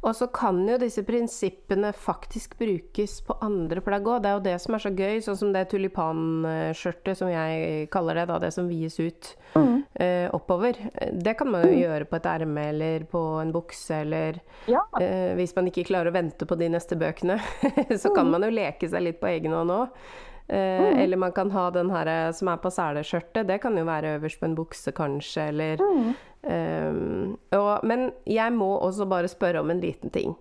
Og 0.00 0.14
så 0.16 0.28
kan 0.32 0.62
jo 0.68 0.78
disse 0.80 1.04
prinsippene 1.04 1.90
faktisk 1.96 2.56
brukes 2.60 3.18
på 3.26 3.36
andre 3.44 3.82
plagg 3.84 4.08
òg. 4.08 4.22
Det 4.24 4.30
er 4.30 4.38
jo 4.38 4.44
det 4.46 4.56
som 4.64 4.76
er 4.76 4.84
så 4.84 4.92
gøy, 4.96 5.20
sånn 5.24 5.38
som 5.42 5.52
det 5.52 5.66
tulipanskjørtet 5.72 7.20
som 7.20 7.30
jeg 7.32 7.86
kaller 7.92 8.22
det, 8.22 8.26
da, 8.32 8.40
det 8.46 8.52
som 8.56 8.70
vies 8.70 8.96
ut 9.00 9.32
mm. 9.58 9.76
eh, 10.00 10.26
oppover. 10.32 10.80
Det 11.12 11.36
kan 11.36 11.52
man 11.52 11.66
jo 11.68 11.74
mm. 11.74 11.80
gjøre 11.82 12.08
på 12.08 12.20
et 12.20 12.32
erme 12.32 12.66
eller 12.72 13.06
på 13.12 13.22
en 13.42 13.52
bukse 13.52 14.02
eller 14.06 14.40
ja. 14.70 14.86
eh, 15.00 15.32
Hvis 15.36 15.56
man 15.58 15.68
ikke 15.68 15.88
klarer 15.92 16.12
å 16.12 16.16
vente 16.16 16.48
på 16.48 16.56
de 16.60 16.72
neste 16.72 16.96
bøkene, 16.96 17.40
så 18.02 18.08
kan 18.12 18.24
mm. 18.28 18.36
man 18.36 18.48
jo 18.48 18.54
leke 18.56 18.88
seg 18.88 19.04
litt 19.04 19.20
på 19.20 19.34
egen 19.34 19.56
hånd 19.56 19.80
òg. 19.82 20.04
Eh, 20.52 20.80
mm. 20.80 20.98
Eller 20.98 21.16
man 21.16 21.32
kan 21.32 21.50
ha 21.50 21.70
den 21.70 21.90
her 21.90 22.06
eh, 22.06 22.30
som 22.36 22.50
er 22.52 22.58
på 22.60 22.70
seleskjørtet. 22.70 23.46
Det 23.48 23.56
kan 23.62 23.76
jo 23.78 23.86
være 23.88 24.16
øverst 24.18 24.40
på 24.40 24.50
en 24.50 24.56
bukse, 24.58 24.92
kanskje, 24.92 25.46
eller 25.48 25.80
mm. 25.80 26.10
um, 26.42 27.30
og, 27.56 27.86
Men 27.88 28.10
jeg 28.28 28.52
må 28.52 28.68
også 28.76 29.06
bare 29.08 29.30
spørre 29.32 29.62
om 29.64 29.72
en 29.72 29.80
liten 29.80 30.12
ting. 30.12 30.34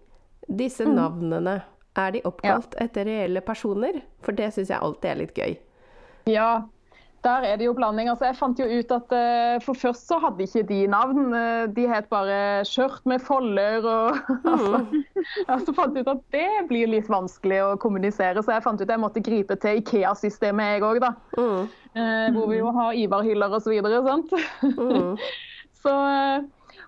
Disse 0.48 0.84
mm. 0.86 0.96
navnene, 0.98 1.62
er 1.96 2.12
de 2.16 2.22
oppkalt 2.28 2.76
ja. 2.76 2.86
etter 2.86 3.08
reelle 3.08 3.42
personer? 3.44 4.02
For 4.24 4.36
det 4.36 4.54
syns 4.56 4.70
jeg 4.72 4.80
alltid 4.80 5.10
er 5.12 5.18
litt 5.20 5.36
gøy. 5.36 5.56
Ja, 6.32 6.50
der 7.24 7.46
er 7.46 7.58
det 7.60 7.68
jo 7.68 7.74
blanding. 7.78 8.10
Altså, 8.10 8.26
jeg 8.30 8.38
fant 8.40 8.60
jo 8.60 8.66
ut 8.66 8.94
at 8.96 9.14
uh, 9.14 9.58
For 9.66 9.78
først 9.78 10.08
så 10.10 10.18
hadde 10.22 10.46
ikke 10.46 10.64
de 10.70 10.80
navn. 10.92 11.34
Uh, 11.34 11.68
de 11.76 11.88
het 11.90 12.10
bare 12.10 12.66
skjørt 12.68 13.06
med 13.10 13.22
folder. 13.26 13.86
og 13.86 14.18
mm. 14.46 15.04
altså, 15.48 15.66
Så 15.70 15.76
fant 15.78 15.98
ut 15.98 16.12
at 16.16 16.24
det 16.34 16.48
blir 16.72 16.90
litt 16.90 17.10
vanskelig 17.12 17.62
å 17.66 17.76
kommunisere, 17.82 18.42
så 18.42 18.56
jeg 18.56 18.66
fant 18.66 18.82
ut 18.82 18.88
at 18.88 18.96
jeg 18.96 19.04
måtte 19.04 19.26
gripe 19.26 19.58
til 19.62 19.82
Ikea-systemet 19.82 20.76
jeg 20.76 20.88
òg, 20.88 21.02
da. 21.04 21.14
Mm. 21.38 21.70
Uh, 21.92 22.28
hvor 22.38 22.50
vi 22.52 22.62
jo 22.62 22.74
har 22.76 22.98
Ivar-hyller 22.98 23.58
osv. 23.58 23.70
Så, 23.70 23.76
videre, 23.76 24.02
sant? 24.08 24.34
Mm. 24.78 25.16
så 25.84 25.96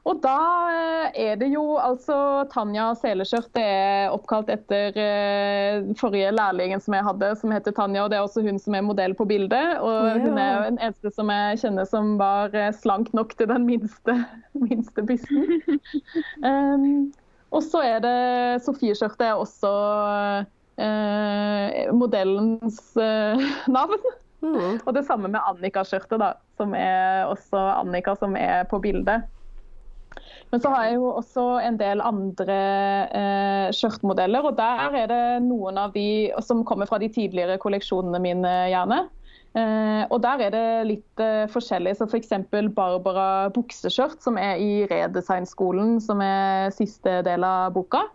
og 0.03 0.19
da 0.19 0.37
eh, 0.67 1.19
er 1.29 1.37
det 1.39 1.47
jo 1.53 1.61
altså 1.79 2.15
Tanja 2.51 2.89
Seleskjørt 2.99 3.55
er 3.59 4.11
oppkalt 4.11 4.49
etter 4.51 4.97
eh, 4.99 5.85
forrige 5.99 6.33
lærlingen 6.35 6.81
som 6.83 6.95
jeg 6.97 7.05
hadde, 7.07 7.29
som 7.39 7.53
heter 7.55 7.71
Tanja. 7.75 8.03
og 8.03 8.11
Det 8.11 8.17
er 8.17 8.25
også 8.25 8.43
hun 8.43 8.59
som 8.59 8.75
er 8.75 8.83
modell 8.83 9.15
på 9.15 9.27
bildet. 9.29 9.77
Og 9.79 10.19
hun 10.25 10.35
er 10.37 10.49
jo 10.57 10.65
den 10.65 10.79
eneste 10.83 11.11
som 11.15 11.31
jeg 11.31 11.61
kjenner 11.61 11.87
som 11.87 12.17
var 12.19 12.51
eh, 12.51 12.73
slank 12.75 13.13
nok 13.15 13.31
til 13.39 13.47
den 13.47 13.63
minste, 13.69 14.17
minste 14.65 15.05
bysten. 15.07 15.79
um, 16.49 17.13
og 17.53 17.63
så 17.63 17.83
er 17.85 18.03
det 18.03 18.17
Sofie-skjørtet 18.65 19.27
er 19.29 19.39
også 19.39 19.71
uh, 20.83 21.93
modellens 21.95 22.81
uh, 22.97 23.39
navn. 23.77 24.03
Mm. 24.43 24.81
Og 24.83 24.91
det 24.97 25.05
samme 25.07 25.31
med 25.31 25.39
Annika-skjørtet, 25.47 26.19
da, 26.19 26.33
som 26.59 26.75
er 26.75 27.29
også 27.29 27.61
Annika 27.77 28.17
som 28.19 28.35
er 28.35 28.65
på 28.67 28.81
bildet. 28.83 29.29
Men 30.53 30.61
så 30.61 30.69
har 30.73 30.85
jeg 30.85 30.99
jo 30.99 31.09
også 31.17 31.47
en 31.63 31.79
del 31.79 32.03
andre 32.05 32.59
eh, 33.09 33.67
skjørtmodeller, 33.73 34.45
og 34.49 34.57
der 34.59 34.97
er 35.03 35.09
det 35.09 35.25
noen 35.47 35.79
av 35.81 35.95
de 35.95 36.31
som 36.45 36.63
kommer 36.67 36.89
fra 36.89 36.99
de 37.01 37.09
tidligere 37.13 37.59
kolleksjonene 37.61 38.21
mine, 38.21 38.55
gjerne. 38.69 39.03
Eh, 39.53 40.03
og 40.09 40.17
der 40.23 40.41
er 40.47 40.53
det 40.53 40.67
litt 40.89 41.21
eh, 41.21 41.45
forskjellig. 41.53 41.95
Så 41.97 42.07
f.eks. 42.09 42.33
For 42.49 42.69
Barbara 42.73 43.27
bukseskjørt, 43.53 44.19
som 44.25 44.39
er 44.41 44.61
i 44.61 44.83
Redesignskolen, 44.89 45.99
som 46.01 46.21
er 46.25 46.73
siste 46.73 47.21
del 47.25 47.45
av 47.47 47.73
boka. 47.75 48.07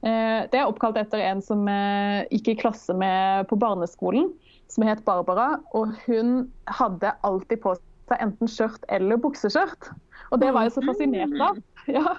Eh, 0.00 0.48
det 0.52 0.58
er 0.58 0.68
oppkalt 0.68 0.98
etter 1.00 1.22
en 1.24 1.42
som 1.44 1.64
eh, 1.68 2.24
gikk 2.32 2.54
i 2.54 2.58
klasse 2.64 2.96
med 2.96 3.48
på 3.50 3.58
barneskolen, 3.60 4.30
som 4.72 4.84
het 4.88 5.04
Barbara. 5.08 5.56
Og 5.76 5.94
hun 6.06 6.48
hadde 6.68 7.14
alltid 7.24 7.62
på 7.64 7.76
seg 7.76 8.18
enten 8.20 8.50
skjørt 8.50 8.88
eller 8.92 9.20
bukseskjørt. 9.20 9.92
Og 10.32 10.40
det 10.40 10.52
var 10.54 10.66
jeg 10.66 10.76
så 10.78 10.84
fascinert 10.86 11.40
av. 11.40 11.62
Ja. 11.90 12.12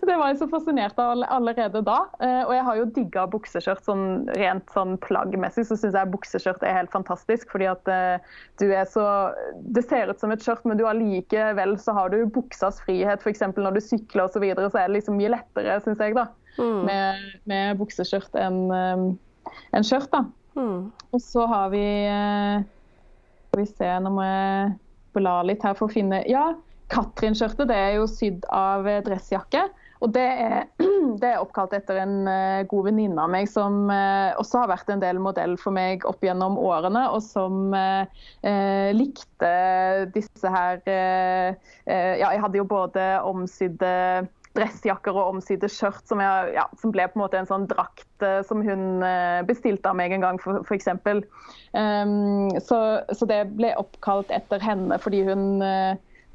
Det 0.00 0.14
var 0.14 0.30
jeg 0.30 0.38
så 0.38 0.46
fascinert 0.48 0.98
av 1.02 1.24
allerede 1.26 1.82
da. 1.84 1.96
Eh, 2.22 2.42
og 2.46 2.52
jeg 2.54 2.64
har 2.64 2.76
jo 2.78 2.84
digga 2.94 3.24
bukseskjørt 3.28 3.82
sånn 3.84 4.04
rent 4.38 4.70
sånn 4.72 4.94
plaggmessig. 5.02 5.66
Så 5.68 5.76
syns 5.76 5.98
jeg 5.98 6.12
bukseskjørt 6.14 6.62
er 6.64 6.78
helt 6.78 6.92
fantastisk. 6.94 7.50
Fordi 7.52 7.66
at 7.68 7.90
eh, 7.90 8.30
du 8.62 8.68
er 8.70 8.86
så 8.88 9.04
Det 9.74 9.82
ser 9.84 10.08
ut 10.08 10.22
som 10.22 10.32
et 10.32 10.46
skjørt, 10.46 10.62
men 10.64 10.78
du 10.80 10.86
allikevel 10.88 11.74
så 11.82 11.96
har 11.98 12.14
du 12.14 12.22
buksas 12.32 12.80
frihet. 12.86 13.20
F.eks. 13.20 13.42
når 13.58 13.76
du 13.76 13.82
sykler 13.84 14.24
osv. 14.24 14.38
Så, 14.38 14.44
videre, 14.46 14.70
så 14.70 14.80
er 14.80 14.88
det 14.88 15.00
liksom 15.00 15.18
mye 15.20 15.34
lettere, 15.34 15.80
syns 15.84 16.00
jeg, 16.00 16.16
da. 16.16 16.30
Mm. 16.56 16.80
Med, 16.86 17.26
med 17.50 17.82
bukseskjørt 17.82 18.38
enn 18.40 18.62
en 18.70 19.86
skjørt, 19.86 20.10
da. 20.14 20.24
Mm. 20.54 20.90
Og 21.12 21.22
så 21.22 21.46
har 21.46 21.70
vi 21.74 21.84
eh, 22.06 22.62
Skal 23.50 23.62
vi 23.62 23.68
se, 23.70 23.90
nå 24.02 24.14
må 24.14 24.24
jeg 24.26 24.72
bla 25.16 25.40
litt 25.46 25.62
her 25.66 25.76
for 25.78 25.88
å 25.88 25.92
finne 25.92 26.22
Ja, 26.30 26.52
Katrin-skjørtet 26.90 27.70
det 27.70 27.78
er 27.78 27.94
jo 28.00 28.08
sydd 28.10 28.46
av 28.54 28.88
dressjakke. 29.06 29.68
Og 30.00 30.12
det 30.14 30.24
er, 30.24 30.64
det 31.20 31.28
er, 31.28 31.40
oppkalt 31.42 31.74
etter 31.76 32.00
en 32.00 32.24
uh, 32.24 32.62
god 32.68 32.88
venninne 32.88 33.20
av 33.20 33.30
meg 33.32 33.48
som 33.50 33.82
uh, 33.92 34.32
også 34.40 34.62
har 34.62 34.72
vært 34.72 34.92
en 34.92 35.02
del 35.02 35.20
modell 35.22 35.56
for 35.60 35.76
meg 35.76 36.06
opp 36.08 36.24
gjennom 36.24 36.56
årene, 36.60 37.06
og 37.12 37.20
som 37.24 37.74
eh, 37.76 38.90
likte 38.96 39.50
disse 40.14 40.50
her 40.50 40.80
Ja, 40.86 42.28
jeg 42.32 42.40
hadde 42.42 42.58
jo 42.58 42.66
både 42.68 43.04
omsydde 43.26 43.90
dressjakker 44.56 45.14
og 45.14 45.36
omsydde 45.36 45.68
skjørt 45.70 46.02
som, 46.08 46.20
jeg, 46.22 46.54
ja, 46.56 46.64
som, 46.80 46.92
ble 46.94 47.06
på 47.08 47.18
en 47.18 47.22
måte 47.22 47.38
en 47.38 47.48
sånn 47.48 47.66
drakt 47.70 48.24
som 48.48 48.64
hun 48.66 49.04
bestilte 49.48 49.90
av 49.90 49.98
meg 49.98 50.14
en 50.14 50.24
gang, 50.24 50.40
f.eks. 50.40 50.88
Um, 51.72 52.50
så, 52.58 52.80
så 53.14 53.30
det 53.30 53.42
ble 53.56 53.72
oppkalt 53.80 54.32
etter 54.34 54.62
henne 54.64 54.98
fordi 55.02 55.22
hun 55.28 55.60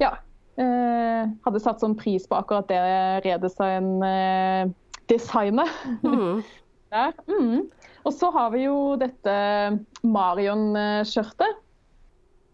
ja, 0.01 0.13
Eh, 0.15 0.24
hadde 0.55 1.59
satt 1.59 1.81
sånn 1.83 1.99
pris 1.99 2.23
på 2.29 2.35
akkurat 2.37 2.69
det 2.69 2.77
redesign-designet. 3.25 5.71
Mm. 6.05 6.43
mm. 7.27 7.61
Og 8.05 8.13
så 8.15 8.27
har 8.31 8.49
vi 8.53 8.63
jo 8.63 8.95
dette 9.01 9.35
Marion-skjørtet. 10.07 11.53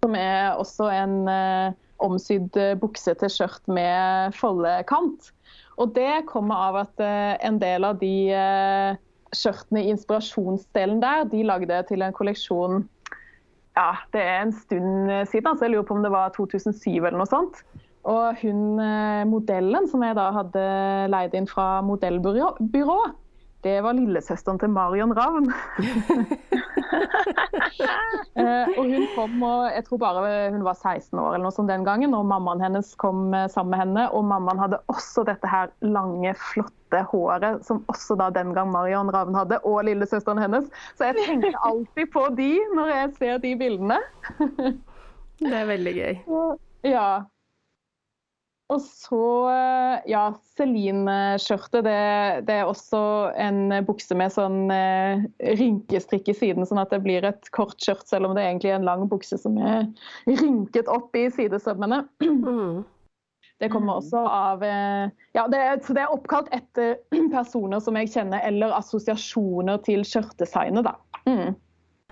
Som 0.02 0.16
er 0.18 0.58
også 0.58 0.89
en 0.89 1.30
uh, 1.30 1.70
omsydd 2.02 2.58
bukse 2.82 3.14
til 3.22 3.30
skjørt 3.30 3.62
med 3.70 4.34
foldekant. 4.34 5.30
Og 5.78 5.93
det 5.93 6.26
kommer 6.30 6.56
av 6.72 6.76
at 6.88 6.97
en 7.45 7.60
del 7.62 7.86
av 7.86 8.02
de 8.02 8.34
skjørtene 9.36 9.84
i 9.84 9.91
inspirasjonsdelen 9.93 11.02
der, 11.04 11.28
de 11.30 11.43
lagde 11.45 11.84
til 11.89 12.02
en 12.02 12.16
kolleksjon 12.16 12.84
ja, 13.78 13.93
det 14.12 14.22
er 14.22 14.41
en 14.41 14.52
stund 14.52 15.12
siden. 15.32 15.47
altså 15.47 15.66
Jeg 15.66 15.72
lurer 15.72 15.86
på 15.88 15.95
om 15.95 16.04
det 16.04 16.12
var 16.12 16.34
2007 16.36 16.97
eller 16.97 17.22
noe 17.22 17.30
sånt. 17.30 17.62
Og 18.10 18.39
hun 18.41 18.80
eh, 18.82 19.24
modellen 19.30 19.88
som 19.89 20.04
jeg 20.06 20.18
da 20.18 20.30
hadde 20.34 20.64
leid 21.12 21.36
inn 21.38 21.49
fra 21.49 21.82
modellbyrå, 21.86 23.02
det 23.62 23.76
var 23.86 23.93
lillesøsteren 23.93 24.58
til 24.62 24.72
Marion 24.74 25.14
Ravn. 25.18 25.52
Eh, 28.41 28.68
og 28.80 28.88
hun 28.88 29.04
kom 29.14 29.41
og 29.43 29.66
jeg 29.72 29.84
tror 29.86 29.99
bare 29.99 30.30
hun 30.54 30.64
var 30.64 30.76
16 30.76 31.20
år 31.20 31.34
eller 31.34 31.43
noe 31.45 31.54
sånt 31.56 31.72
den 31.72 31.84
gangen, 31.88 32.14
og 32.16 32.26
mammaen 32.28 32.62
hennes 32.64 32.93
kom 32.99 33.34
eh, 33.36 33.47
sammen 33.52 33.74
med 33.74 33.82
henne. 33.82 34.06
Og 34.16 34.24
mammaen 34.28 34.60
hadde 34.60 34.80
også 34.91 35.26
dette 35.28 35.47
her 35.52 35.72
lange, 35.84 36.32
flotte 36.39 37.04
håret 37.12 37.66
som 37.68 37.82
også 37.91 38.16
da 38.20 38.30
den 38.34 38.54
gang 38.56 38.72
Marion 38.72 39.12
Ravn 39.14 39.36
hadde, 39.36 39.60
og 39.68 39.84
lillesøsteren 39.88 40.41
hennes. 40.41 40.72
Så 40.95 41.10
jeg 41.10 41.20
tenker 41.20 41.60
alltid 41.68 42.12
på 42.16 42.26
de 42.39 42.49
når 42.76 42.93
jeg 42.95 43.12
ser 43.20 43.43
de 43.43 43.54
bildene. 43.60 43.99
det 45.43 45.54
er 45.62 45.70
veldig 45.74 45.95
gøy. 45.99 46.24
Ja, 46.88 47.08
og 48.72 48.80
så, 48.84 49.24
eh, 49.51 50.11
ja, 50.11 50.24
Celine-skjørtet. 50.57 51.84
Det, 51.88 51.97
det, 52.47 52.55
er 52.61 52.69
også 52.69 53.01
en 53.39 53.74
bukse 53.88 54.15
med 54.17 54.34
sånn 54.34 54.72
eh, 54.74 55.26
rynkestrikk 55.59 56.32
i 56.32 56.38
siden, 56.38 56.67
sånn 56.67 56.82
at 56.82 56.93
det 56.93 57.01
blir 57.03 57.28
et 57.28 57.51
kort 57.55 57.78
skjørt, 57.84 58.07
selv 58.09 58.30
om 58.30 58.38
det 58.38 58.45
er 58.45 58.53
egentlig 58.53 58.72
er 58.74 58.80
en 58.80 58.88
lang 58.88 59.05
bukse 59.11 59.39
som 59.41 59.59
er 59.59 59.86
rynket 60.30 60.91
opp 60.91 61.15
i 61.19 61.28
sidesømmene. 61.34 62.03
Mm. 62.24 62.82
Det 63.61 63.69
kommer 63.69 63.99
også 63.99 64.24
av 64.26 64.63
eh, 64.65 65.11
ja, 65.38 65.43
det 65.51 65.59
er, 65.61 65.76
Så 65.86 65.93
det 65.93 66.01
er 66.01 66.13
oppkalt 66.13 66.47
etter 66.55 66.95
personer 67.36 67.84
som 67.84 67.99
jeg 67.99 68.09
kjenner, 68.15 68.41
eller 68.47 68.74
assosiasjoner 68.80 69.84
til 69.86 70.05
skjørtdesignet, 70.07 70.88
da. 70.88 70.95
Mm. 71.28 71.53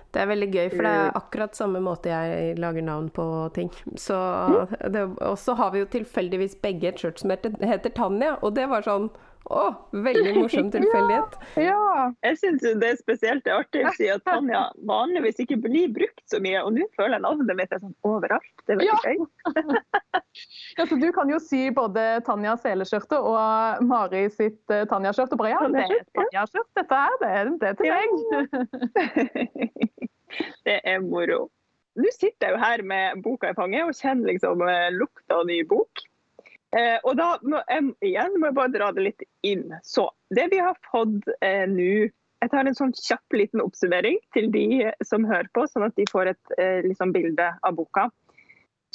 Det 0.10 0.22
er 0.24 0.30
veldig 0.32 0.48
gøy, 0.50 0.68
for 0.74 0.86
det 0.88 0.92
er 0.98 1.18
akkurat 1.20 1.58
samme 1.58 1.80
måte 1.86 2.10
jeg 2.10 2.56
lager 2.58 2.86
navn 2.86 3.12
på 3.14 3.26
ting. 3.54 3.70
Så 3.94 4.18
Og 4.18 5.36
så 5.38 5.54
har 5.60 5.74
vi 5.76 5.84
jo 5.84 5.90
tilfeldigvis 5.94 6.58
begge 6.64 6.90
et 6.90 7.02
skjørt 7.02 7.22
som 7.22 7.34
heter, 7.34 7.54
heter 7.62 7.94
Tanja, 7.94 8.38
og 8.42 8.56
det 8.58 8.66
var 8.72 8.88
sånn 8.88 9.12
å, 9.50 9.64
veldig 10.06 10.34
morsom 10.38 10.70
tilfeldighet. 10.76 11.38
ja, 11.58 11.74
ja. 11.74 12.06
Jeg 12.26 12.38
syns 12.42 12.64
det 12.64 12.86
er 12.86 13.00
spesielt 13.00 13.44
det 13.46 13.54
er 13.54 13.64
artig 13.64 13.84
å 13.86 13.94
si 13.98 14.10
at 14.14 14.24
Tanja 14.28 14.62
vanligvis 14.88 15.42
ikke 15.44 15.58
blir 15.64 15.90
brukt 15.94 16.24
så 16.30 16.40
mye, 16.44 16.62
og 16.64 16.76
nå 16.78 16.86
føler 16.98 17.18
jeg 17.18 17.26
navnet 17.26 17.58
mitt 17.58 17.74
er 17.76 17.82
sånn 17.82 17.96
overalt. 18.08 18.50
Det 18.66 18.76
er 18.76 18.82
veldig 18.84 19.00
gøy. 19.04 19.18
ja, 20.78 20.86
så 20.86 21.00
du 21.02 21.08
kan 21.16 21.34
jo 21.34 21.42
sy 21.44 21.66
både 21.76 22.06
Tanja 22.28 22.56
Seleskjørte 22.62 23.22
og 23.26 23.86
Mari 23.90 24.26
sitt 24.34 24.62
uh, 24.74 24.86
Tanja-skjørt. 24.90 25.34
Og 25.36 25.42
bare 25.42 25.54
ja, 25.56 25.62
det 25.74 25.86
er 25.86 26.04
Tanja-skjørt, 26.18 26.70
dette 26.80 27.04
her, 27.04 27.18
det 27.24 27.32
er, 27.40 27.54
det 27.64 27.74
til 27.80 27.88
deg. 27.94 28.10
det 30.70 30.78
er 30.84 31.02
moro. 31.06 31.48
Nå 32.00 32.12
sitter 32.16 32.48
jeg 32.48 32.56
jo 32.56 32.62
her 32.62 32.86
med 32.86 33.24
boka 33.26 33.52
i 33.52 33.58
fanget 33.58 33.90
og 33.90 33.98
kjenner 33.98 34.32
liksom 34.32 34.62
eh, 34.64 34.88
lukta 34.96 35.42
av 35.42 35.48
ny 35.50 35.60
bok. 35.68 36.06
Eh, 36.78 36.98
og 37.02 37.18
da 37.18 37.32
må 37.42 37.60
jeg, 37.66 37.90
igjen 38.06 38.36
må 38.38 38.52
jeg 38.52 38.58
bare 38.60 38.74
dra 38.76 38.92
det 38.94 39.06
litt 39.08 39.28
inn. 39.48 39.68
Så 39.86 40.10
det 40.36 40.50
vi 40.54 40.62
har 40.62 40.78
fått 40.92 41.30
eh, 41.42 41.66
nå 41.70 42.10
Jeg 42.40 42.52
tar 42.54 42.68
en 42.70 42.78
sånn 42.78 42.94
kjapp 42.96 43.36
liten 43.36 43.60
oppsummering 43.60 44.16
til 44.32 44.46
de 44.54 44.94
som 45.04 45.26
hører 45.28 45.50
på, 45.52 45.66
sånn 45.68 45.84
at 45.90 45.98
de 45.98 46.06
får 46.08 46.30
et 46.32 46.54
eh, 46.56 46.86
liksom, 46.86 47.12
bilde 47.12 47.50
av 47.68 47.76
boka. 47.76 48.06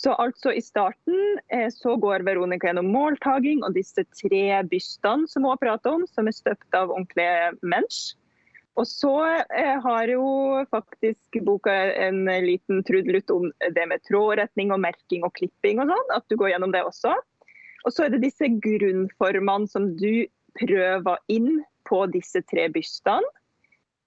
Så 0.00 0.14
altså 0.16 0.54
I 0.56 0.62
starten 0.64 1.38
eh, 1.52 1.68
så 1.68 1.98
går 2.00 2.24
Veronica 2.24 2.70
gjennom 2.70 2.88
måltaking 2.94 3.60
og 3.66 3.76
disse 3.76 4.06
tre 4.16 4.62
bystene 4.70 5.28
som 5.28 5.44
hun 5.44 5.52
har 5.52 5.60
pratet 5.60 5.90
om, 5.92 6.06
som 6.08 6.30
er 6.30 6.34
støpt 6.34 6.78
av 6.78 6.94
ordentlige 6.94 7.52
mensch. 7.60 8.14
Og 8.80 8.88
så 8.90 9.12
eh, 9.54 9.76
har 9.84 10.08
jo 10.10 10.24
faktisk 10.72 11.38
boka 11.46 11.74
en 12.08 12.24
liten 12.42 12.80
trudelutt 12.88 13.30
om 13.30 13.52
det 13.76 13.86
med 13.92 14.02
trådretning 14.08 14.72
og 14.74 14.82
merking 14.82 15.22
og 15.28 15.36
klipping 15.36 15.84
og 15.84 15.92
sånn. 15.92 16.16
At 16.16 16.26
du 16.32 16.38
går 16.40 16.54
gjennom 16.54 16.74
det 16.74 16.82
også. 16.88 17.12
Og 17.84 17.92
så 17.92 18.06
er 18.06 18.14
det 18.14 18.24
disse 18.24 18.48
grunnformene 18.64 19.70
som 19.70 19.90
du 20.00 20.26
prøver 20.58 21.20
inn 21.32 21.62
på 21.88 22.04
disse 22.12 22.40
tre 22.48 22.68
bystene. 22.72 23.32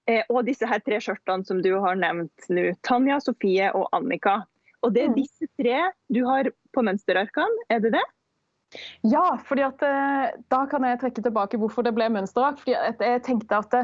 Eh, 0.08 0.24
og 0.32 0.46
disse 0.48 0.68
her 0.68 0.80
tre 0.86 1.00
skjørtene 1.04 1.46
som 1.48 1.60
du 1.64 1.74
har 1.84 1.98
nevnt 2.00 2.50
nå. 2.54 2.70
Tanja, 2.88 3.20
Sofie 3.24 3.70
og 3.76 3.90
Annika. 3.96 4.40
Og 4.86 4.94
det 4.96 5.04
er 5.04 5.12
mm. 5.12 5.18
disse 5.18 5.50
tre 5.60 5.82
du 6.14 6.22
har 6.28 6.50
på 6.76 6.84
mønsterarkene, 6.86 7.68
er 7.74 7.82
det 7.84 7.92
det? 7.98 8.06
Ja, 9.08 9.38
fordi 9.48 9.64
at 9.68 9.84
eh, 9.86 10.36
da 10.52 10.64
kan 10.72 10.86
jeg 10.88 11.00
trekke 11.02 11.24
tilbake 11.24 11.60
hvorfor 11.60 11.86
det 11.86 11.96
ble 11.96 12.10
mønsterark. 12.14 12.60
Fordi 12.62 12.76
jeg 12.76 13.24
tenkte 13.28 13.62
at 13.62 13.72
det, 13.76 13.84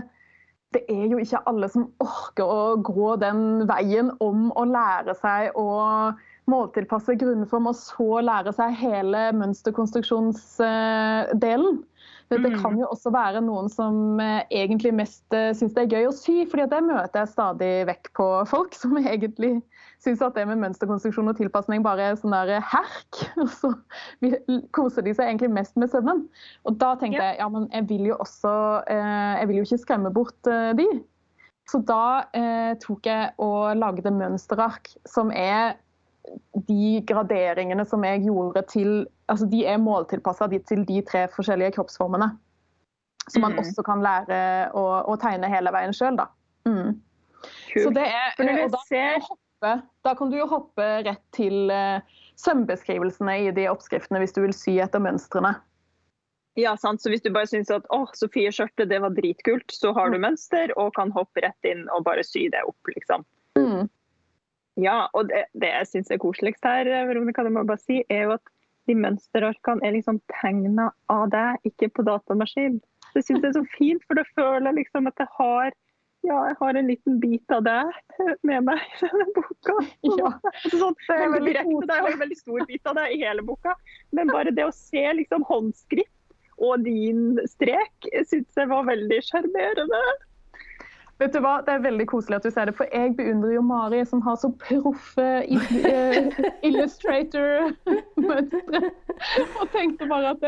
det 0.75 0.83
er 0.91 1.05
jo 1.11 1.19
ikke 1.21 1.43
alle 1.49 1.69
som 1.71 1.89
orker 2.03 2.49
å 2.49 2.61
gå 2.83 3.15
den 3.21 3.65
veien 3.69 4.11
om 4.23 4.49
å 4.57 4.65
lære 4.67 5.15
seg 5.19 5.59
å 5.59 5.67
måltilpasse 6.49 7.15
grunnform, 7.19 7.67
og 7.71 7.77
så 7.79 8.21
lære 8.25 8.51
seg 8.55 8.69
hele 8.81 9.21
mønsterkonstruksjonsdelen. 9.39 11.75
Det, 12.31 12.37
det, 12.43 12.51
kan 12.61 12.71
mm. 12.73 12.79
jo 12.81 12.87
også 12.89 13.09
være 13.13 13.41
noen 13.45 13.69
som 13.69 14.19
eh, 14.23 14.41
egentlig 14.63 14.93
mest 14.95 15.33
eh, 15.35 15.55
syns 15.55 15.73
det 15.75 15.81
er 15.83 15.91
gøy 15.91 16.05
å 16.09 16.15
sy, 16.15 16.45
fordi 16.49 16.65
det 16.71 16.87
møter 16.87 17.19
jeg 17.21 17.33
stadig 17.33 17.87
vekk 17.89 18.05
på 18.17 18.27
folk 18.49 18.71
som 18.77 18.97
egentlig 19.01 19.53
syns 20.03 20.21
at 20.25 20.35
det 20.35 20.47
med 20.49 20.61
mønsterkonstruksjon 20.63 21.31
og 21.31 21.37
tilpasning 21.37 21.79
bare 21.85 22.03
er 22.09 22.15
sånn 22.19 22.35
der 22.35 22.49
herk. 22.73 23.13
Og 23.43 23.49
så 23.53 23.69
koser 24.75 25.01
de 25.05 25.11
seg 25.15 25.25
egentlig 25.29 25.51
mest 25.53 25.75
med 25.79 25.89
sømmen. 25.93 26.19
Og 26.67 26.71
da 26.81 26.89
tenkte 26.99 27.21
jeg 27.21 27.39
ja, 27.39 27.47
men 27.51 27.63
jeg 27.71 27.83
vil 27.91 28.03
jo 28.11 28.15
også 28.23 28.53
eh, 28.91 29.33
Jeg 29.39 29.47
vil 29.49 29.57
jo 29.59 29.65
ikke 29.67 29.83
skremme 29.85 30.11
bort 30.15 30.41
de. 30.79 30.87
Så 31.69 31.79
da 31.87 32.25
eh, 32.35 32.73
tok 32.83 33.07
jeg 33.07 33.31
og 33.41 33.77
lagde 33.79 34.11
mønsterark 34.11 34.89
som 35.07 35.31
er 35.31 35.77
de 36.67 37.01
graderingene 37.07 37.85
som 37.87 38.03
jeg 38.05 38.23
gjorde 38.27 38.63
til 38.71 38.91
altså 39.31 39.47
De 39.49 39.63
er 39.67 39.81
måltilpassa 39.81 40.47
til 40.51 40.83
de 40.87 41.01
tre 41.07 41.25
forskjellige 41.33 41.75
kroppsformene. 41.77 42.29
Som 43.31 43.45
man 43.45 43.55
mm. 43.55 43.61
også 43.63 43.83
kan 43.87 44.03
lære 44.03 44.37
å, 44.75 44.83
å 45.07 45.15
tegne 45.19 45.49
hele 45.51 45.71
veien 45.71 45.95
sjøl, 45.95 46.17
da. 46.19 46.27
Mm. 46.67 46.99
Så 47.71 47.89
det 47.95 48.03
er, 48.03 48.35
og 48.35 48.71
da, 48.71 48.81
kan 48.87 49.23
hoppe, 49.23 49.71
da 50.03 50.13
kan 50.19 50.31
du 50.31 50.37
jo 50.37 50.47
hoppe 50.51 50.87
rett 51.07 51.23
til 51.35 51.71
uh, 51.71 52.03
sømbeskrivelsene 52.39 53.37
i 53.45 53.51
de 53.55 53.69
oppskriftene 53.71 54.21
hvis 54.21 54.35
du 54.35 54.43
vil 54.43 54.55
sy 54.55 54.75
etter 54.83 55.03
mønstrene. 55.03 55.55
Ja, 56.59 56.75
sant. 56.77 57.01
Så 57.01 57.09
hvis 57.09 57.23
du 57.23 57.31
bare 57.33 57.49
syns 57.49 57.71
at 57.73 57.87
å, 57.95 58.03
Sofie 58.13 58.51
skjørtet 58.53 58.91
det 58.91 58.99
var 59.01 59.15
dritkult, 59.17 59.71
så 59.73 59.95
har 59.97 60.11
du 60.11 60.19
mm. 60.19 60.25
mønster 60.27 60.75
og 60.77 60.93
kan 60.99 61.11
hoppe 61.15 61.47
rett 61.47 61.69
inn 61.69 61.87
og 61.95 62.05
bare 62.05 62.25
sy 62.27 62.45
det 62.53 62.61
opp, 62.67 62.91
liksom. 62.93 63.25
Ja, 64.81 65.05
og 65.13 65.29
det, 65.29 65.45
det 65.59 65.69
jeg 65.69 65.89
syns 65.89 66.11
er 66.11 66.21
koseligst 66.21 66.65
her, 66.65 66.89
Veronica, 67.09 67.45
det 67.45 67.53
må 67.53 67.61
jeg 67.61 67.71
bare 67.71 67.83
si, 67.83 68.01
er 68.09 68.27
jo 68.27 68.35
at 68.37 68.53
de 68.89 68.95
mønsterarkene 68.99 69.85
er 69.85 69.95
liksom 69.95 70.19
tegna 70.33 70.89
av 71.13 71.29
deg, 71.31 71.61
ikke 71.69 71.91
på 71.93 72.05
datamaskin. 72.07 72.81
Det 73.13 73.21
syns 73.21 73.43
jeg 73.43 73.51
er 73.51 73.57
så 73.59 73.63
fint, 73.77 74.03
for 74.07 74.19
da 74.19 74.25
føler 74.33 74.71
jeg 74.71 74.79
liksom 74.81 75.09
at 75.11 75.21
jeg 75.21 75.29
har 75.37 75.73
ja, 76.23 76.37
jeg 76.47 76.55
har 76.59 76.77
en 76.79 76.87
liten 76.87 77.17
bit 77.19 77.51
av 77.51 77.65
deg 77.65 78.19
med 78.47 78.63
meg 78.69 78.79
i 78.79 78.99
denne 79.03 79.27
boka. 79.35 79.75
Ja, 80.21 80.29
sånn, 80.71 80.95
det 81.09 81.17
er 81.17 81.33
veldig 81.33 81.51
direkte, 81.51 81.87
jeg 81.89 82.05
har 82.05 82.11
en 82.13 82.21
veldig 82.21 82.37
stor 82.39 82.67
bit 82.69 82.87
av 82.87 82.99
deg 82.99 83.15
i 83.15 83.23
hele 83.25 83.43
boka. 83.43 83.73
Men 84.15 84.31
bare 84.31 84.53
det 84.55 84.63
å 84.63 84.75
se 84.75 85.03
liksom 85.19 85.43
håndskrift 85.49 86.11
og 86.63 86.85
din 86.85 87.41
strek 87.49 88.07
syns 88.29 88.55
jeg 88.55 88.69
var 88.71 88.87
veldig 88.87 89.19
sjarmerende. 89.25 90.03
Vet 91.21 91.35
du 91.35 91.39
hva, 91.43 91.59
Det 91.61 91.73
er 91.75 91.81
veldig 91.83 92.07
koselig 92.09 92.37
at 92.39 92.45
du 92.47 92.51
sier 92.51 92.65
det, 92.69 92.75
for 92.77 92.85
jeg 92.89 93.15
beundrer 93.17 93.51
jo 93.53 93.61
Mari, 93.65 94.05
som 94.09 94.21
har 94.25 94.35
så 94.41 94.49
proffe 94.63 95.27
uh, 95.45 96.17
illustrator-mønstre. 96.67 98.81
Og 99.61 99.65
tenkte 99.75 100.05
bare 100.09 100.27
at 100.33 100.43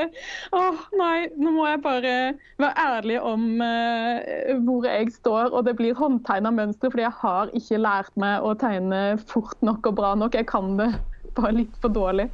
åh, 0.57 0.77
nei, 0.97 1.19
nå 1.37 1.49
må 1.55 1.63
jeg 1.69 1.79
bare 1.85 2.13
være 2.61 2.75
ærlig 2.81 3.17
om 3.21 3.41
uh, 3.61 4.17
hvor 4.65 4.81
jeg 4.89 5.11
står. 5.15 5.45
Og 5.53 5.61
det 5.69 5.75
blir 5.79 5.93
håndtegna 5.97 6.49
mønstre, 6.55 6.91
fordi 6.91 7.05
jeg 7.05 7.19
har 7.21 7.45
ikke 7.55 7.83
lært 7.85 8.13
meg 8.19 8.33
å 8.41 8.55
tegne 8.59 9.01
fort 9.29 9.59
nok 9.65 9.81
og 9.91 9.95
bra 10.01 10.11
nok. 10.17 10.33
Jeg 10.35 10.47
kan 10.49 10.77
det 10.81 10.89
bare 11.35 11.53
litt 11.59 11.75
for 11.83 11.93
dårlig 11.93 12.27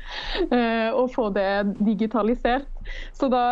uh, 0.51 0.91
å 0.97 1.05
få 1.11 1.29
det 1.35 1.75
digitalisert. 1.81 2.67
Så 3.17 3.29
da, 3.31 3.43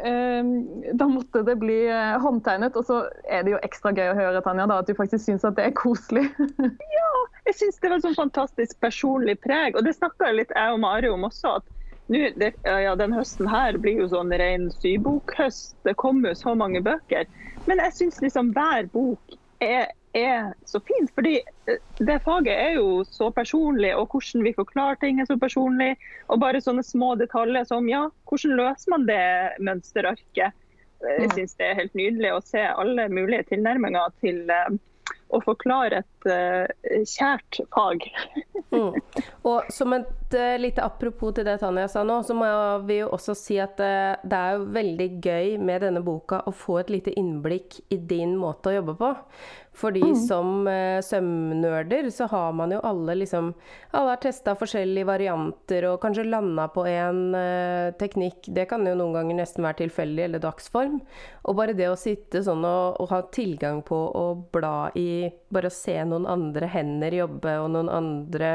uh, 0.00 0.52
da, 0.92 1.08
måtte 1.10 1.44
det 1.46 1.56
bli 1.60 1.82
uh, 1.88 2.18
håndtegnet. 2.22 2.76
Og 2.78 2.86
så 2.88 3.02
er 3.28 3.44
det 3.46 3.54
jo 3.54 3.62
ekstra 3.66 3.94
gøy 3.96 4.12
å 4.12 4.18
høre 4.18 4.44
Tanja, 4.44 4.68
da, 4.70 4.80
at 4.82 4.90
du 4.90 4.96
faktisk 4.98 5.26
syns 5.26 5.46
at 5.48 5.58
det 5.58 5.68
er 5.68 5.76
koselig. 5.78 6.28
ja, 6.98 7.12
jeg 7.48 7.58
syns 7.62 7.82
det 7.82 7.92
var 7.92 8.04
sånn 8.04 8.18
fantastisk 8.18 8.80
personlig 8.84 9.38
preg. 9.44 9.76
Og 9.76 9.86
det 9.86 9.96
snakka 9.98 10.32
litt 10.36 10.54
jeg 10.56 10.76
og 10.76 10.82
Mari 10.84 11.12
om 11.12 11.28
også. 11.28 11.58
at 11.60 11.76
nå, 12.10 12.24
det, 12.40 12.54
ja, 12.66 12.96
den 12.98 13.14
høsten 13.14 13.48
her 13.50 13.78
blir 13.78 14.02
jo 14.02 14.10
sånn 14.10 14.34
ren 14.34 14.70
sybokhøst. 14.80 15.76
Det 15.86 15.94
kommer 16.00 16.32
jo 16.32 16.42
så 16.42 16.56
mange 16.58 16.82
bøker. 16.84 17.28
Men 17.68 17.82
jeg 17.84 17.96
syns 17.98 18.20
liksom 18.24 18.54
hver 18.56 18.88
bok 18.90 19.38
er 19.62 19.90
er 20.16 20.52
så 20.64 20.80
fint. 20.80 21.10
fordi 21.14 21.40
eh, 21.66 21.78
det 21.98 22.18
faget 22.24 22.54
er 22.54 22.72
jo 22.78 23.04
så 23.04 23.30
personlig, 23.30 23.94
og 23.96 24.10
hvordan 24.10 24.44
vi 24.44 24.54
forklarer 24.56 25.00
ting 25.00 25.20
er 25.20 25.28
så 25.30 25.38
personlig. 25.38 25.96
Og 26.28 26.40
bare 26.40 26.62
sånne 26.62 26.84
små 26.86 27.14
detaljer 27.20 27.64
som 27.68 27.88
ja, 27.88 28.08
hvordan 28.28 28.56
løser 28.56 28.96
man 28.96 29.06
det 29.10 29.24
mønsterarket? 29.60 30.56
Jeg 31.00 31.30
syns 31.32 31.56
det 31.56 31.64
er 31.64 31.78
helt 31.78 31.94
nydelig 31.96 32.34
å 32.34 32.44
se 32.44 32.60
alle 32.60 33.06
mulige 33.08 33.46
tilnærminger 33.48 34.10
til 34.20 34.42
uh, 34.52 34.74
å 35.30 35.40
forklare 35.44 36.02
et 36.02 36.28
uh, 36.28 37.02
kjært 37.08 37.60
fag. 37.74 38.06
mm. 38.74 38.98
Og 39.48 39.70
som 39.72 39.94
et 39.96 40.36
uh, 40.36 40.56
lite 40.60 40.84
apropos 40.84 41.34
til 41.36 41.46
det 41.46 41.58
Tanja 41.62 41.86
sa 41.90 42.02
nå, 42.06 42.20
så 42.26 42.36
må 42.36 42.48
vi 42.88 43.00
jo 43.00 43.10
også 43.14 43.36
si 43.38 43.58
at 43.62 43.80
uh, 43.80 44.18
det 44.22 44.40
er 44.40 44.58
jo 44.58 44.68
veldig 44.76 45.08
gøy 45.22 45.56
med 45.62 45.86
denne 45.86 46.04
boka 46.04 46.42
å 46.46 46.54
få 46.54 46.80
et 46.82 46.92
lite 46.92 47.14
innblikk 47.18 47.80
i 47.90 48.00
din 48.10 48.36
måte 48.40 48.72
å 48.72 48.78
jobbe 48.80 48.96
på. 49.00 49.14
Fordi 49.80 50.02
mm. 50.02 50.16
som 50.26 50.68
uh, 50.68 51.00
søvnnerder 51.04 52.10
så 52.12 52.26
har 52.30 52.52
man 52.52 52.74
jo 52.74 52.80
alle 52.84 53.14
liksom 53.22 53.52
Alle 53.96 54.12
har 54.12 54.20
testa 54.20 54.54
forskjellige 54.58 55.08
varianter 55.08 55.86
og 55.88 56.00
kanskje 56.02 56.26
landa 56.28 56.66
på 56.72 56.84
en 56.90 57.22
uh, 57.34 57.90
teknikk. 58.00 58.50
Det 58.52 58.66
kan 58.70 58.84
jo 58.86 58.94
noen 58.98 59.16
ganger 59.16 59.40
nesten 59.40 59.64
være 59.64 59.80
tilfeldig 59.82 60.26
eller 60.26 60.42
dagsform. 60.42 61.00
Og 61.48 61.56
bare 61.58 61.76
det 61.76 61.88
å 61.88 61.98
sitte 61.98 62.44
sånn 62.44 62.64
og, 62.66 63.00
og 63.00 63.10
ha 63.14 63.22
tilgang 63.32 63.80
på 63.86 63.96
å 63.96 64.26
bla 64.52 64.90
i 64.98 65.30
Bare 65.50 65.70
å 65.70 65.74
se 65.74 65.96
noen 66.06 66.28
andre 66.30 66.68
hender 66.70 67.14
jobbe 67.16 67.56
og 67.58 67.72
noen 67.74 67.88
andre 67.90 68.50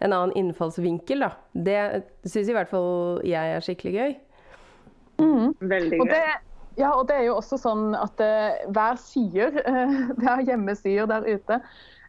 En 0.00 0.14
annen 0.14 0.32
innfallsvinkel, 0.38 1.26
da. 1.26 1.34
Det 1.52 2.04
syns 2.24 2.48
i 2.48 2.56
hvert 2.56 2.70
fall 2.70 3.20
jeg 3.26 3.56
er 3.56 3.64
skikkelig 3.64 3.96
gøy. 3.96 4.14
Mm. 5.20 5.50
Veldig 5.60 6.00
gøy. 6.06 6.46
Ja, 6.78 6.92
og 6.94 7.08
det 7.08 7.16
er 7.18 7.26
jo 7.28 7.38
også 7.40 7.58
sånn 7.60 7.96
at 7.98 8.20
uh, 8.22 8.60
hver 8.74 9.00
syer, 9.00 9.58
uh, 9.64 9.96
det 10.20 10.28
er 10.30 10.46
hjemmesyer 10.52 11.10
der 11.10 11.26
ute, 11.26 11.58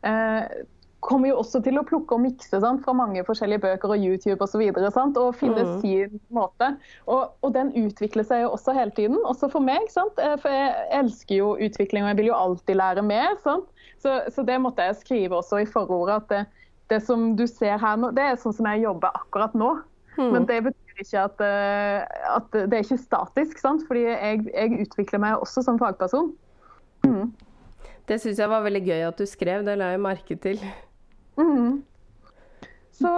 uh, 0.05 0.45
kommer 1.01 1.31
jo 1.31 1.39
også 1.41 1.63
til 1.65 1.79
å 1.81 1.83
plukke 1.87 2.13
og 2.13 2.21
mikse 2.27 2.59
sant, 2.61 2.83
fra 2.85 2.93
mange 2.93 3.23
forskjellige 3.25 3.63
bøker 3.63 3.95
og 3.95 4.03
YouTube 4.05 4.45
osv. 4.45 4.61
Og, 4.69 4.77
så 4.85 5.01
og, 5.01 5.17
og 5.17 5.37
finne 5.39 5.63
mm. 5.65 5.71
sin 5.81 6.19
måte. 6.29 6.75
Og, 7.07 7.31
og, 7.41 7.49
den 7.55 7.71
utvikler 7.73 8.27
seg 8.27 8.43
jo 8.43 8.51
også 8.53 8.75
hele 8.77 8.93
tiden, 8.93 9.17
også 9.25 9.49
for 9.49 9.65
meg. 9.65 9.89
Sant? 9.89 10.21
For 10.43 10.53
jeg 10.53 10.75
elsker 10.99 11.39
jo 11.39 11.55
utvikling, 11.57 12.05
og 12.05 12.13
jeg 12.13 12.19
vil 12.21 12.29
jo 12.29 12.37
alltid 12.37 12.77
lære 12.77 13.05
mer. 13.07 13.33
Så, 13.41 13.57
så, 14.29 14.45
det 14.45 14.59
måtte 14.61 14.85
jeg 14.85 14.99
skrive 15.01 15.41
også 15.41 15.63
i 15.63 15.71
forordet. 15.73 16.21
at 16.21 16.29
det, 16.29 16.69
det 16.93 17.01
som 17.07 17.31
du 17.39 17.47
ser 17.49 17.81
her 17.81 17.97
nå, 17.97 18.13
det 18.13 18.27
er 18.27 18.37
sånn 18.37 18.53
som 18.53 18.69
jeg 18.69 18.85
jobber 18.85 19.17
akkurat 19.23 19.57
nå. 19.57 19.73
Mm. 20.17 20.31
Men 20.35 20.45
det 20.45 20.61
betyr 20.69 20.80
ikke 20.99 21.23
at, 21.23 21.43
eh, 21.45 22.19
at, 22.35 22.49
det 22.53 22.73
er 22.77 22.83
ikke 22.83 22.97
statisk, 23.01 23.61
sant? 23.61 23.85
fordi 23.87 24.03
jeg, 24.07 24.43
jeg 24.53 24.87
utvikler 24.87 25.23
meg 25.23 25.43
også 25.43 25.63
som 25.65 25.79
fagperson. 25.81 26.33
Mm. 27.07 27.31
Det 28.09 28.19
syns 28.21 28.41
jeg 28.41 28.51
var 28.51 28.65
veldig 28.65 28.83
gøy 28.85 29.07
at 29.07 29.17
du 29.17 29.25
skrev, 29.29 29.63
det 29.65 29.77
la 29.79 29.93
jeg 29.93 30.03
merke 30.03 30.35
til. 30.35 30.59
Mm. 31.39 31.81
Så, 33.01 33.11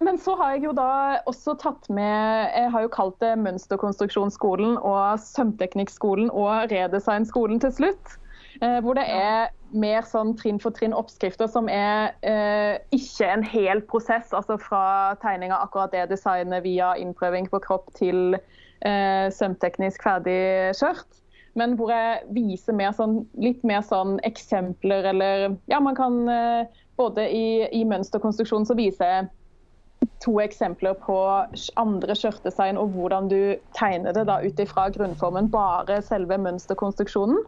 men 0.00 0.18
så 0.18 0.34
har 0.40 0.54
jeg 0.54 0.64
jo 0.64 0.72
da 0.74 1.20
også 1.30 1.54
tatt 1.60 1.84
med 1.92 2.48
Jeg 2.56 2.70
har 2.72 2.82
jo 2.82 2.90
kalt 2.90 3.20
det 3.22 3.36
Mønsterkonstruksjonsskolen 3.38 4.78
og 4.80 5.20
Sømteknikkskolen 5.22 6.30
og 6.30 6.72
Redesignskolen 6.72 7.60
til 7.62 7.74
slutt. 7.76 8.16
Eh, 8.60 8.78
hvor 8.84 8.98
det 8.98 9.04
er 9.08 9.52
mer 9.72 10.04
sånn 10.04 10.34
trinn 10.36 10.60
for 10.60 10.74
trinn 10.76 10.92
oppskrifter 10.92 11.48
som 11.48 11.70
er 11.72 12.12
eh, 12.26 12.76
ikke 12.92 13.30
en 13.30 13.44
hel 13.46 13.80
prosess. 13.88 14.32
Altså 14.36 14.58
fra 14.60 15.16
tegning 15.22 15.54
av 15.54 15.66
akkurat 15.68 15.94
det 15.94 16.10
designet 16.12 16.66
via 16.66 16.92
innprøving 17.00 17.48
på 17.52 17.62
kropp 17.64 17.88
til 17.96 18.36
eh, 18.36 19.26
sømteknisk 19.32 20.04
ferdig 20.04 20.74
skjørt. 20.76 21.22
Men 21.58 21.76
hvor 21.76 21.92
jeg 21.92 22.22
viser 22.32 22.76
mer 22.76 22.94
sånn, 22.96 23.22
litt 23.40 23.60
mer 23.64 23.84
sånn 23.84 24.18
eksempler 24.24 25.10
eller 25.12 25.52
Ja, 25.68 25.80
man 25.84 25.96
kan 25.96 26.22
eh, 26.28 26.82
både 27.00 27.28
i, 27.28 27.46
i 27.72 27.84
mønsterkonstruksjon 27.88 28.68
så 28.68 28.76
viser 28.78 29.08
jeg 29.08 29.30
to 30.22 30.36
eksempler 30.42 30.94
på 31.02 31.16
andre 31.80 32.14
skjørtdesign 32.18 32.78
og 32.80 32.94
hvordan 32.94 33.28
du 33.30 33.54
tegner 33.76 34.14
det 34.16 34.26
da 34.28 34.40
ut 34.42 34.60
ifra 34.62 34.88
grunnformen, 34.94 35.50
bare 35.50 36.00
selve 36.04 36.38
mønsterkonstruksjonen. 36.42 37.42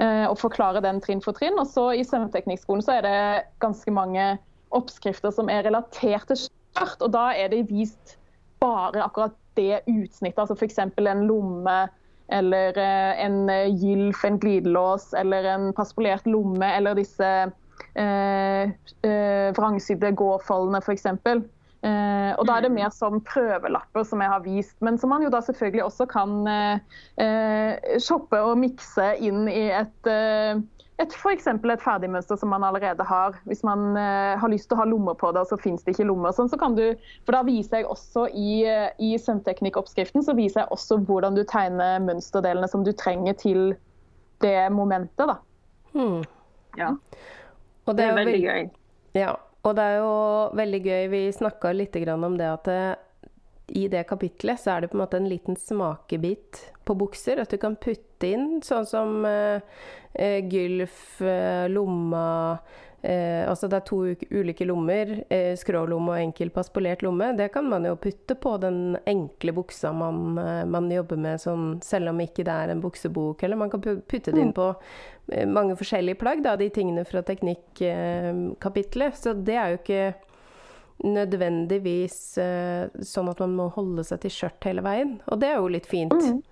Eh, 0.00 0.24
og 0.24 0.38
forklare 0.40 0.80
den 0.80 1.00
trinn 1.04 1.20
for 1.20 1.36
trinn. 1.36 1.58
Og 1.60 1.68
så 1.68 1.90
I 1.92 2.06
svømmeteknikkskolen 2.06 2.84
så 2.84 2.96
er 2.98 3.04
det 3.04 3.18
ganske 3.60 3.92
mange 3.92 4.32
oppskrifter 4.76 5.34
som 5.34 5.50
er 5.52 5.66
relatert 5.66 6.28
til 6.30 6.46
skjørt. 6.46 7.00
Og 7.04 7.12
da 7.12 7.30
er 7.36 7.52
det 7.52 7.66
vist 7.68 8.16
bare 8.62 9.04
akkurat 9.04 9.36
det 9.58 9.82
utsnittet. 9.90 10.38
altså 10.38 10.56
F.eks. 10.56 10.78
en 10.78 11.26
lomme 11.28 11.78
eller 12.30 12.78
eh, 12.78 13.24
en 13.26 13.50
eh, 13.50 13.68
gylf, 13.74 14.24
en 14.24 14.38
glidelås 14.40 15.12
eller 15.18 15.44
en 15.50 15.72
paspolert 15.76 16.26
lomme 16.26 16.68
eller 16.76 16.94
disse 16.94 17.30
eh, 17.98 18.70
vrangsydde 19.56 20.14
gåfoldene 20.16 20.80
f.eks. 20.80 21.08
Eh, 21.80 22.32
og 22.36 22.44
Da 22.44 22.58
er 22.58 22.66
det 22.66 22.72
mm. 22.74 22.76
mer 22.76 22.90
som 22.92 23.22
prøvelapper 23.24 24.04
som 24.04 24.20
jeg 24.20 24.28
har 24.28 24.42
vist, 24.44 24.76
men 24.84 24.98
som 25.00 25.12
man 25.14 25.24
jo 25.24 25.30
da 25.32 25.40
selvfølgelig 25.44 25.86
også 25.86 26.06
kan 26.10 26.34
eh, 26.50 27.96
shoppe 28.04 28.36
og 28.36 28.58
mikse 28.60 29.14
inn 29.24 29.48
i 29.48 29.70
et, 29.72 30.10
eh, 30.10 30.60
et 31.00 31.16
f.eks. 31.16 31.48
et 31.48 31.80
ferdigmønster 31.80 32.36
som 32.36 32.52
man 32.52 32.66
allerede 32.68 33.06
har. 33.08 33.40
Hvis 33.48 33.64
man 33.64 33.96
eh, 33.96 34.36
har 34.36 34.52
lyst 34.52 34.68
til 34.68 34.76
å 34.76 34.82
ha 34.82 34.88
lommer 34.92 35.16
på 35.16 35.32
det, 35.32 35.46
og 35.46 35.54
så 35.54 35.60
finnes 35.62 35.86
det 35.86 35.96
ikke 35.96 36.10
lommer. 36.10 36.36
Sånn, 36.36 36.52
så 36.52 36.60
kan 36.60 36.76
du, 36.76 36.84
for 37.24 37.38
da 37.38 37.44
viser 37.48 37.80
jeg 37.80 37.88
også 37.88 38.28
I, 38.28 38.52
i 39.00 39.14
sømteknikkoppskriften 39.16 40.26
så 40.26 40.36
viser 40.36 40.66
jeg 40.66 40.74
også 40.76 41.00
hvordan 41.08 41.38
du 41.38 41.46
tegner 41.48 42.02
mønsterdelene 42.04 42.68
som 42.68 42.84
du 42.84 42.92
trenger 42.92 43.40
til 43.40 43.70
det 44.44 44.68
momentet. 44.72 45.32
da. 45.32 45.40
Hmm. 45.96 46.20
Ja. 46.76 46.92
Og 47.88 47.96
det 47.96 48.04
er, 48.04 48.12
det 48.12 48.12
er 48.12 48.20
veldig 48.20 48.42
gøy. 48.44 48.74
Ja, 49.16 49.38
og 49.60 49.76
det 49.76 49.84
er 49.84 49.96
jo 50.00 50.12
veldig 50.56 50.80
gøy. 50.86 51.06
Vi 51.12 51.22
snakka 51.36 51.72
litt 51.76 51.96
om 52.10 52.36
det 52.40 52.48
at 52.48 52.68
eh, 52.72 52.92
i 53.76 53.86
det 53.92 54.06
kapitlet 54.08 54.60
så 54.60 54.74
er 54.74 54.80
det 54.82 54.90
på 54.90 54.98
en 54.98 55.04
måte 55.04 55.18
en 55.20 55.28
liten 55.30 55.56
smakebit 55.56 56.62
på 56.88 56.96
bukser. 56.98 57.42
At 57.42 57.52
du 57.52 57.58
kan 57.60 57.76
putte 57.76 58.26
inn 58.26 58.60
sånn 58.66 58.88
som 58.88 59.22
uh, 59.22 59.60
gylf, 60.18 61.20
uh, 61.22 61.68
lomma 61.70 62.58
Eh, 63.02 63.48
altså 63.48 63.68
det 63.70 63.78
er 63.78 63.84
to 63.88 63.98
ulike 64.28 64.66
lommer, 64.68 65.12
eh, 65.32 65.54
skrålomme 65.56 66.12
og 66.12 66.20
enkel 66.20 66.50
paspolert 66.52 67.00
lomme. 67.02 67.30
Det 67.36 67.48
kan 67.54 67.64
man 67.68 67.86
jo 67.88 67.94
putte 67.96 68.36
på 68.36 68.56
den 68.60 68.98
enkle 69.08 69.54
buksa 69.56 69.92
man, 69.96 70.38
eh, 70.38 70.64
man, 70.68 70.90
jobber 70.92 71.16
med, 71.16 71.40
sånn, 71.40 71.80
selv 71.84 72.12
om 72.12 72.20
ikke 72.20 72.44
det 72.44 72.52
er 72.52 72.74
en 72.74 72.82
buksebok. 72.84 73.42
Eller 73.42 73.56
man 73.56 73.72
kan 73.72 73.80
putte 73.80 74.34
det 74.34 74.36
inn 74.36 74.52
mm. 74.52 74.58
på 74.58 74.68
eh, 75.32 75.46
mange 75.48 75.78
forskjellige 75.80 76.20
plagg, 76.20 76.44
da, 76.44 76.56
de 76.60 76.68
tingene 76.68 77.06
fra 77.08 77.24
teknikkapitlet. 77.24 79.16
Så 79.16 79.32
det 79.32 79.56
er 79.56 79.72
jo 79.72 79.80
ikke 79.80 80.04
nødvendigvis 81.00 82.20
eh, 82.38 83.00
sånn 83.00 83.32
at 83.32 83.40
man 83.40 83.56
må 83.56 83.70
holde 83.72 84.04
seg 84.04 84.20
til 84.26 84.34
skjørt 84.34 84.68
hele 84.68 84.84
veien. 84.84 85.16
Og 85.32 85.40
det 85.40 85.48
er 85.48 85.56
jo 85.56 85.72
litt 85.72 85.88
fint. 85.88 86.12
Mm. 86.12 86.42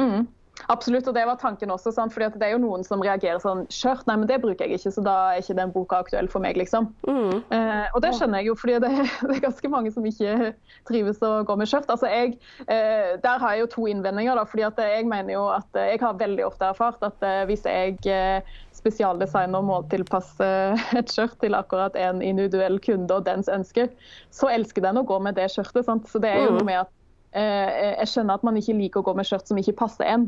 Mm. 0.00 0.28
Absolutt, 0.68 1.08
og 1.08 1.14
det 1.16 1.24
var 1.26 1.38
tanken 1.40 1.70
også. 1.72 1.92
Sant? 1.94 2.12
Fordi 2.14 2.28
det 2.38 2.46
er 2.46 2.54
jo 2.54 2.62
noen 2.62 2.84
som 2.86 3.02
reagerer 3.04 3.40
sånn 3.42 3.64
Skjørt, 3.72 4.06
nei, 4.08 4.16
men 4.20 4.28
det 4.28 4.40
bruker 4.42 4.66
jeg 4.66 4.80
ikke, 4.80 4.92
så 4.94 5.04
da 5.04 5.16
er 5.32 5.42
ikke 5.42 5.56
den 5.58 5.72
boka 5.74 6.00
aktuell 6.04 6.28
for 6.30 6.42
meg, 6.44 6.58
liksom. 6.60 6.90
Mm. 7.08 7.40
Eh, 7.54 7.86
og 7.94 8.00
det 8.04 8.12
skjønner 8.16 8.42
jeg 8.42 8.50
jo, 8.50 8.56
fordi 8.60 8.78
det, 8.84 8.90
det, 9.28 9.36
er 9.36 9.44
ganske 9.46 9.72
mange 9.72 9.92
som 9.94 10.06
ikke 10.06 10.52
trives 10.88 11.22
å 11.24 11.32
gå 11.48 11.56
med 11.60 11.70
skjørt. 11.70 11.90
Altså, 11.92 12.10
jeg, 12.12 12.36
eh, 12.66 13.16
der 13.22 13.42
har 13.42 13.56
jeg 13.56 13.64
jo 13.64 13.70
to 13.76 13.86
innvendinger, 13.90 14.36
da. 14.38 14.46
fordi 14.48 14.66
at 14.68 14.82
jeg 14.84 15.08
mener 15.10 15.36
jo 15.36 15.46
at 15.54 15.80
eh, 15.80 15.92
jeg 15.94 16.04
har 16.04 16.20
veldig 16.20 16.46
ofte 16.48 16.70
erfart 16.70 17.02
at 17.06 17.26
eh, 17.26 17.42
hvis 17.50 17.66
jeg 17.68 17.98
eh, 18.10 18.54
spesialdesigner 18.76 19.64
måltilpasser 19.64 20.78
et 21.00 21.12
skjørt 21.12 21.38
til 21.42 21.56
akkurat 21.58 21.96
en 21.98 22.22
individuell 22.24 22.80
kunde 22.84 23.16
og 23.16 23.26
dens 23.28 23.50
ønsker, 23.52 23.90
så 24.34 24.50
elsker 24.52 24.84
den 24.84 25.00
å 25.00 25.06
gå 25.06 25.20
med 25.22 25.38
det 25.38 25.50
skjørtet. 25.52 25.86
Sant? 25.88 26.08
Så 26.10 26.22
det 26.22 26.34
er 26.34 26.44
jo 26.44 26.54
mm. 26.54 26.58
noe 26.60 26.68
med 26.68 26.82
at 26.84 26.96
jeg 27.30 28.08
skjønner 28.10 28.40
at 28.40 28.44
man 28.46 28.56
ikke 28.58 28.74
liker 28.74 29.02
å 29.02 29.06
gå 29.06 29.12
med 29.14 29.28
skjørt 29.28 29.46
som 29.46 29.58
ikke 29.60 29.76
passer 29.78 30.08
en. 30.10 30.26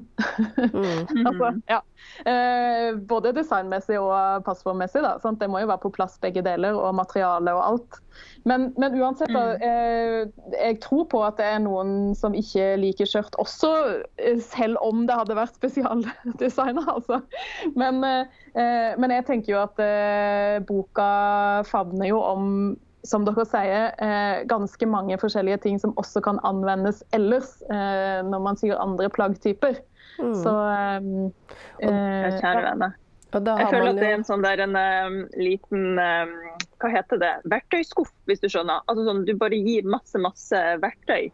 Mm. 0.70 1.24
altså, 1.28 1.48
ja. 1.70 1.80
eh, 2.30 2.92
både 3.10 3.34
designmessig 3.34 3.98
og 3.98 4.44
passformmessig. 4.46 5.02
Da, 5.02 5.16
sant? 5.22 5.40
Det 5.42 5.50
må 5.50 5.62
jo 5.62 5.70
være 5.70 5.82
på 5.82 5.92
plass 5.96 6.18
begge 6.22 6.44
deler, 6.46 6.78
og 6.78 6.94
materiale 6.98 7.54
og 7.56 7.64
alt. 7.64 7.98
Men, 8.44 8.68
men 8.78 8.94
uansett, 8.98 9.30
da, 9.32 9.42
mm. 9.54 9.64
eh, 9.66 10.54
jeg 10.58 10.78
tror 10.84 11.06
på 11.10 11.22
at 11.26 11.38
det 11.38 11.48
er 11.48 11.60
noen 11.64 12.12
som 12.18 12.34
ikke 12.36 12.72
liker 12.80 13.08
skjørt 13.08 13.36
også, 13.42 13.72
eh, 14.18 14.38
selv 14.42 14.80
om 14.82 15.04
det 15.08 15.18
hadde 15.18 15.38
vært 15.38 15.58
spesialdesigna. 15.58 16.86
Altså. 16.92 17.22
Men, 17.78 18.02
eh, 18.04 18.92
men, 19.00 19.12
jeg 19.14 19.24
tenker 19.24 19.54
jo 19.54 19.60
at 19.62 19.78
eh, 19.80 20.58
boka 20.66 21.06
favner 21.64 22.10
jo 22.10 22.18
om 22.20 22.48
som 23.02 23.24
dere 23.26 23.44
sier, 23.48 23.92
eh, 23.98 24.44
ganske 24.50 24.86
mange 24.86 25.18
forskjellige 25.18 25.62
ting 25.64 25.78
som 25.82 25.94
også 26.00 26.22
kan 26.22 26.38
anvendes 26.46 27.02
ellers 27.16 27.56
eh, 27.66 28.22
når 28.26 28.44
man 28.44 28.58
sier 28.60 28.78
andre 28.78 29.10
plaggtyper. 29.10 29.80
Mm. 30.20 30.34
Så 30.38 30.52
um, 30.52 31.30
eh, 31.82 32.28
Kjære 32.38 32.66
venner. 32.68 32.98
Jeg 33.32 33.68
føler 33.72 33.94
at 33.94 33.96
det 33.96 34.08
er 34.10 34.18
en 34.18 34.26
sånn 34.28 34.42
der 34.44 34.60
en 34.60 34.76
um, 34.76 35.14
liten 35.40 35.96
um, 35.96 36.32
Hva 36.82 36.90
heter 36.92 37.20
det? 37.22 37.30
Verktøyskuff, 37.48 38.10
hvis 38.28 38.42
du 38.42 38.50
skjønner. 38.52 38.84
Altså 38.92 39.06
sånn, 39.08 39.24
Du 39.24 39.32
bare 39.40 39.56
gir 39.56 39.88
masse, 39.88 40.20
masse 40.20 40.60
verktøy. 40.82 41.30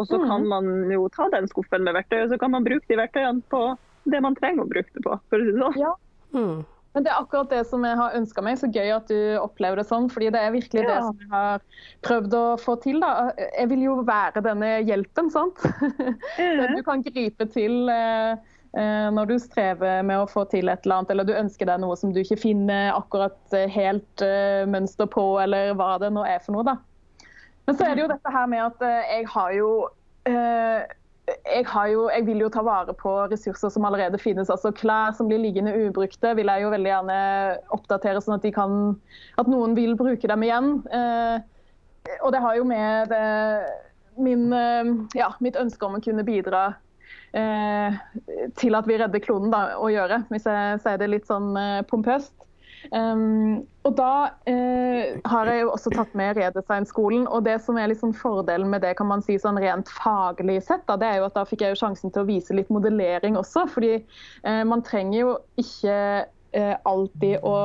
Og 0.00 0.08
så 0.08 0.16
mm. 0.16 0.28
kan 0.30 0.46
man 0.48 0.70
jo 0.90 1.04
ta 1.12 1.28
den 1.34 1.46
skuffen 1.50 1.84
med 1.84 1.98
verktøy, 1.98 2.22
og 2.24 2.32
så 2.32 2.38
kan 2.40 2.54
man 2.54 2.64
bruke 2.64 2.88
de 2.88 2.96
verktøyene 2.96 3.44
på 3.52 3.66
det 4.08 4.22
man 4.24 4.34
trenger 4.38 4.64
å 4.64 4.70
bruke 4.70 4.88
det 4.96 5.04
på. 5.04 5.18
for 5.28 5.38
å 5.38 5.44
si 5.44 5.52
det 5.52 5.60
sånn. 5.60 5.76
Ja. 5.78 5.92
Mm. 6.32 6.62
Men 6.92 7.04
Det 7.04 7.10
er 7.10 7.20
akkurat 7.22 7.50
det 7.52 7.62
som 7.68 7.84
jeg 7.86 7.96
har 7.96 8.16
ønska 8.18 8.44
meg. 8.44 8.58
Så 8.60 8.68
gøy 8.72 8.92
at 8.92 9.08
du 9.08 9.18
opplever 9.40 9.80
det 9.80 9.88
sånn. 9.88 10.10
fordi 10.12 10.30
det 10.34 10.40
er 10.40 10.54
virkelig 10.54 10.84
ja. 10.84 10.88
det 10.90 10.98
som 11.06 11.20
jeg 11.22 11.30
har 11.32 11.62
prøvd 12.04 12.36
å 12.36 12.44
få 12.60 12.76
til. 12.84 13.00
da. 13.00 13.32
Jeg 13.38 13.70
vil 13.72 13.86
jo 13.86 13.98
være 14.08 14.44
denne 14.44 14.74
hjelpen, 14.84 15.30
sant. 15.32 15.62
Den 16.36 16.76
du 16.76 16.82
kan 16.84 17.04
gripe 17.06 17.48
til 17.52 17.88
eh, 17.92 18.36
eh, 18.76 19.08
når 19.16 19.32
du 19.32 19.36
strever 19.40 20.04
med 20.04 20.20
å 20.20 20.28
få 20.28 20.44
til 20.52 20.68
et 20.68 20.84
eller 20.84 21.00
annet, 21.00 21.14
eller 21.14 21.28
du 21.28 21.34
ønsker 21.36 21.70
deg 21.70 21.80
noe 21.80 21.96
som 21.96 22.12
du 22.12 22.20
ikke 22.22 22.40
finner 22.44 22.92
akkurat 22.92 23.56
eh, 23.56 23.68
helt 23.72 24.26
mønster 24.68 25.08
på, 25.08 25.26
eller 25.40 25.72
hva 25.78 25.94
det 26.02 26.12
nå 26.12 26.26
er 26.28 26.44
for 26.44 26.58
noe. 26.58 26.66
da. 26.74 26.76
Men 27.64 27.78
så 27.78 27.86
er 27.86 27.96
det 27.96 28.04
jo 28.04 28.12
dette 28.12 28.30
her 28.34 28.48
med 28.50 28.66
at 28.66 28.88
jeg 29.06 29.26
har 29.32 29.52
jo 29.54 29.68
jeg, 31.28 31.66
jo, 31.92 32.08
jeg, 32.10 32.26
vil 32.26 32.42
jo 32.42 32.50
ta 32.52 32.64
vare 32.66 32.94
på 32.98 33.12
ressurser 33.30 33.70
som 33.70 33.86
allerede 33.86 34.18
finnes. 34.18 34.50
altså 34.50 34.72
Klær 34.74 35.14
som 35.16 35.28
blir 35.30 35.40
liggende 35.42 35.74
ubrukte, 35.86 36.34
vil 36.36 36.50
jeg 36.50 36.64
jo 36.64 36.72
veldig 36.72 36.90
gjerne 36.90 37.18
oppdatere, 37.76 38.22
sånn 38.22 38.38
at, 38.38 38.46
kan, 38.54 38.94
at 39.38 39.50
noen 39.50 39.76
vil 39.78 39.94
bruke 39.98 40.28
dem 40.28 40.46
igjen. 40.46 40.74
Eh, 40.90 42.16
og 42.20 42.32
det 42.34 42.42
har 42.42 42.58
jo 42.58 42.66
med 42.66 43.12
det, 43.12 43.26
min, 44.18 44.48
eh, 44.52 44.94
ja, 45.18 45.32
mitt 45.40 45.58
ønske 45.58 45.86
om 45.86 45.98
å 45.98 46.02
kunne 46.02 46.26
bidra 46.26 46.72
eh, 47.38 48.00
til 48.58 48.78
at 48.78 48.88
vi 48.90 48.98
redder 48.98 49.22
kloden 49.22 49.54
da, 49.54 49.76
å 49.78 49.90
gjøre, 49.92 50.24
hvis 50.32 50.48
jeg 50.48 50.80
sier 50.82 50.98
det 51.00 51.12
litt 51.12 51.30
sånn 51.30 51.52
eh, 51.58 51.84
pompøst. 51.88 52.34
Um, 52.90 53.62
og 53.86 53.94
Da 53.98 54.12
uh, 54.48 55.20
har 55.30 55.50
jeg 55.50 55.62
jo 55.62 55.70
også 55.70 55.92
tatt 55.94 56.14
med 56.18 56.36
Redesign-skolen. 56.38 57.26
og 57.28 57.44
Det 57.46 57.58
som 57.62 57.78
er 57.78 57.90
liksom 57.92 58.14
fordelen 58.16 58.70
med 58.70 58.82
det 58.82 58.96
kan 58.98 59.10
man 59.10 59.22
si 59.22 59.38
sånn 59.38 59.60
rent 59.62 59.90
faglig 59.92 60.60
sett, 60.66 60.84
da, 60.90 60.98
det 60.98 61.08
er 61.08 61.20
jo 61.20 61.28
at 61.28 61.38
da 61.38 61.46
fikk 61.48 61.64
jeg 61.64 61.74
jo 61.74 61.80
sjansen 61.84 62.12
til 62.12 62.24
å 62.24 62.28
vise 62.28 62.56
litt 62.56 62.70
modellering 62.72 63.38
også. 63.38 63.66
fordi 63.70 63.96
uh, 64.46 64.62
Man 64.68 64.84
trenger 64.86 65.18
jo 65.20 65.34
ikke 65.62 65.98
uh, 66.26 66.76
alltid 66.88 67.42
å 67.46 67.56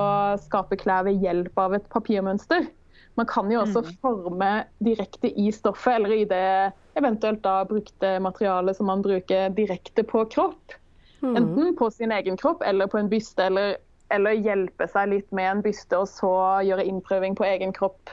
skape 0.46 0.80
klær 0.82 1.08
ved 1.10 1.24
hjelp 1.24 1.66
av 1.66 1.78
et 1.80 1.90
papirmønster. 1.94 2.70
Man 3.18 3.26
kan 3.26 3.50
jo 3.50 3.64
også 3.64 3.82
mm. 3.82 3.94
forme 4.02 4.52
direkte 4.86 5.32
i 5.34 5.50
stoffet, 5.52 5.96
eller 5.96 6.12
i 6.14 6.26
det 6.30 6.74
eventuelt 6.98 7.42
da 7.46 7.64
brukte 7.66 8.20
materialet 8.22 8.78
som 8.78 8.90
man 8.92 9.02
bruker 9.02 9.50
direkte 9.58 10.06
på 10.06 10.22
kropp. 10.30 10.78
Mm. 11.22 11.36
Enten 11.36 11.76
på 11.78 11.90
sin 11.92 12.14
egen 12.14 12.38
kropp 12.38 12.62
eller 12.62 12.88
på 12.88 13.00
en 13.02 13.10
byste 13.10 13.48
eller 13.50 13.78
eller 14.14 14.40
hjelpe 14.40 14.88
seg 14.92 15.12
litt 15.12 15.30
med 15.36 15.52
en 15.52 15.64
byste, 15.66 16.00
og 16.00 16.10
så 16.12 16.34
gjøre 16.68 16.86
innprøving 16.88 17.38
på 17.38 17.46
egen 17.48 17.74
kropp 17.76 18.12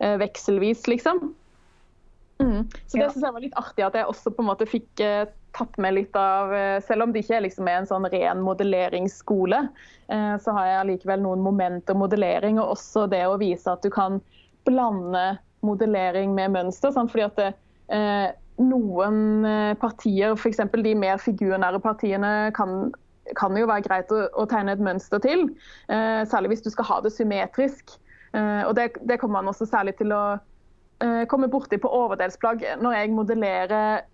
eh, 0.00 0.16
vekselvis, 0.20 0.86
liksom. 0.90 1.34
Mm. 2.42 2.66
Så 2.86 2.96
det 2.96 3.04
ja. 3.04 3.10
synes 3.12 3.24
jeg 3.24 3.34
var 3.36 3.44
litt 3.44 3.58
artig 3.60 3.84
at 3.86 3.96
jeg 3.96 4.10
også 4.10 4.32
på 4.34 4.42
en 4.42 4.48
måte 4.48 4.66
fikk 4.66 5.02
eh, 5.04 5.26
tatt 5.54 5.76
med 5.78 5.94
litt 5.94 6.16
av 6.18 6.54
eh, 6.54 6.78
Selv 6.82 7.06
om 7.06 7.12
det 7.14 7.24
ikke 7.24 7.44
liksom 7.46 7.68
er 7.70 7.80
en 7.80 7.88
sånn 7.88 8.08
ren 8.10 8.42
modelleringsskole, 8.44 9.60
eh, 10.12 10.34
så 10.42 10.54
har 10.56 10.70
jeg 10.70 10.88
likevel 10.92 11.22
noen 11.24 11.44
momenter 11.44 11.98
modellering, 11.98 12.58
og 12.62 12.74
også 12.76 13.06
det 13.12 13.24
å 13.28 13.38
vise 13.40 13.70
at 13.70 13.84
du 13.84 13.92
kan 13.94 14.20
blande 14.68 15.34
modellering 15.64 16.34
med 16.36 16.56
mønster. 16.56 16.92
Sant? 16.94 17.12
fordi 17.12 17.28
at 17.28 17.38
det, 17.40 17.52
eh, 17.94 18.26
noen 18.62 19.46
partier, 19.82 20.36
f.eks. 20.36 20.60
de 20.74 20.92
mer 20.94 21.18
figurnære 21.18 21.80
partiene, 21.82 22.52
kan 22.54 22.92
kan 23.38 23.56
jo 23.56 23.68
være 23.70 23.86
greit 23.86 24.12
å, 24.14 24.24
å 24.36 24.46
tegne 24.50 24.74
et 24.74 24.82
mønster 24.84 25.22
til. 25.24 25.46
Eh, 25.88 26.22
særlig 26.28 26.54
hvis 26.54 26.64
du 26.66 26.70
skal 26.74 26.88
ha 26.90 26.98
det 27.04 27.14
symmetrisk. 27.14 27.96
Eh, 28.34 28.62
og 28.66 28.74
det, 28.76 28.90
det, 29.08 29.18
kommer 29.20 29.40
man 29.40 29.52
også 29.52 29.68
særlig 29.70 29.96
til 30.00 30.12
å 30.14 30.24
eh, 31.04 31.22
komme 31.30 31.50
borti 31.50 31.78
på 31.80 31.90
overdelsplagg. 31.90 32.66
Når 32.82 32.98
jeg 32.98 33.14
modellerer 33.14 34.04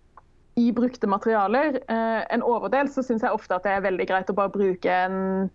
i 0.61 0.71
brukte 0.77 1.09
materialer 1.09 1.81
eh, 1.81 2.23
en 2.35 2.45
overdel, 2.45 2.91
så 2.93 3.05
syns 3.07 3.25
jeg 3.25 3.37
ofte 3.37 3.57
at 3.57 3.67
det 3.67 3.77
er 3.77 3.87
veldig 3.87 4.09
greit 4.11 4.33
å 4.33 4.37
bare 4.37 4.53
bruke 4.53 4.97
en 5.07 5.49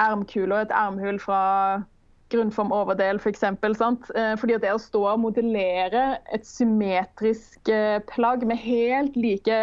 ermkule 0.00 0.54
og 0.54 0.66
et 0.66 0.76
ermhull 0.76 1.18
fra 1.20 1.40
grunnform 2.32 2.72
overdel. 2.72 3.18
For 3.20 3.36
sant? 3.36 4.06
Fordi 4.40 4.56
det 4.62 4.72
å 4.72 4.80
stå 4.80 5.02
og 5.10 5.24
modellere 5.26 6.16
et 6.32 6.46
symmetrisk 6.48 7.68
eh, 7.68 7.98
plagg 8.08 8.46
med 8.48 8.60
helt 8.62 9.18
like 9.18 9.58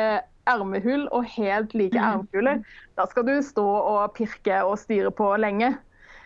ermehull 0.49 1.07
og 1.15 1.27
helt 1.35 1.75
like 1.77 1.97
mm. 1.97 2.07
ermekuler, 2.09 2.63
da 2.97 3.05
skal 3.09 3.27
du 3.27 3.35
stå 3.45 3.65
og 3.65 4.15
pirke 4.17 4.63
og 4.65 4.77
styre 4.81 5.11
på 5.15 5.31
lenge. 5.41 5.73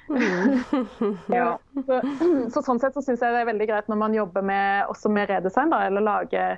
Mm. 0.10 0.60
ja. 1.40 1.58
så, 1.88 2.02
så, 2.54 2.62
sånn 2.62 2.82
sett 2.82 2.96
så 2.96 3.04
syns 3.04 3.24
jeg 3.24 3.36
det 3.36 3.44
er 3.44 3.50
veldig 3.52 3.70
greit 3.70 3.90
når 3.92 4.00
man 4.02 4.16
jobber 4.18 4.46
med, 4.46 4.86
også 4.92 5.12
med 5.14 5.30
redesign, 5.32 5.72
da, 5.74 5.84
eller 5.88 6.06
lager 6.06 6.58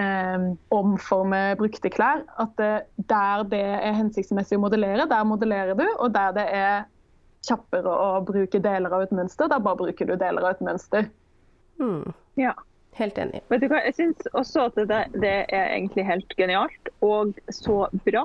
eh, 0.00 0.48
omforme 0.74 1.42
brukte 1.60 1.92
klær, 1.92 2.24
at 2.42 2.56
det, 2.60 2.72
der 3.10 3.44
det 3.50 3.66
er 3.80 3.98
hensiktsmessig 3.98 4.58
å 4.58 4.64
modellere, 4.64 5.08
der 5.10 5.28
modellerer 5.28 5.78
du. 5.78 5.86
Og 5.98 6.10
der 6.14 6.34
det 6.36 6.48
er 6.56 6.88
kjappere 7.46 7.92
å 7.92 8.08
bruke 8.26 8.60
deler 8.60 8.92
av 8.92 9.06
et 9.06 9.14
mønster, 9.16 9.48
da 9.48 9.60
bare 9.62 9.80
bruker 9.84 10.08
du 10.08 10.16
deler 10.16 10.44
av 10.44 10.56
et 10.56 10.66
mønster. 10.66 11.08
Mm. 11.80 12.12
Ja. 12.40 12.54
Helt 12.98 13.18
enig. 13.18 13.42
Vet 13.48 13.62
du 13.62 13.68
hva, 13.70 13.82
Jeg 13.86 13.96
syns 13.96 14.26
også 14.36 14.66
at 14.68 14.80
det, 14.80 15.02
det, 15.22 15.36
er 15.48 15.74
egentlig 15.76 16.04
helt 16.08 16.34
genialt 16.36 16.90
og 17.06 17.38
så 17.54 17.84
bra 18.06 18.24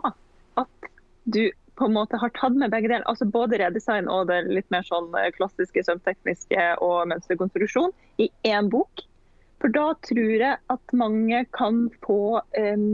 at 0.60 0.90
du 1.26 1.48
på 1.76 1.88
en 1.90 1.96
måte 1.96 2.18
har 2.20 2.32
tatt 2.38 2.56
med 2.56 2.72
begge 2.72 2.88
deler. 2.88 3.06
Altså 3.10 3.28
både 3.28 3.60
redesign 3.60 4.08
og 4.12 4.30
det 4.32 4.46
litt 4.48 4.68
mer 4.72 4.86
sånn 4.88 5.10
eh, 5.20 5.32
klassiske 5.36 5.84
sømtekniske 5.84 6.70
og 6.84 7.10
mønsterkonstruksjon 7.12 7.92
i 8.24 8.30
én 8.48 8.72
bok. 8.72 9.04
For 9.64 9.72
da 9.76 9.90
tror 10.06 10.36
jeg 10.36 10.60
at 10.72 10.96
mange 10.96 11.42
kan 11.56 11.86
få, 12.06 12.40
en, 12.60 12.86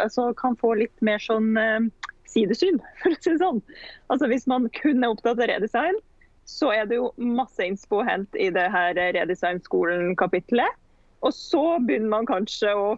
altså 0.00 0.30
kan 0.36 0.56
få 0.60 0.72
litt 0.80 1.04
mer 1.04 1.20
sånn 1.22 1.52
um, 1.54 1.90
sidesyn, 2.28 2.80
for 3.02 3.12
å 3.12 3.20
si 3.20 3.34
det 3.34 3.40
sånn. 3.42 3.60
Altså 4.12 4.28
Hvis 4.32 4.48
man 4.50 4.68
kun 4.80 5.04
er 5.04 5.12
opptatt 5.12 5.38
av 5.38 5.48
redesign, 5.52 6.00
så 6.48 6.72
er 6.74 6.88
det 6.88 6.98
jo 6.98 7.12
masse 7.16 7.64
innspo 7.64 8.02
å 8.02 8.06
i 8.36 8.50
det 8.52 8.66
her 8.72 8.98
Redesign-skolen-kapitlet. 9.16 10.80
Og 11.24 11.32
så 11.34 11.64
begynner 11.84 12.12
man 12.12 12.28
kanskje 12.28 12.74
å 12.76 12.88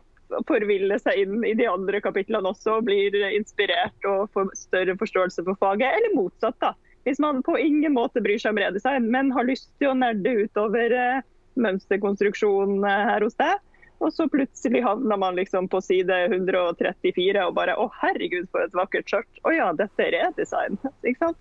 forville 0.49 0.99
seg 0.99 1.22
inn 1.22 1.45
i 1.47 1.55
de 1.55 1.68
andre 1.70 2.01
kapitlene 2.03 2.51
også, 2.51 2.81
og 2.81 2.89
blir 2.89 3.14
inspirert 3.31 4.09
og 4.11 4.27
får 4.35 4.51
større 4.59 4.97
forståelse 4.99 5.45
for 5.47 5.59
faget, 5.62 5.93
eller 5.93 6.16
motsatt. 6.18 6.59
da. 6.61 6.74
Hvis 7.07 7.22
man 7.22 7.43
på 7.47 7.55
ingen 7.62 7.95
måte 7.95 8.22
bryr 8.22 8.41
seg 8.43 8.57
om 8.57 8.59
redesign, 8.59 9.07
men 9.14 9.31
har 9.35 9.47
lyst 9.47 9.70
til 9.79 9.93
å 9.93 9.99
nerde 9.99 10.35
utover 10.43 10.91
mønsterkonstruksjonen 10.91 11.33
mønsterkonstruksjon 11.57 12.83
eh, 12.85 13.05
her 13.12 13.24
hos 13.24 13.39
deg, 13.39 13.62
og 14.05 14.11
så 14.12 14.27
plutselig 14.29 14.83
havner 14.85 15.16
man 15.16 15.39
liksom 15.39 15.70
på 15.72 15.81
side 15.81 16.16
134 16.27 17.47
og 17.47 17.55
bare 17.57 17.77
Å, 17.81 17.87
herregud, 18.03 18.51
for 18.53 18.66
et 18.66 18.74
vakkert 18.77 19.09
skjørt. 19.09 19.41
Å 19.49 19.55
ja, 19.55 19.70
dette 19.79 20.05
er 20.05 20.12
redesign. 20.18 20.77
Ikke 21.09 21.31
sant? 21.31 21.41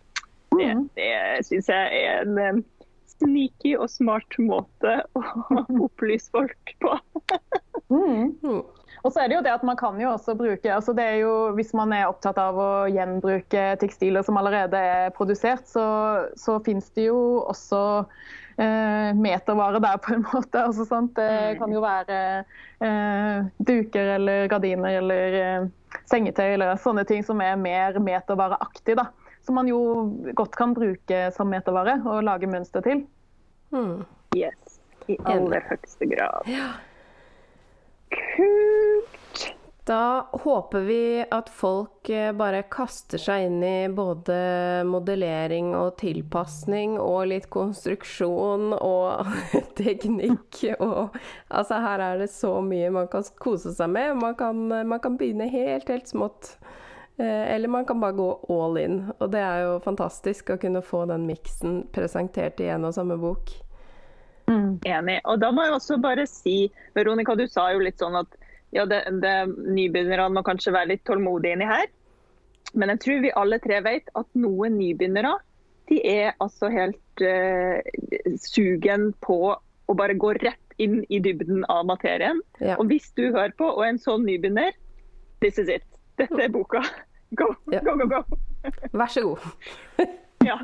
Det, 0.56 0.70
mm. 0.72 0.86
det 0.96 1.10
syns 1.50 1.68
jeg 1.68 2.00
er 2.06 2.22
en 2.22 2.40
eh, 2.40 2.62
sneaky 3.22 3.76
og 3.80 3.90
smart 3.92 4.40
måte 4.42 5.00
å 5.16 5.24
opplyse 5.88 6.32
folk 6.34 6.76
på. 6.84 6.96
mm. 7.94 8.64
Og 9.06 9.14
så 9.14 9.22
er 9.22 9.30
det 9.30 9.36
jo 9.38 9.44
det 9.46 9.54
at 9.54 9.66
man 9.68 9.78
kan 9.78 10.00
jo 10.02 10.10
også 10.16 10.34
bruke 10.38 10.72
altså 10.74 10.96
det 10.98 11.04
er 11.06 11.18
jo, 11.22 11.34
Hvis 11.58 11.76
man 11.78 11.94
er 11.94 12.08
opptatt 12.10 12.40
av 12.42 12.58
å 12.58 12.70
gjenbruke 12.90 13.66
tekstiler 13.82 14.26
som 14.26 14.40
allerede 14.42 14.80
er 14.80 15.14
produsert, 15.14 15.68
så, 15.70 15.86
så 16.40 16.58
finnes 16.66 16.88
det 16.98 17.06
jo 17.12 17.20
også 17.46 17.82
eh, 18.58 19.12
metervare 19.14 19.82
der, 19.84 20.00
på 20.02 20.16
en 20.16 20.26
måte. 20.26 20.64
Altså, 20.64 20.88
det 21.14 21.30
mm. 21.30 21.60
kan 21.62 21.76
jo 21.76 21.84
være 21.86 22.22
eh, 22.82 23.52
duker 23.70 24.16
eller 24.18 24.50
gardiner 24.50 24.98
eller 25.04 25.38
eh, 25.42 25.70
sengetøy 26.10 26.56
eller 26.56 26.82
sånne 26.82 27.06
ting 27.08 27.22
som 27.28 27.44
er 27.46 27.60
mer 27.62 28.02
metervareaktig. 28.02 28.98
da 28.98 29.12
som 29.46 29.60
man 29.60 29.70
jo 29.70 29.80
godt 30.38 30.58
kan 30.58 30.74
bruke 30.78 31.28
som 31.36 31.52
metervare 31.54 32.00
og 32.06 32.24
lage 32.26 32.50
mønster 32.50 32.86
til. 32.86 33.06
Mm. 33.76 34.04
Yes, 34.36 34.80
i 35.08 35.18
aller 35.30 35.64
høyeste 35.70 36.10
grad. 36.10 36.50
Ja. 36.50 36.74
Kult! 38.16 39.54
Da 39.86 40.28
håper 40.32 40.80
vi 40.80 41.26
at 41.32 41.50
folk 41.54 42.10
eh, 42.10 42.32
bare 42.34 42.64
kaster 42.74 43.22
seg 43.22 43.44
inn 43.46 43.60
i 43.62 43.86
både 43.94 44.38
modellering 44.90 45.76
og 45.78 46.00
tilpasning 46.02 46.96
og 46.98 47.28
litt 47.30 47.46
konstruksjon 47.54 48.74
og 48.80 49.30
teknikk 49.78 50.64
og 50.80 51.14
Altså, 51.54 51.78
her 51.84 52.02
er 52.02 52.24
det 52.24 52.32
så 52.34 52.56
mye 52.66 52.90
man 52.96 53.12
kan 53.12 53.28
kose 53.38 53.76
seg 53.78 53.94
med. 53.94 54.18
Man 54.18 54.34
kan, 54.40 54.58
man 54.74 55.00
kan 55.04 55.20
begynne 55.22 55.52
helt, 55.54 55.86
helt 55.94 56.10
smått. 56.10 56.56
Eh, 57.18 57.56
eller 57.56 57.68
man 57.68 57.86
kan 57.86 58.00
bare 58.00 58.18
gå 58.18 58.30
all 58.50 58.78
in. 58.78 58.98
Og 59.20 59.32
det 59.32 59.42
er 59.44 59.62
jo 59.64 59.76
fantastisk 59.84 60.52
å 60.52 60.60
kunne 60.62 60.84
få 60.84 61.06
den 61.12 61.28
miksen 61.30 61.86
presentert 61.96 62.60
i 62.60 62.70
en 62.74 62.88
og 62.88 62.96
samme 62.98 63.18
bok. 63.20 63.54
Mm. 64.50 64.80
Enig. 64.86 65.20
Og 65.24 65.40
da 65.42 65.52
må 65.56 65.66
jeg 65.66 65.78
også 65.78 66.00
bare 66.04 66.28
si, 66.30 66.58
Veronica, 66.98 67.38
du 67.38 67.48
sa 67.50 67.70
jo 67.74 67.84
litt 67.86 68.02
sånn 68.04 68.18
at 68.20 68.36
ja, 68.76 68.84
det, 68.90 69.06
det, 69.24 69.36
nybegynnerne 69.56 70.34
må 70.36 70.44
kanskje 70.46 70.76
være 70.76 70.96
litt 70.96 71.06
tålmodige 71.08 71.56
inni 71.56 71.70
her. 71.70 71.88
Men 72.76 72.92
jeg 72.92 73.04
tror 73.06 73.24
vi 73.24 73.36
alle 73.40 73.60
tre 73.64 73.80
vet 73.86 74.12
at 74.20 74.28
noen 74.36 74.76
nybegynnere 74.76 75.38
de 75.90 76.00
er 76.10 76.34
altså 76.42 76.68
helt 76.74 77.22
uh, 77.22 77.78
sugen 78.42 79.12
på 79.22 79.38
å 79.54 79.96
bare 79.96 80.18
gå 80.18 80.32
rett 80.42 80.80
inn 80.82 81.04
i 81.14 81.20
dybden 81.24 81.64
av 81.72 81.86
materien. 81.88 82.42
Ja. 82.60 82.76
Og 82.82 82.90
hvis 82.90 83.12
du 83.16 83.30
hører 83.30 83.54
på 83.56 83.70
og 83.70 83.84
er 83.86 83.94
en 83.94 84.02
sånn 84.02 84.26
nybegynner, 84.28 84.74
this 85.46 85.62
is 85.62 85.70
it. 85.72 85.86
Dette 86.18 86.42
er 86.44 86.52
boka. 86.52 86.84
Go, 87.36 87.54
ja. 87.72 87.82
go, 87.84 87.98
go, 87.98 88.08
go. 88.08 88.38
Vær 88.94 89.12
så 89.12 89.22
god. 89.22 89.38
ja. 90.50 90.60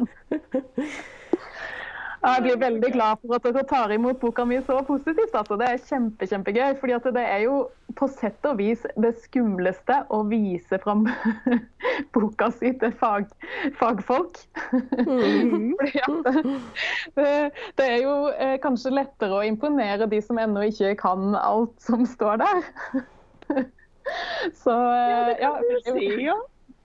Jeg 2.21 2.41
blir 2.45 2.57
veldig 2.61 2.89
glad 2.93 3.17
for 3.21 3.33
at 3.33 3.45
dere 3.47 3.63
tar 3.65 3.91
imot 3.95 4.19
boka 4.21 4.43
mi 4.45 4.59
så 4.61 4.77
positivt. 4.85 5.33
Altså. 5.33 5.57
Det 5.57 5.67
er 5.67 5.79
kjempe, 5.87 6.27
kjempegøy. 6.29 6.75
fordi 6.79 6.93
det 7.17 7.23
er 7.23 7.39
jo 7.47 7.55
på 7.97 8.07
sett 8.07 8.45
og 8.45 8.59
vis 8.59 8.85
det 9.01 9.15
skumleste 9.23 9.97
å 10.13 10.21
vise 10.29 10.77
fram 10.83 11.07
boka 12.13 12.51
si 12.53 12.71
til 12.77 12.93
fag, 13.01 13.25
fagfolk. 13.79 14.37
Mm. 15.01 15.73
det, 17.17 17.33
det, 17.77 17.89
er 17.89 17.99
jo 18.05 18.15
eh, 18.37 18.57
kanskje 18.61 18.93
lettere 18.93 19.41
å 19.41 19.43
imponere 19.47 20.07
de 20.11 20.21
som 20.21 20.37
ennå 20.37 20.69
ikke 20.69 20.93
kan 21.01 21.33
alt 21.41 21.73
som 21.81 22.05
står 22.05 22.43
der. 22.45 23.65
Så 24.63 24.73
ja, 24.73 25.27
det 25.27 25.37
kan 25.41 25.61
du 25.63 25.99
si, 25.99 26.09
ja. 26.25 26.37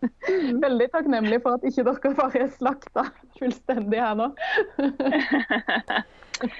Veldig 0.66 0.90
takknemlig 0.92 1.40
for 1.44 1.56
at 1.56 1.64
ikke 1.66 1.86
dere 1.86 2.12
bare 2.18 2.44
er 2.44 2.52
slakta 2.54 3.06
fullstendig 3.38 4.02
her 4.02 4.18
nå. 4.18 4.28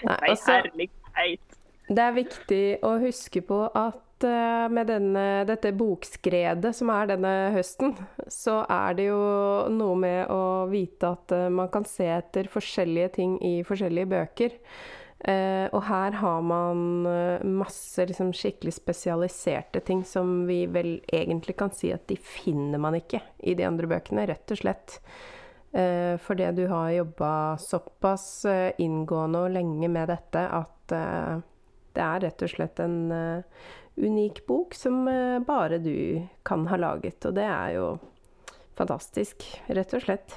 Nei, 0.09 0.17
altså, 0.33 0.63
det 1.87 2.03
er 2.03 2.17
viktig 2.17 2.65
å 2.87 2.97
huske 3.03 3.43
på 3.47 3.61
at 3.69 4.25
uh, 4.27 4.67
med 4.73 4.89
denne, 4.91 5.27
dette 5.49 5.73
bokskredet 5.77 6.73
som 6.77 6.91
er 6.95 7.13
denne 7.13 7.35
høsten, 7.55 7.95
så 8.33 8.63
er 8.73 8.97
det 8.99 9.09
jo 9.11 9.21
noe 9.73 9.99
med 10.01 10.33
å 10.33 10.67
vite 10.73 11.13
at 11.13 11.37
uh, 11.37 11.47
man 11.53 11.71
kan 11.73 11.87
se 11.89 12.09
etter 12.17 12.51
forskjellige 12.51 13.13
ting 13.21 13.37
i 13.45 13.61
forskjellige 13.67 14.13
bøker. 14.17 14.57
Uh, 15.27 15.67
og 15.75 15.81
her 15.89 16.15
har 16.21 16.43
man 16.47 17.03
uh, 17.03 17.43
masse 17.43 18.05
liksom, 18.07 18.29
skikkelig 18.31 18.77
spesialiserte 18.77 19.81
ting 19.83 20.05
som 20.07 20.45
vi 20.47 20.61
vel 20.71 21.01
egentlig 21.11 21.57
kan 21.59 21.73
si 21.75 21.91
at 21.91 22.05
de 22.07 22.15
finner 22.15 22.79
man 22.79 22.95
ikke 22.95 23.19
i 23.43 23.57
de 23.59 23.67
andre 23.67 23.91
bøkene, 23.91 24.29
rett 24.31 24.55
og 24.55 24.61
slett. 24.61 25.01
Uh, 25.75 26.15
fordi 26.23 26.53
du 26.55 26.63
har 26.71 26.95
jobba 26.95 27.33
såpass 27.59 28.29
inngående 28.79 29.43
og 29.49 29.57
lenge 29.57 29.91
med 29.91 30.15
dette 30.15 30.47
at 30.47 30.75
det 30.87 32.03
er 32.05 32.21
rett 32.23 32.43
og 32.47 32.51
slett 32.53 32.79
en 32.79 33.11
unik 33.99 34.45
bok 34.47 34.77
som 34.79 35.09
bare 35.49 35.81
du 35.83 36.23
kan 36.47 36.69
ha 36.71 36.79
laget. 36.79 37.19
Og 37.27 37.35
det 37.35 37.49
er 37.51 37.73
jo 37.75 37.89
fantastisk, 38.79 39.43
rett 39.67 39.97
og 39.99 40.07
slett. 40.07 40.37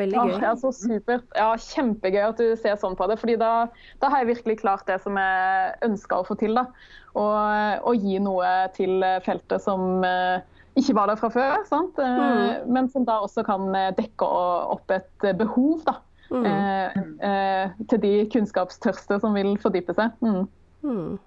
Veldig 0.00 0.16
gøy. 0.16 0.36
Ja, 0.40 0.52
så 0.56 0.70
supert. 0.72 1.26
Ja, 1.36 1.50
Kjempegøy 1.60 2.22
at 2.24 2.38
du 2.40 2.54
ser 2.56 2.78
sånn 2.80 2.96
på 2.96 3.08
det. 3.10 3.18
fordi 3.20 3.36
da, 3.40 3.66
da 4.00 4.08
har 4.12 4.22
jeg 4.22 4.32
virkelig 4.36 4.62
klart 4.62 4.86
det 4.88 4.98
som 5.04 5.18
jeg 5.20 5.74
ønska 5.84 6.22
å 6.22 6.26
få 6.28 6.36
til. 6.40 6.56
da. 6.56 6.64
Å 7.12 7.92
gi 7.98 8.16
noe 8.24 8.52
til 8.76 9.04
feltet 9.26 9.60
som 9.60 10.00
uh, 10.00 10.40
ikke 10.80 10.96
var 10.96 11.12
der 11.12 11.20
fra 11.20 11.28
før, 11.34 11.58
sant? 11.68 12.00
Uh, 12.00 12.08
mm. 12.08 12.72
men 12.72 12.88
som 12.88 13.04
da 13.08 13.18
også 13.26 13.44
kan 13.44 13.68
dekke 13.98 14.28
opp 14.72 14.96
et 14.96 15.28
behov 15.36 15.84
da. 15.88 15.98
Mm. 16.32 16.46
Uh, 17.20 17.84
til 17.92 18.00
de 18.00 18.14
kunnskapstørste 18.32 19.20
som 19.20 19.36
vil 19.36 19.58
fordype 19.60 19.92
seg. 19.98 20.16
Mm. 20.24 20.48
mm. 20.88 21.20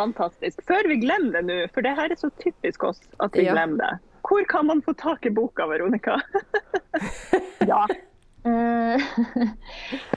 Fantastisk. 0.00 0.62
Før 0.64 0.88
vi 0.88 1.00
glemmer 1.02 1.36
det 1.36 1.42
nå, 1.48 1.56
for 1.74 1.84
det 1.84 1.92
her 1.98 2.12
er 2.12 2.16
så 2.16 2.30
typisk 2.40 2.86
oss 2.88 3.02
at 3.20 3.34
vi 3.36 3.44
ja. 3.44 3.52
glemmer 3.52 3.82
det. 3.84 4.09
Hvor 4.30 4.46
kan 4.46 4.66
man 4.66 4.82
få 4.82 4.94
tak 4.94 5.26
i 5.26 5.30
boka, 5.34 5.66
Veronica? 5.66 6.20
ja. 7.70 7.82
Eh, 8.46 9.02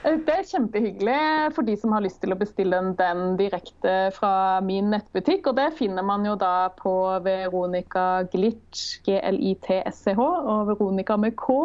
det 0.26 0.34
er 0.36 0.46
kjempehyggelig 0.48 1.16
for 1.56 1.66
de 1.66 1.74
som 1.76 1.92
har 1.92 2.04
lyst 2.04 2.22
til 2.22 2.32
å 2.32 2.38
bestille 2.38 2.78
den 3.00 3.34
direkte 3.40 4.12
fra 4.14 4.60
min 4.64 4.92
nettbutikk. 4.94 5.50
Og 5.50 5.58
det 5.58 5.72
finner 5.80 6.06
man 6.06 6.22
jo 6.28 6.36
da 6.38 6.70
på 6.78 6.94
Veronica 7.26 8.22
Glitch, 8.30 9.00
G-L-I-T-S-C-H, 9.08 10.22
og 10.22 10.70
Veronica 10.70 11.18
med 11.18 11.34
K. 11.40 11.58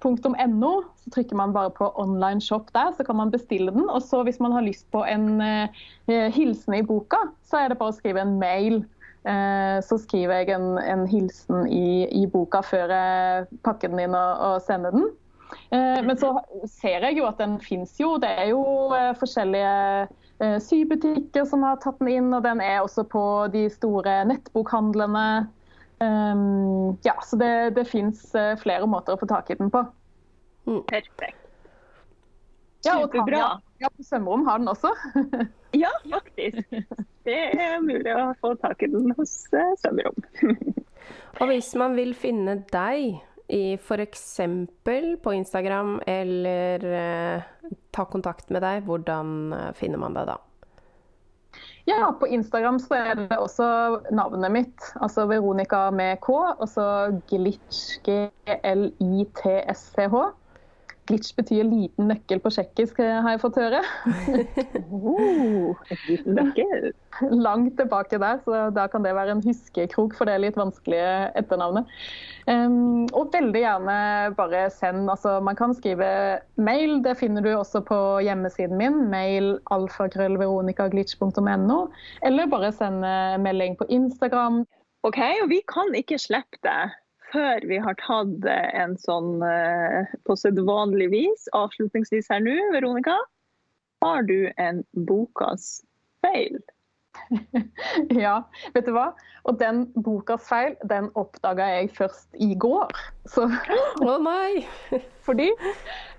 .no, 0.00 0.70
så 0.96 1.10
trykker 1.12 1.36
man 1.36 1.52
bare 1.52 1.72
på 1.76 1.90
online 2.00 2.40
shop 2.40 2.70
der, 2.72 2.94
så 2.96 3.04
kan 3.04 3.18
man 3.18 3.32
bestille 3.32 3.72
den. 3.72 3.88
Og 3.88 4.00
så 4.04 4.22
hvis 4.24 4.40
man 4.40 4.52
har 4.52 4.64
lyst 4.64 4.86
på 4.92 5.02
en 5.04 5.42
uh, 5.42 6.30
hilsen 6.32 6.78
i 6.78 6.84
boka, 6.84 7.26
så 7.44 7.60
er 7.60 7.68
det 7.68 7.76
bare 7.80 7.92
å 7.92 7.98
skrive 7.98 8.24
en 8.24 8.38
mail 8.40 8.80
Eh, 8.80 8.99
så 9.84 9.98
skriver 10.00 10.38
jeg 10.40 10.54
en, 10.56 10.78
en 10.80 11.02
hilsen 11.04 11.66
i, 11.68 12.06
i, 12.08 12.22
boka 12.30 12.62
før 12.64 12.88
jeg 12.88 13.58
pakker 13.66 13.92
den 13.92 14.00
inn 14.06 14.16
og, 14.16 14.44
og 14.46 14.62
sender 14.64 14.94
den. 14.96 15.10
Eh, 15.74 16.00
men 16.06 16.16
så 16.16 16.30
ser 16.64 17.04
jeg 17.04 17.18
jo 17.18 17.26
at 17.28 17.40
den 17.42 17.58
fins 17.60 17.98
jo. 18.00 18.14
Det 18.22 18.30
er 18.30 18.50
jo 18.54 18.62
eh, 18.96 19.12
forskjellige 19.20 20.08
sybutikker 20.64 21.44
som 21.44 21.66
har 21.68 21.76
tatt 21.82 21.98
den 22.00 22.08
inn, 22.14 22.30
og 22.32 22.46
den 22.46 22.62
er 22.64 22.78
også 22.80 23.04
på 23.04 23.24
de 23.52 23.66
store 23.68 24.22
nettbokhandlene. 24.30 25.26
Ja, 27.04 27.12
så 27.28 27.36
det, 27.36 27.50
det 27.76 27.84
fins 27.90 28.22
flere 28.62 28.88
måter 28.88 29.18
å 29.18 29.20
få 29.20 29.28
tak 29.28 29.52
i 29.52 29.58
den 29.58 29.68
på. 29.68 29.82
Perfekt. 30.88 31.12
Perfekt. 31.20 31.40
Ja, 32.88 32.96
og 33.02 33.12
Tanja 33.12 33.60
ja, 33.84 33.88
på 33.92 34.02
Sømrom 34.02 34.46
har 34.48 34.58
den 34.58 34.72
også. 34.72 34.94
ja, 35.82 35.92
faktisk 36.08 37.04
det 37.30 37.64
er 37.64 37.80
mulig 37.84 38.12
å 38.16 38.30
få 38.42 38.54
tak 38.60 38.82
i 38.84 38.90
den 38.92 39.14
hos 39.18 39.32
uh, 39.54 39.72
Sømrom. 39.80 40.18
og 41.40 41.50
hvis 41.50 41.72
man 41.80 41.96
vil 41.98 42.14
finne 42.18 42.60
deg 42.72 43.20
i 43.50 43.74
f.eks. 43.74 44.40
på 44.84 45.32
Instagram 45.34 46.00
eller 46.06 46.86
uh, 46.86 47.38
ta 47.94 48.06
kontakt 48.10 48.50
med 48.54 48.62
deg, 48.66 48.84
hvordan 48.86 49.52
uh, 49.54 49.72
finner 49.78 49.98
man 50.02 50.14
deg 50.18 50.30
da? 50.30 50.38
Ja, 51.88 52.12
på 52.20 52.26
Instagram 52.30 52.78
så 52.78 52.94
er 52.94 53.14
det 53.18 53.38
også 53.38 53.66
navnet 54.14 54.52
mitt. 54.54 54.92
Altså 55.00 55.26
Veronica 55.26 55.90
med 55.90 56.20
K, 56.22 56.28
og 56.54 56.68
så 56.70 57.10
glitch, 57.30 57.98
G-L-I-T-S-C-H. 58.06 58.80
Glitch 61.10 61.32
betyr 61.34 61.66
liten 61.66 62.06
nøkkel 62.10 62.38
på 62.42 62.50
tsjekkisk, 62.54 62.98
har 63.02 63.30
jeg 63.34 63.40
fått 63.42 63.56
høre. 63.58 63.80
oh. 64.94 65.74
Langt 67.46 67.74
tilbake 67.80 68.20
der, 68.22 68.36
så 68.44 68.52
da 68.74 68.84
kan 68.90 69.04
det 69.04 69.14
være 69.16 69.32
en 69.34 69.42
huskekrok 69.42 70.14
for 70.16 70.24
det 70.30 70.36
litt 70.44 70.58
vanskelige 70.58 71.30
etternavnet. 71.38 71.84
Um, 72.46 73.06
og 73.10 73.32
veldig 73.34 73.60
gjerne 73.64 73.96
bare 74.38 74.70
send. 74.74 75.10
Altså, 75.10 75.40
man 75.44 75.56
kan 75.58 75.74
skrive 75.74 76.38
mail, 76.56 77.04
det 77.04 77.18
finner 77.18 77.42
du 77.44 77.56
også 77.56 77.80
på 77.86 78.20
hjemmesiden 78.26 78.76
min. 78.78 79.10
Mail 79.10 79.58
alfakrøllveronikaglitch.no. 79.74 81.78
Eller 82.26 82.54
bare 82.54 82.72
sende 82.76 83.12
melding 83.42 83.74
på 83.80 83.84
Instagram. 83.90 84.56
OK, 85.02 85.18
og 85.42 85.48
vi 85.48 85.60
kan 85.68 85.94
ikke 85.96 86.18
slippe 86.20 86.58
det 86.62 86.90
før 87.32 87.66
vi 87.70 87.78
har 87.82 87.96
tatt 88.02 88.46
en 88.52 88.96
sånn 89.00 89.42
eh, 89.46 90.10
på 90.26 90.36
sedvanlig 90.38 91.10
vis, 91.12 91.46
avslutningsvis 91.56 92.30
her 92.32 92.42
nå, 92.44 92.56
Veronica, 92.74 93.16
har 94.04 94.26
du 94.28 94.50
en 94.56 94.82
bokas 95.08 95.80
feil? 96.24 96.58
ja, 98.24 98.36
vet 98.74 98.88
du 98.88 98.94
hva? 98.96 99.10
Og 99.48 99.56
den 99.60 99.86
bokas 99.96 100.48
feil, 100.50 100.76
den 100.88 101.08
oppdaga 101.18 101.68
jeg 101.76 101.92
først 101.96 102.42
i 102.42 102.52
går. 102.60 102.92
Å 103.36 103.46
oh, 103.46 104.18
nei! 104.22 104.66
fordi 105.30 105.48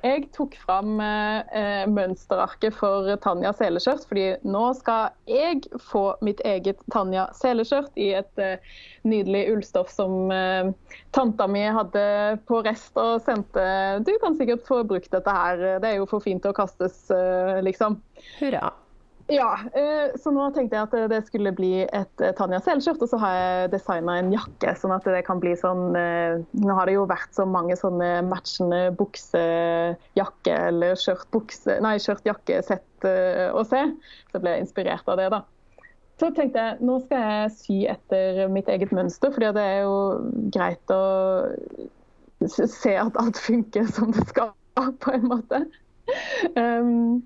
jeg 0.05 0.27
tok 0.35 0.55
fram 0.61 0.99
eh, 1.03 1.83
mønsterarket 1.89 2.75
for 2.77 3.09
Tanja 3.23 3.51
seleskjørt. 3.57 4.05
Fordi 4.09 4.25
nå 4.47 4.63
skal 4.79 5.11
jeg 5.29 5.65
få 5.91 6.05
mitt 6.25 6.41
eget 6.47 6.81
Tanja 6.93 7.27
seleskjørt 7.37 7.97
i 7.99 8.11
et 8.21 8.41
eh, 8.41 8.73
nydelig 9.07 9.47
ullstoff 9.55 9.91
som 9.93 10.31
eh, 10.33 10.71
tanta 11.15 11.47
mi 11.51 11.65
hadde 11.65 12.05
på 12.49 12.61
rest 12.65 12.97
og 13.01 13.19
sendte 13.25 13.63
Du 14.05 14.13
kan 14.23 14.37
sikkert 14.39 14.65
få 14.67 14.81
brukt 14.87 15.11
dette 15.13 15.35
her, 15.35 15.65
det 15.83 15.93
er 15.93 15.99
jo 15.99 16.09
for 16.09 16.23
fint 16.23 16.43
til 16.43 16.53
å 16.53 16.57
kastes, 16.57 17.03
eh, 17.13 17.59
liksom. 17.65 17.99
Hurra. 18.39 18.71
Ja, 19.31 19.59
eh, 19.73 20.11
så 20.19 20.31
nå 20.35 20.49
tenkte 20.51 20.75
jeg 20.75 20.87
at 20.89 21.11
det 21.11 21.21
skulle 21.23 21.53
bli 21.55 21.85
et 21.85 22.23
eh, 22.23 22.33
Tanja 22.35 22.59
selskjørt, 22.63 22.99
og 23.05 23.11
så 23.13 23.19
har 23.21 23.35
jeg 23.37 23.69
designa 23.71 24.17
en 24.19 24.31
jakke. 24.33 24.73
sånn 24.75 24.91
at 24.91 25.07
det 25.07 25.21
kan 25.27 25.39
bli 25.39 25.53
sånn 25.59 25.95
eh, 25.95 26.41
Nå 26.59 26.75
har 26.75 26.89
det 26.89 26.97
jo 26.97 27.05
vært 27.07 27.31
så 27.37 27.45
mange 27.47 27.77
sånne 27.79 28.09
matchende 28.27 28.81
buksejakke 28.99 30.57
eller 30.67 30.99
skjørt-bukse 30.99 31.79
Nei, 31.85 31.95
skjørt-jakke-sett 32.03 33.07
å 33.55 33.63
se. 33.65 33.79
Så 34.29 34.41
ble 34.43 34.57
jeg 34.57 34.65
inspirert 34.67 35.07
av 35.09 35.17
det, 35.17 35.29
da. 35.33 35.39
Så 36.21 36.29
tenkte 36.35 36.61
jeg 36.61 36.85
nå 36.85 36.99
skal 37.05 37.23
jeg 37.23 37.53
sy 37.55 37.77
etter 37.89 38.43
mitt 38.51 38.67
eget 38.69 38.91
mønster, 38.93 39.31
fordi 39.33 39.55
det 39.55 39.63
er 39.63 39.79
jo 39.87 39.95
greit 40.53 40.93
å 40.93 41.01
se 42.51 42.93
at 42.99 43.17
alt 43.21 43.39
funker 43.41 43.87
som 43.95 44.11
det 44.13 44.27
skal, 44.29 44.51
på 45.01 45.15
en 45.15 45.25
måte. 45.31 45.63
Um, 46.57 47.21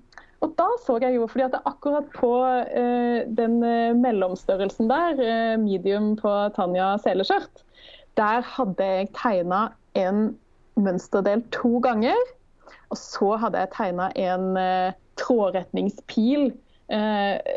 og 0.46 0.54
da 0.58 0.66
så 0.84 0.96
jeg 1.02 1.16
jo, 1.16 1.26
fordi 1.30 1.48
at 1.48 1.58
akkurat 1.66 2.06
på 2.14 2.32
eh, 2.46 3.26
den 3.38 3.58
eh, 3.66 3.96
mellomstørrelsen 3.98 4.90
der, 4.90 5.18
eh, 5.18 5.54
medium 5.58 6.14
på 6.20 6.32
Tanja 6.54 6.92
seleskjørt, 7.02 7.64
der 8.16 8.46
hadde 8.46 8.86
jeg 8.86 9.10
tegna 9.16 9.66
en 9.98 10.36
mønsterdel 10.76 11.42
to 11.54 11.80
ganger. 11.84 12.20
Og 12.92 13.00
så 13.00 13.34
hadde 13.42 13.64
jeg 13.64 13.74
tegna 13.74 14.08
en 14.14 14.56
eh, 14.60 14.96
trådretningspil 15.18 16.50
eh, 16.94 17.52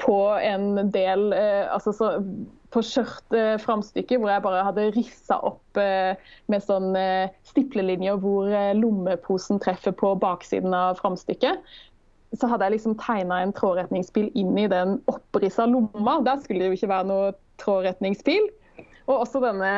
på 0.00 0.18
en 0.40 0.92
del 0.94 1.32
eh, 1.36 1.64
altså 1.68 1.92
så, 1.92 2.12
på 2.74 2.82
skjørtframstykket, 2.82 4.18
hvor 4.18 4.32
jeg 4.32 4.42
bare 4.42 4.64
hadde 4.66 4.90
rissa 4.96 5.36
opp 5.46 5.78
med 5.78 6.62
sånn 6.66 6.96
stiplelinjer 7.46 8.16
hvor 8.18 8.50
lommeposen 8.74 9.60
treffer 9.62 9.94
på 9.94 10.10
baksiden 10.18 10.74
av 10.74 10.98
framstykket 10.98 11.62
så 12.40 12.48
hadde 12.50 12.66
jeg 12.66 12.76
liksom 12.76 12.96
tegna 13.00 13.40
en 13.42 13.54
trådretningspil 13.54 14.30
inn 14.38 14.56
i 14.58 14.68
den 14.70 14.98
opprissa 15.10 15.66
lomma. 15.70 16.18
Der 16.26 16.40
skulle 16.42 16.64
det 16.64 16.72
jo 16.72 16.78
ikke 16.78 16.92
være 16.92 17.08
noe 17.10 17.32
trådretningspil. 17.62 18.48
Og 19.06 19.20
også 19.20 19.42
denne 19.44 19.70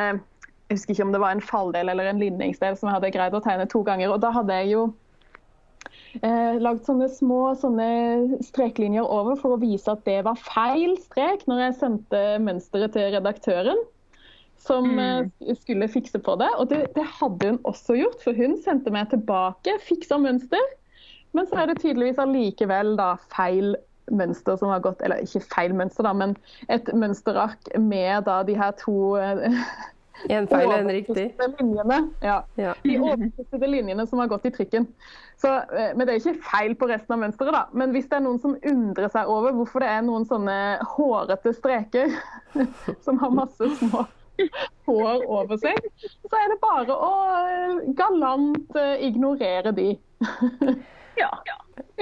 jeg 0.67 0.75
husker 0.75 0.93
ikke 0.93 1.03
om 1.07 1.11
det 1.15 1.19
var 1.23 1.31
en 1.35 1.43
falldel 1.43 1.89
eller 1.89 2.09
en 2.09 2.19
linningsdel 2.19 2.75
som 2.75 2.89
jeg 2.89 2.97
hadde 2.97 3.11
greid 3.15 3.35
å 3.37 3.43
tegne 3.43 3.67
to 3.71 3.83
ganger. 3.87 4.11
og 4.11 4.19
Da 4.19 4.33
hadde 4.35 4.55
jeg 4.59 4.73
jo 4.73 4.81
eh, 6.19 6.57
lagd 6.59 6.83
sånne 6.83 7.07
små 7.13 7.53
sånne 7.61 7.87
streklinjer 8.43 9.07
over 9.07 9.39
for 9.39 9.55
å 9.55 9.61
vise 9.61 9.93
at 9.93 10.03
det 10.07 10.19
var 10.27 10.39
feil 10.41 10.97
strek 11.05 11.45
når 11.47 11.61
jeg 11.63 11.77
sendte 11.83 12.23
mønsteret 12.43 12.97
til 12.97 13.13
redaktøren. 13.15 13.79
Som 14.59 14.89
mm. 14.97 15.31
Eh, 15.45 15.55
skulle 15.61 15.87
fikse 15.87 16.19
på 16.19 16.35
det. 16.41 16.49
Og 16.59 16.67
det, 16.73 16.81
det 16.97 17.05
hadde 17.15 17.53
hun 17.53 17.61
også 17.69 17.95
gjort, 18.01 18.19
for 18.25 18.35
hun 18.35 18.57
sendte 18.65 18.91
meg 18.91 19.07
tilbake 19.13 19.77
fiksa 19.87 20.19
mønster. 20.19 20.73
Men 21.35 21.49
så 21.49 21.61
er 21.61 21.71
det 21.71 21.81
tydeligvis 21.81 22.21
allikevel 22.21 22.95
da 22.99 23.15
feil 23.33 23.75
mønster 24.11 24.55
som 24.55 24.71
har 24.71 24.79
gått 24.85 25.01
Eller 25.03 25.23
ikke 25.23 25.43
feil 25.51 25.75
mønster, 25.75 26.07
da, 26.07 26.13
men 26.15 26.37
et 26.71 26.89
mønsterark 26.95 27.73
med 27.79 28.27
da 28.27 28.41
de 28.47 28.55
her 28.57 28.73
to 28.79 29.17
eh, 29.19 29.61
en 30.33 30.47
feil 30.49 30.65
og 30.71 30.79
en 30.79 30.89
riktig. 30.89 31.27
Linjene. 31.59 31.99
Ja. 32.25 32.39
ja. 32.57 32.73
De 32.81 32.97
overkryssede 32.97 33.69
linjene 33.69 34.07
som 34.09 34.21
har 34.23 34.31
gått 34.31 34.47
i 34.49 34.51
trykken. 34.55 34.87
Så, 35.37 35.51
eh, 35.53 35.93
men 35.93 36.07
det 36.07 36.15
er 36.15 36.21
ikke 36.21 36.47
feil 36.49 36.75
på 36.79 36.89
resten 36.89 37.13
av 37.13 37.21
mønsteret, 37.21 37.53
da. 37.53 37.63
Men 37.77 37.93
hvis 37.93 38.09
det 38.09 38.17
er 38.17 38.25
noen 38.25 38.41
som 38.41 38.57
undrer 38.57 39.11
seg 39.13 39.29
over 39.29 39.53
hvorfor 39.57 39.85
det 39.85 39.91
er 39.93 40.05
noen 40.07 40.25
sånne 40.25 40.57
hårete 40.95 41.53
streker 41.57 42.15
som 43.05 43.21
har 43.21 43.35
masse 43.43 43.73
små 43.77 44.07
hår 44.87 45.23
over 45.33 45.57
seg, 45.61 45.77
så 46.29 46.37
er 46.39 46.51
det 46.53 46.59
bare 46.61 46.97
å 46.97 47.13
eh, 47.37 47.87
galant 47.97 48.81
ignorere 49.05 49.73
de. 49.77 49.91
Ja. 51.17 51.31
ja. 51.49 51.57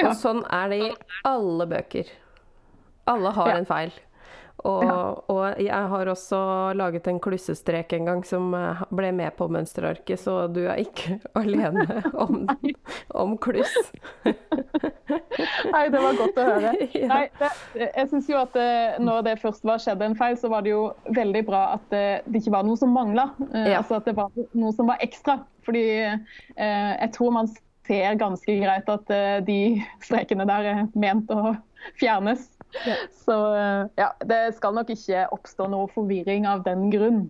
Og 0.10 0.16
sånn 0.20 0.44
er 0.52 0.72
det 0.72 0.82
i 0.84 0.92
alle 1.28 1.68
bøker. 1.72 2.10
Alle 3.10 3.32
har 3.36 3.54
ja. 3.54 3.62
en 3.62 3.70
feil. 3.70 3.94
Og, 4.66 5.30
og, 5.30 5.60
jeg 5.62 5.90
har 5.92 6.10
også 6.10 6.38
laget 6.80 7.08
en 7.12 7.20
klussestrek 7.22 7.92
en 7.98 8.08
gang 8.10 8.22
som 8.26 8.54
eh, 8.58 8.82
ble 8.96 9.12
med 9.14 9.36
på 9.38 9.46
mønsterarket, 9.52 10.22
så 10.22 10.46
du 10.50 10.64
er 10.64 10.80
ikke 10.82 11.20
alene 11.42 12.02
om, 12.14 12.48
om 13.14 13.36
kluss. 13.42 13.76
Nei, 14.26 15.84
det 15.92 16.02
var 16.02 16.18
godt 16.18 16.40
å 16.40 16.48
høre. 16.48 16.72
Nei, 17.14 17.22
det, 17.38 17.52
jeg 17.84 18.10
syns 18.14 18.32
jo 18.32 18.40
at 18.42 18.56
det, 18.56 18.70
eh, 18.96 19.02
når 19.04 19.28
det 19.28 19.36
først 19.44 19.68
var 19.68 19.84
skjedd 19.84 20.02
en 20.08 20.18
feil, 20.18 20.40
så 20.40 20.50
var 20.50 20.66
det 20.66 20.74
jo 20.74 20.88
veldig 21.14 21.44
bra 21.46 21.66
at 21.76 21.86
det, 21.94 22.06
det 22.26 22.42
ikke 22.42 22.56
var 22.56 22.66
noe 22.66 22.80
som 22.80 22.96
mangla. 22.96 23.30
Eh, 23.52 23.70
ja. 23.74 23.84
Altså 23.84 24.00
at 24.00 24.10
det 24.10 24.16
var 24.18 24.34
noe 24.56 24.74
som 24.74 24.90
var 24.90 25.04
ekstra. 25.06 25.44
Fordi 25.66 25.86
eh, 26.06 26.92
jeg 26.96 27.12
tror 27.16 27.38
man 27.38 27.50
ser 27.88 28.20
ganske 28.20 28.58
greit 28.62 28.92
at 28.92 29.14
uh, 29.14 29.38
de 29.46 29.60
strekene 30.04 30.48
der 30.50 30.70
er 30.72 30.84
ment 30.98 31.32
å 31.34 31.56
fjernes. 32.00 32.48
Ja. 32.86 32.98
Så 33.26 33.38
uh, 33.56 33.88
ja, 34.00 34.12
det 34.28 34.42
skal 34.58 34.76
nok 34.78 34.92
ikke 34.96 35.28
oppstå 35.36 35.70
noe 35.72 35.90
forvirring 35.94 36.48
av 36.50 36.66
den 36.68 36.90
grunn. 36.94 37.26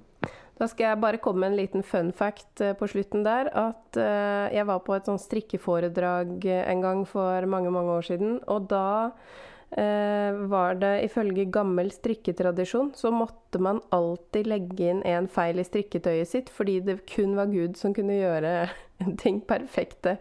Da 0.56 0.70
skal 0.72 0.94
jeg 0.94 1.02
bare 1.04 1.20
komme 1.20 1.44
med 1.44 1.52
en 1.52 1.60
liten 1.60 1.84
fun 1.84 2.14
fact 2.16 2.64
uh, 2.64 2.72
på 2.80 2.88
slutten 2.92 3.26
der. 3.28 3.52
At 3.52 4.00
jeg 4.00 4.68
var 4.68 4.84
på 4.84 4.96
et 4.96 5.08
sånn 5.08 5.20
strikkeforedrag 5.22 6.48
en 6.62 6.82
gang 6.84 7.04
for 7.08 7.48
mange, 7.50 7.74
mange 7.76 8.00
år 8.00 8.08
siden. 8.08 8.40
Og 8.52 8.70
da 8.72 8.86
Eh, 9.16 9.55
var 9.76 10.78
det 10.80 10.94
ifølge 11.04 11.44
gammel 11.52 11.90
strikketradisjon 11.92 12.94
så 12.96 13.10
måtte 13.12 13.60
man 13.60 13.82
alltid 13.96 14.48
legge 14.48 14.86
inn 14.88 15.02
en 15.04 15.28
feil 15.28 15.60
i 15.60 15.66
strikketøyet 15.68 16.30
sitt, 16.30 16.52
fordi 16.54 16.78
det 16.86 17.02
kun 17.12 17.34
var 17.36 17.52
Gud 17.52 17.76
som 17.76 17.92
kunne 17.96 18.16
gjøre 18.16 18.54
ting 19.24 19.42
perfekte. 19.42 20.18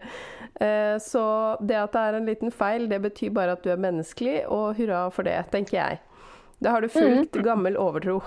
Eh, 0.59 0.97
så 1.01 1.57
det 1.61 1.79
at 1.79 1.95
det 1.95 2.01
er 2.01 2.17
en 2.19 2.27
liten 2.29 2.51
feil, 2.51 2.89
det 2.89 3.01
betyr 3.03 3.33
bare 3.35 3.55
at 3.55 3.63
du 3.63 3.71
er 3.73 3.81
menneskelig, 3.81 4.41
og 4.51 4.75
hurra 4.79 5.07
for 5.13 5.27
det, 5.27 5.37
tenker 5.53 5.79
jeg. 5.79 6.01
Da 6.63 6.75
har 6.75 6.81
du 6.81 6.89
fulgt 6.89 7.35
mm. 7.35 7.43
gammel 7.43 7.77
overtro. 7.77 8.21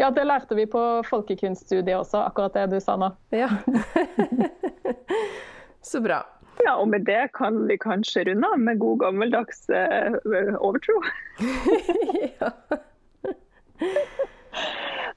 Ja, 0.00 0.10
det 0.10 0.24
lærte 0.24 0.56
vi 0.56 0.64
på 0.70 0.82
folkekunststudiet 1.04 1.98
også, 1.98 2.22
akkurat 2.24 2.54
det 2.56 2.70
du 2.72 2.78
sa 2.80 2.96
nå. 2.96 3.10
Ja. 3.34 3.50
så 5.90 6.00
bra. 6.00 6.22
Ja, 6.66 6.72
og 6.82 6.88
med 6.90 7.04
det 7.06 7.28
kan 7.38 7.60
vi 7.68 7.76
kanskje 7.78 8.24
runde 8.26 8.48
av 8.50 8.58
med 8.58 8.80
god 8.82 8.98
gammeldags 9.04 9.68
uh, 9.70 10.16
overtro. 10.58 10.98
ja. 12.40 12.50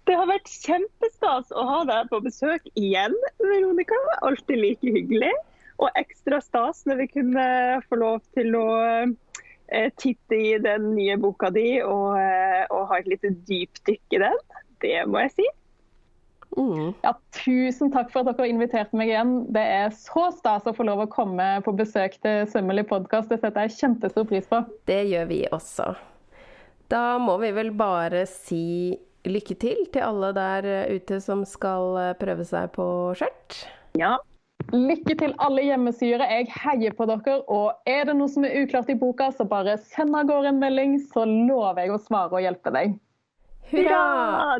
Det 0.09 0.15
har 0.17 0.25
vært 0.25 0.49
kjempestas 0.49 1.51
å 1.53 1.63
ha 1.65 1.79
deg 1.85 2.07
på 2.09 2.19
besøk 2.25 2.65
igjen, 2.77 3.13
Veronica. 3.41 3.97
Alltid 4.25 4.57
like 4.61 4.93
hyggelig. 4.93 5.31
Og 5.79 5.89
ekstra 5.97 6.39
stas 6.41 6.81
når 6.89 7.03
vi 7.03 7.07
kunne 7.13 7.45
få 7.87 7.99
lov 8.01 8.19
til 8.37 8.57
å 8.57 8.69
uh, 9.09 9.89
titte 10.01 10.37
i 10.37 10.57
den 10.61 10.91
nye 10.95 11.17
boka 11.21 11.49
di 11.55 11.79
og, 11.81 12.17
uh, 12.17 12.65
og 12.73 12.89
ha 12.91 12.99
et 12.99 13.09
lite 13.09 13.33
dypdykk 13.49 14.17
i 14.17 14.21
den. 14.25 14.41
Det 14.85 14.97
må 15.09 15.25
jeg 15.25 15.35
si. 15.37 15.47
Mm. 16.60 16.91
Ja, 17.05 17.14
tusen 17.32 17.91
takk 17.93 18.12
for 18.12 18.28
at 18.28 18.36
dere 18.36 18.51
inviterte 18.51 18.97
meg 18.99 19.14
igjen. 19.14 19.34
Det 19.55 19.64
er 19.64 19.93
så 19.95 20.28
stas 20.36 20.68
å 20.68 20.76
få 20.76 20.86
lov 20.88 21.05
å 21.05 21.12
komme 21.12 21.47
på 21.64 21.74
besøk 21.78 22.18
til 22.24 22.43
Sømmelig 22.51 22.89
podkast. 22.91 23.32
Det 23.32 23.39
setter 23.39 23.68
jeg 23.68 23.78
kjempestor 23.78 24.28
pris 24.28 24.47
på. 24.49 24.62
Det 24.89 25.01
gjør 25.07 25.30
vi 25.32 25.43
også. 25.55 25.93
Da 26.91 27.03
må 27.22 27.38
vi 27.39 27.53
vel 27.55 27.72
bare 27.78 28.26
si 28.28 28.97
lykke 29.30 29.55
til 29.62 29.86
til 29.93 30.03
alle 30.03 30.32
der 30.36 30.68
ute 30.95 31.20
som 31.24 31.45
skal 31.47 32.16
prøve 32.20 32.47
seg 32.47 32.72
på 32.76 32.88
skjørt. 33.20 33.62
Ja. 33.99 34.18
Lykke 34.74 35.16
til 35.18 35.32
alle 35.41 35.64
hjemmesyere. 35.66 36.28
Jeg 36.30 36.49
heier 36.53 36.95
på 36.97 37.07
dere. 37.10 37.39
Og 37.47 37.89
er 37.89 38.10
det 38.10 38.18
noe 38.20 38.30
som 38.32 38.45
er 38.45 38.57
uklart 38.64 38.91
i 38.91 38.97
boka, 38.99 39.30
så 39.32 39.47
bare 39.47 39.78
send 39.93 40.18
av 40.18 40.28
gårde 40.30 40.51
en 40.51 40.60
melding, 40.62 40.97
så 41.14 41.24
lover 41.30 41.86
jeg 41.86 41.95
å 41.95 42.01
svare 42.03 42.36
og 42.36 42.43
hjelpe 42.43 42.74
deg. 42.76 42.99
Hurra! 43.72 44.60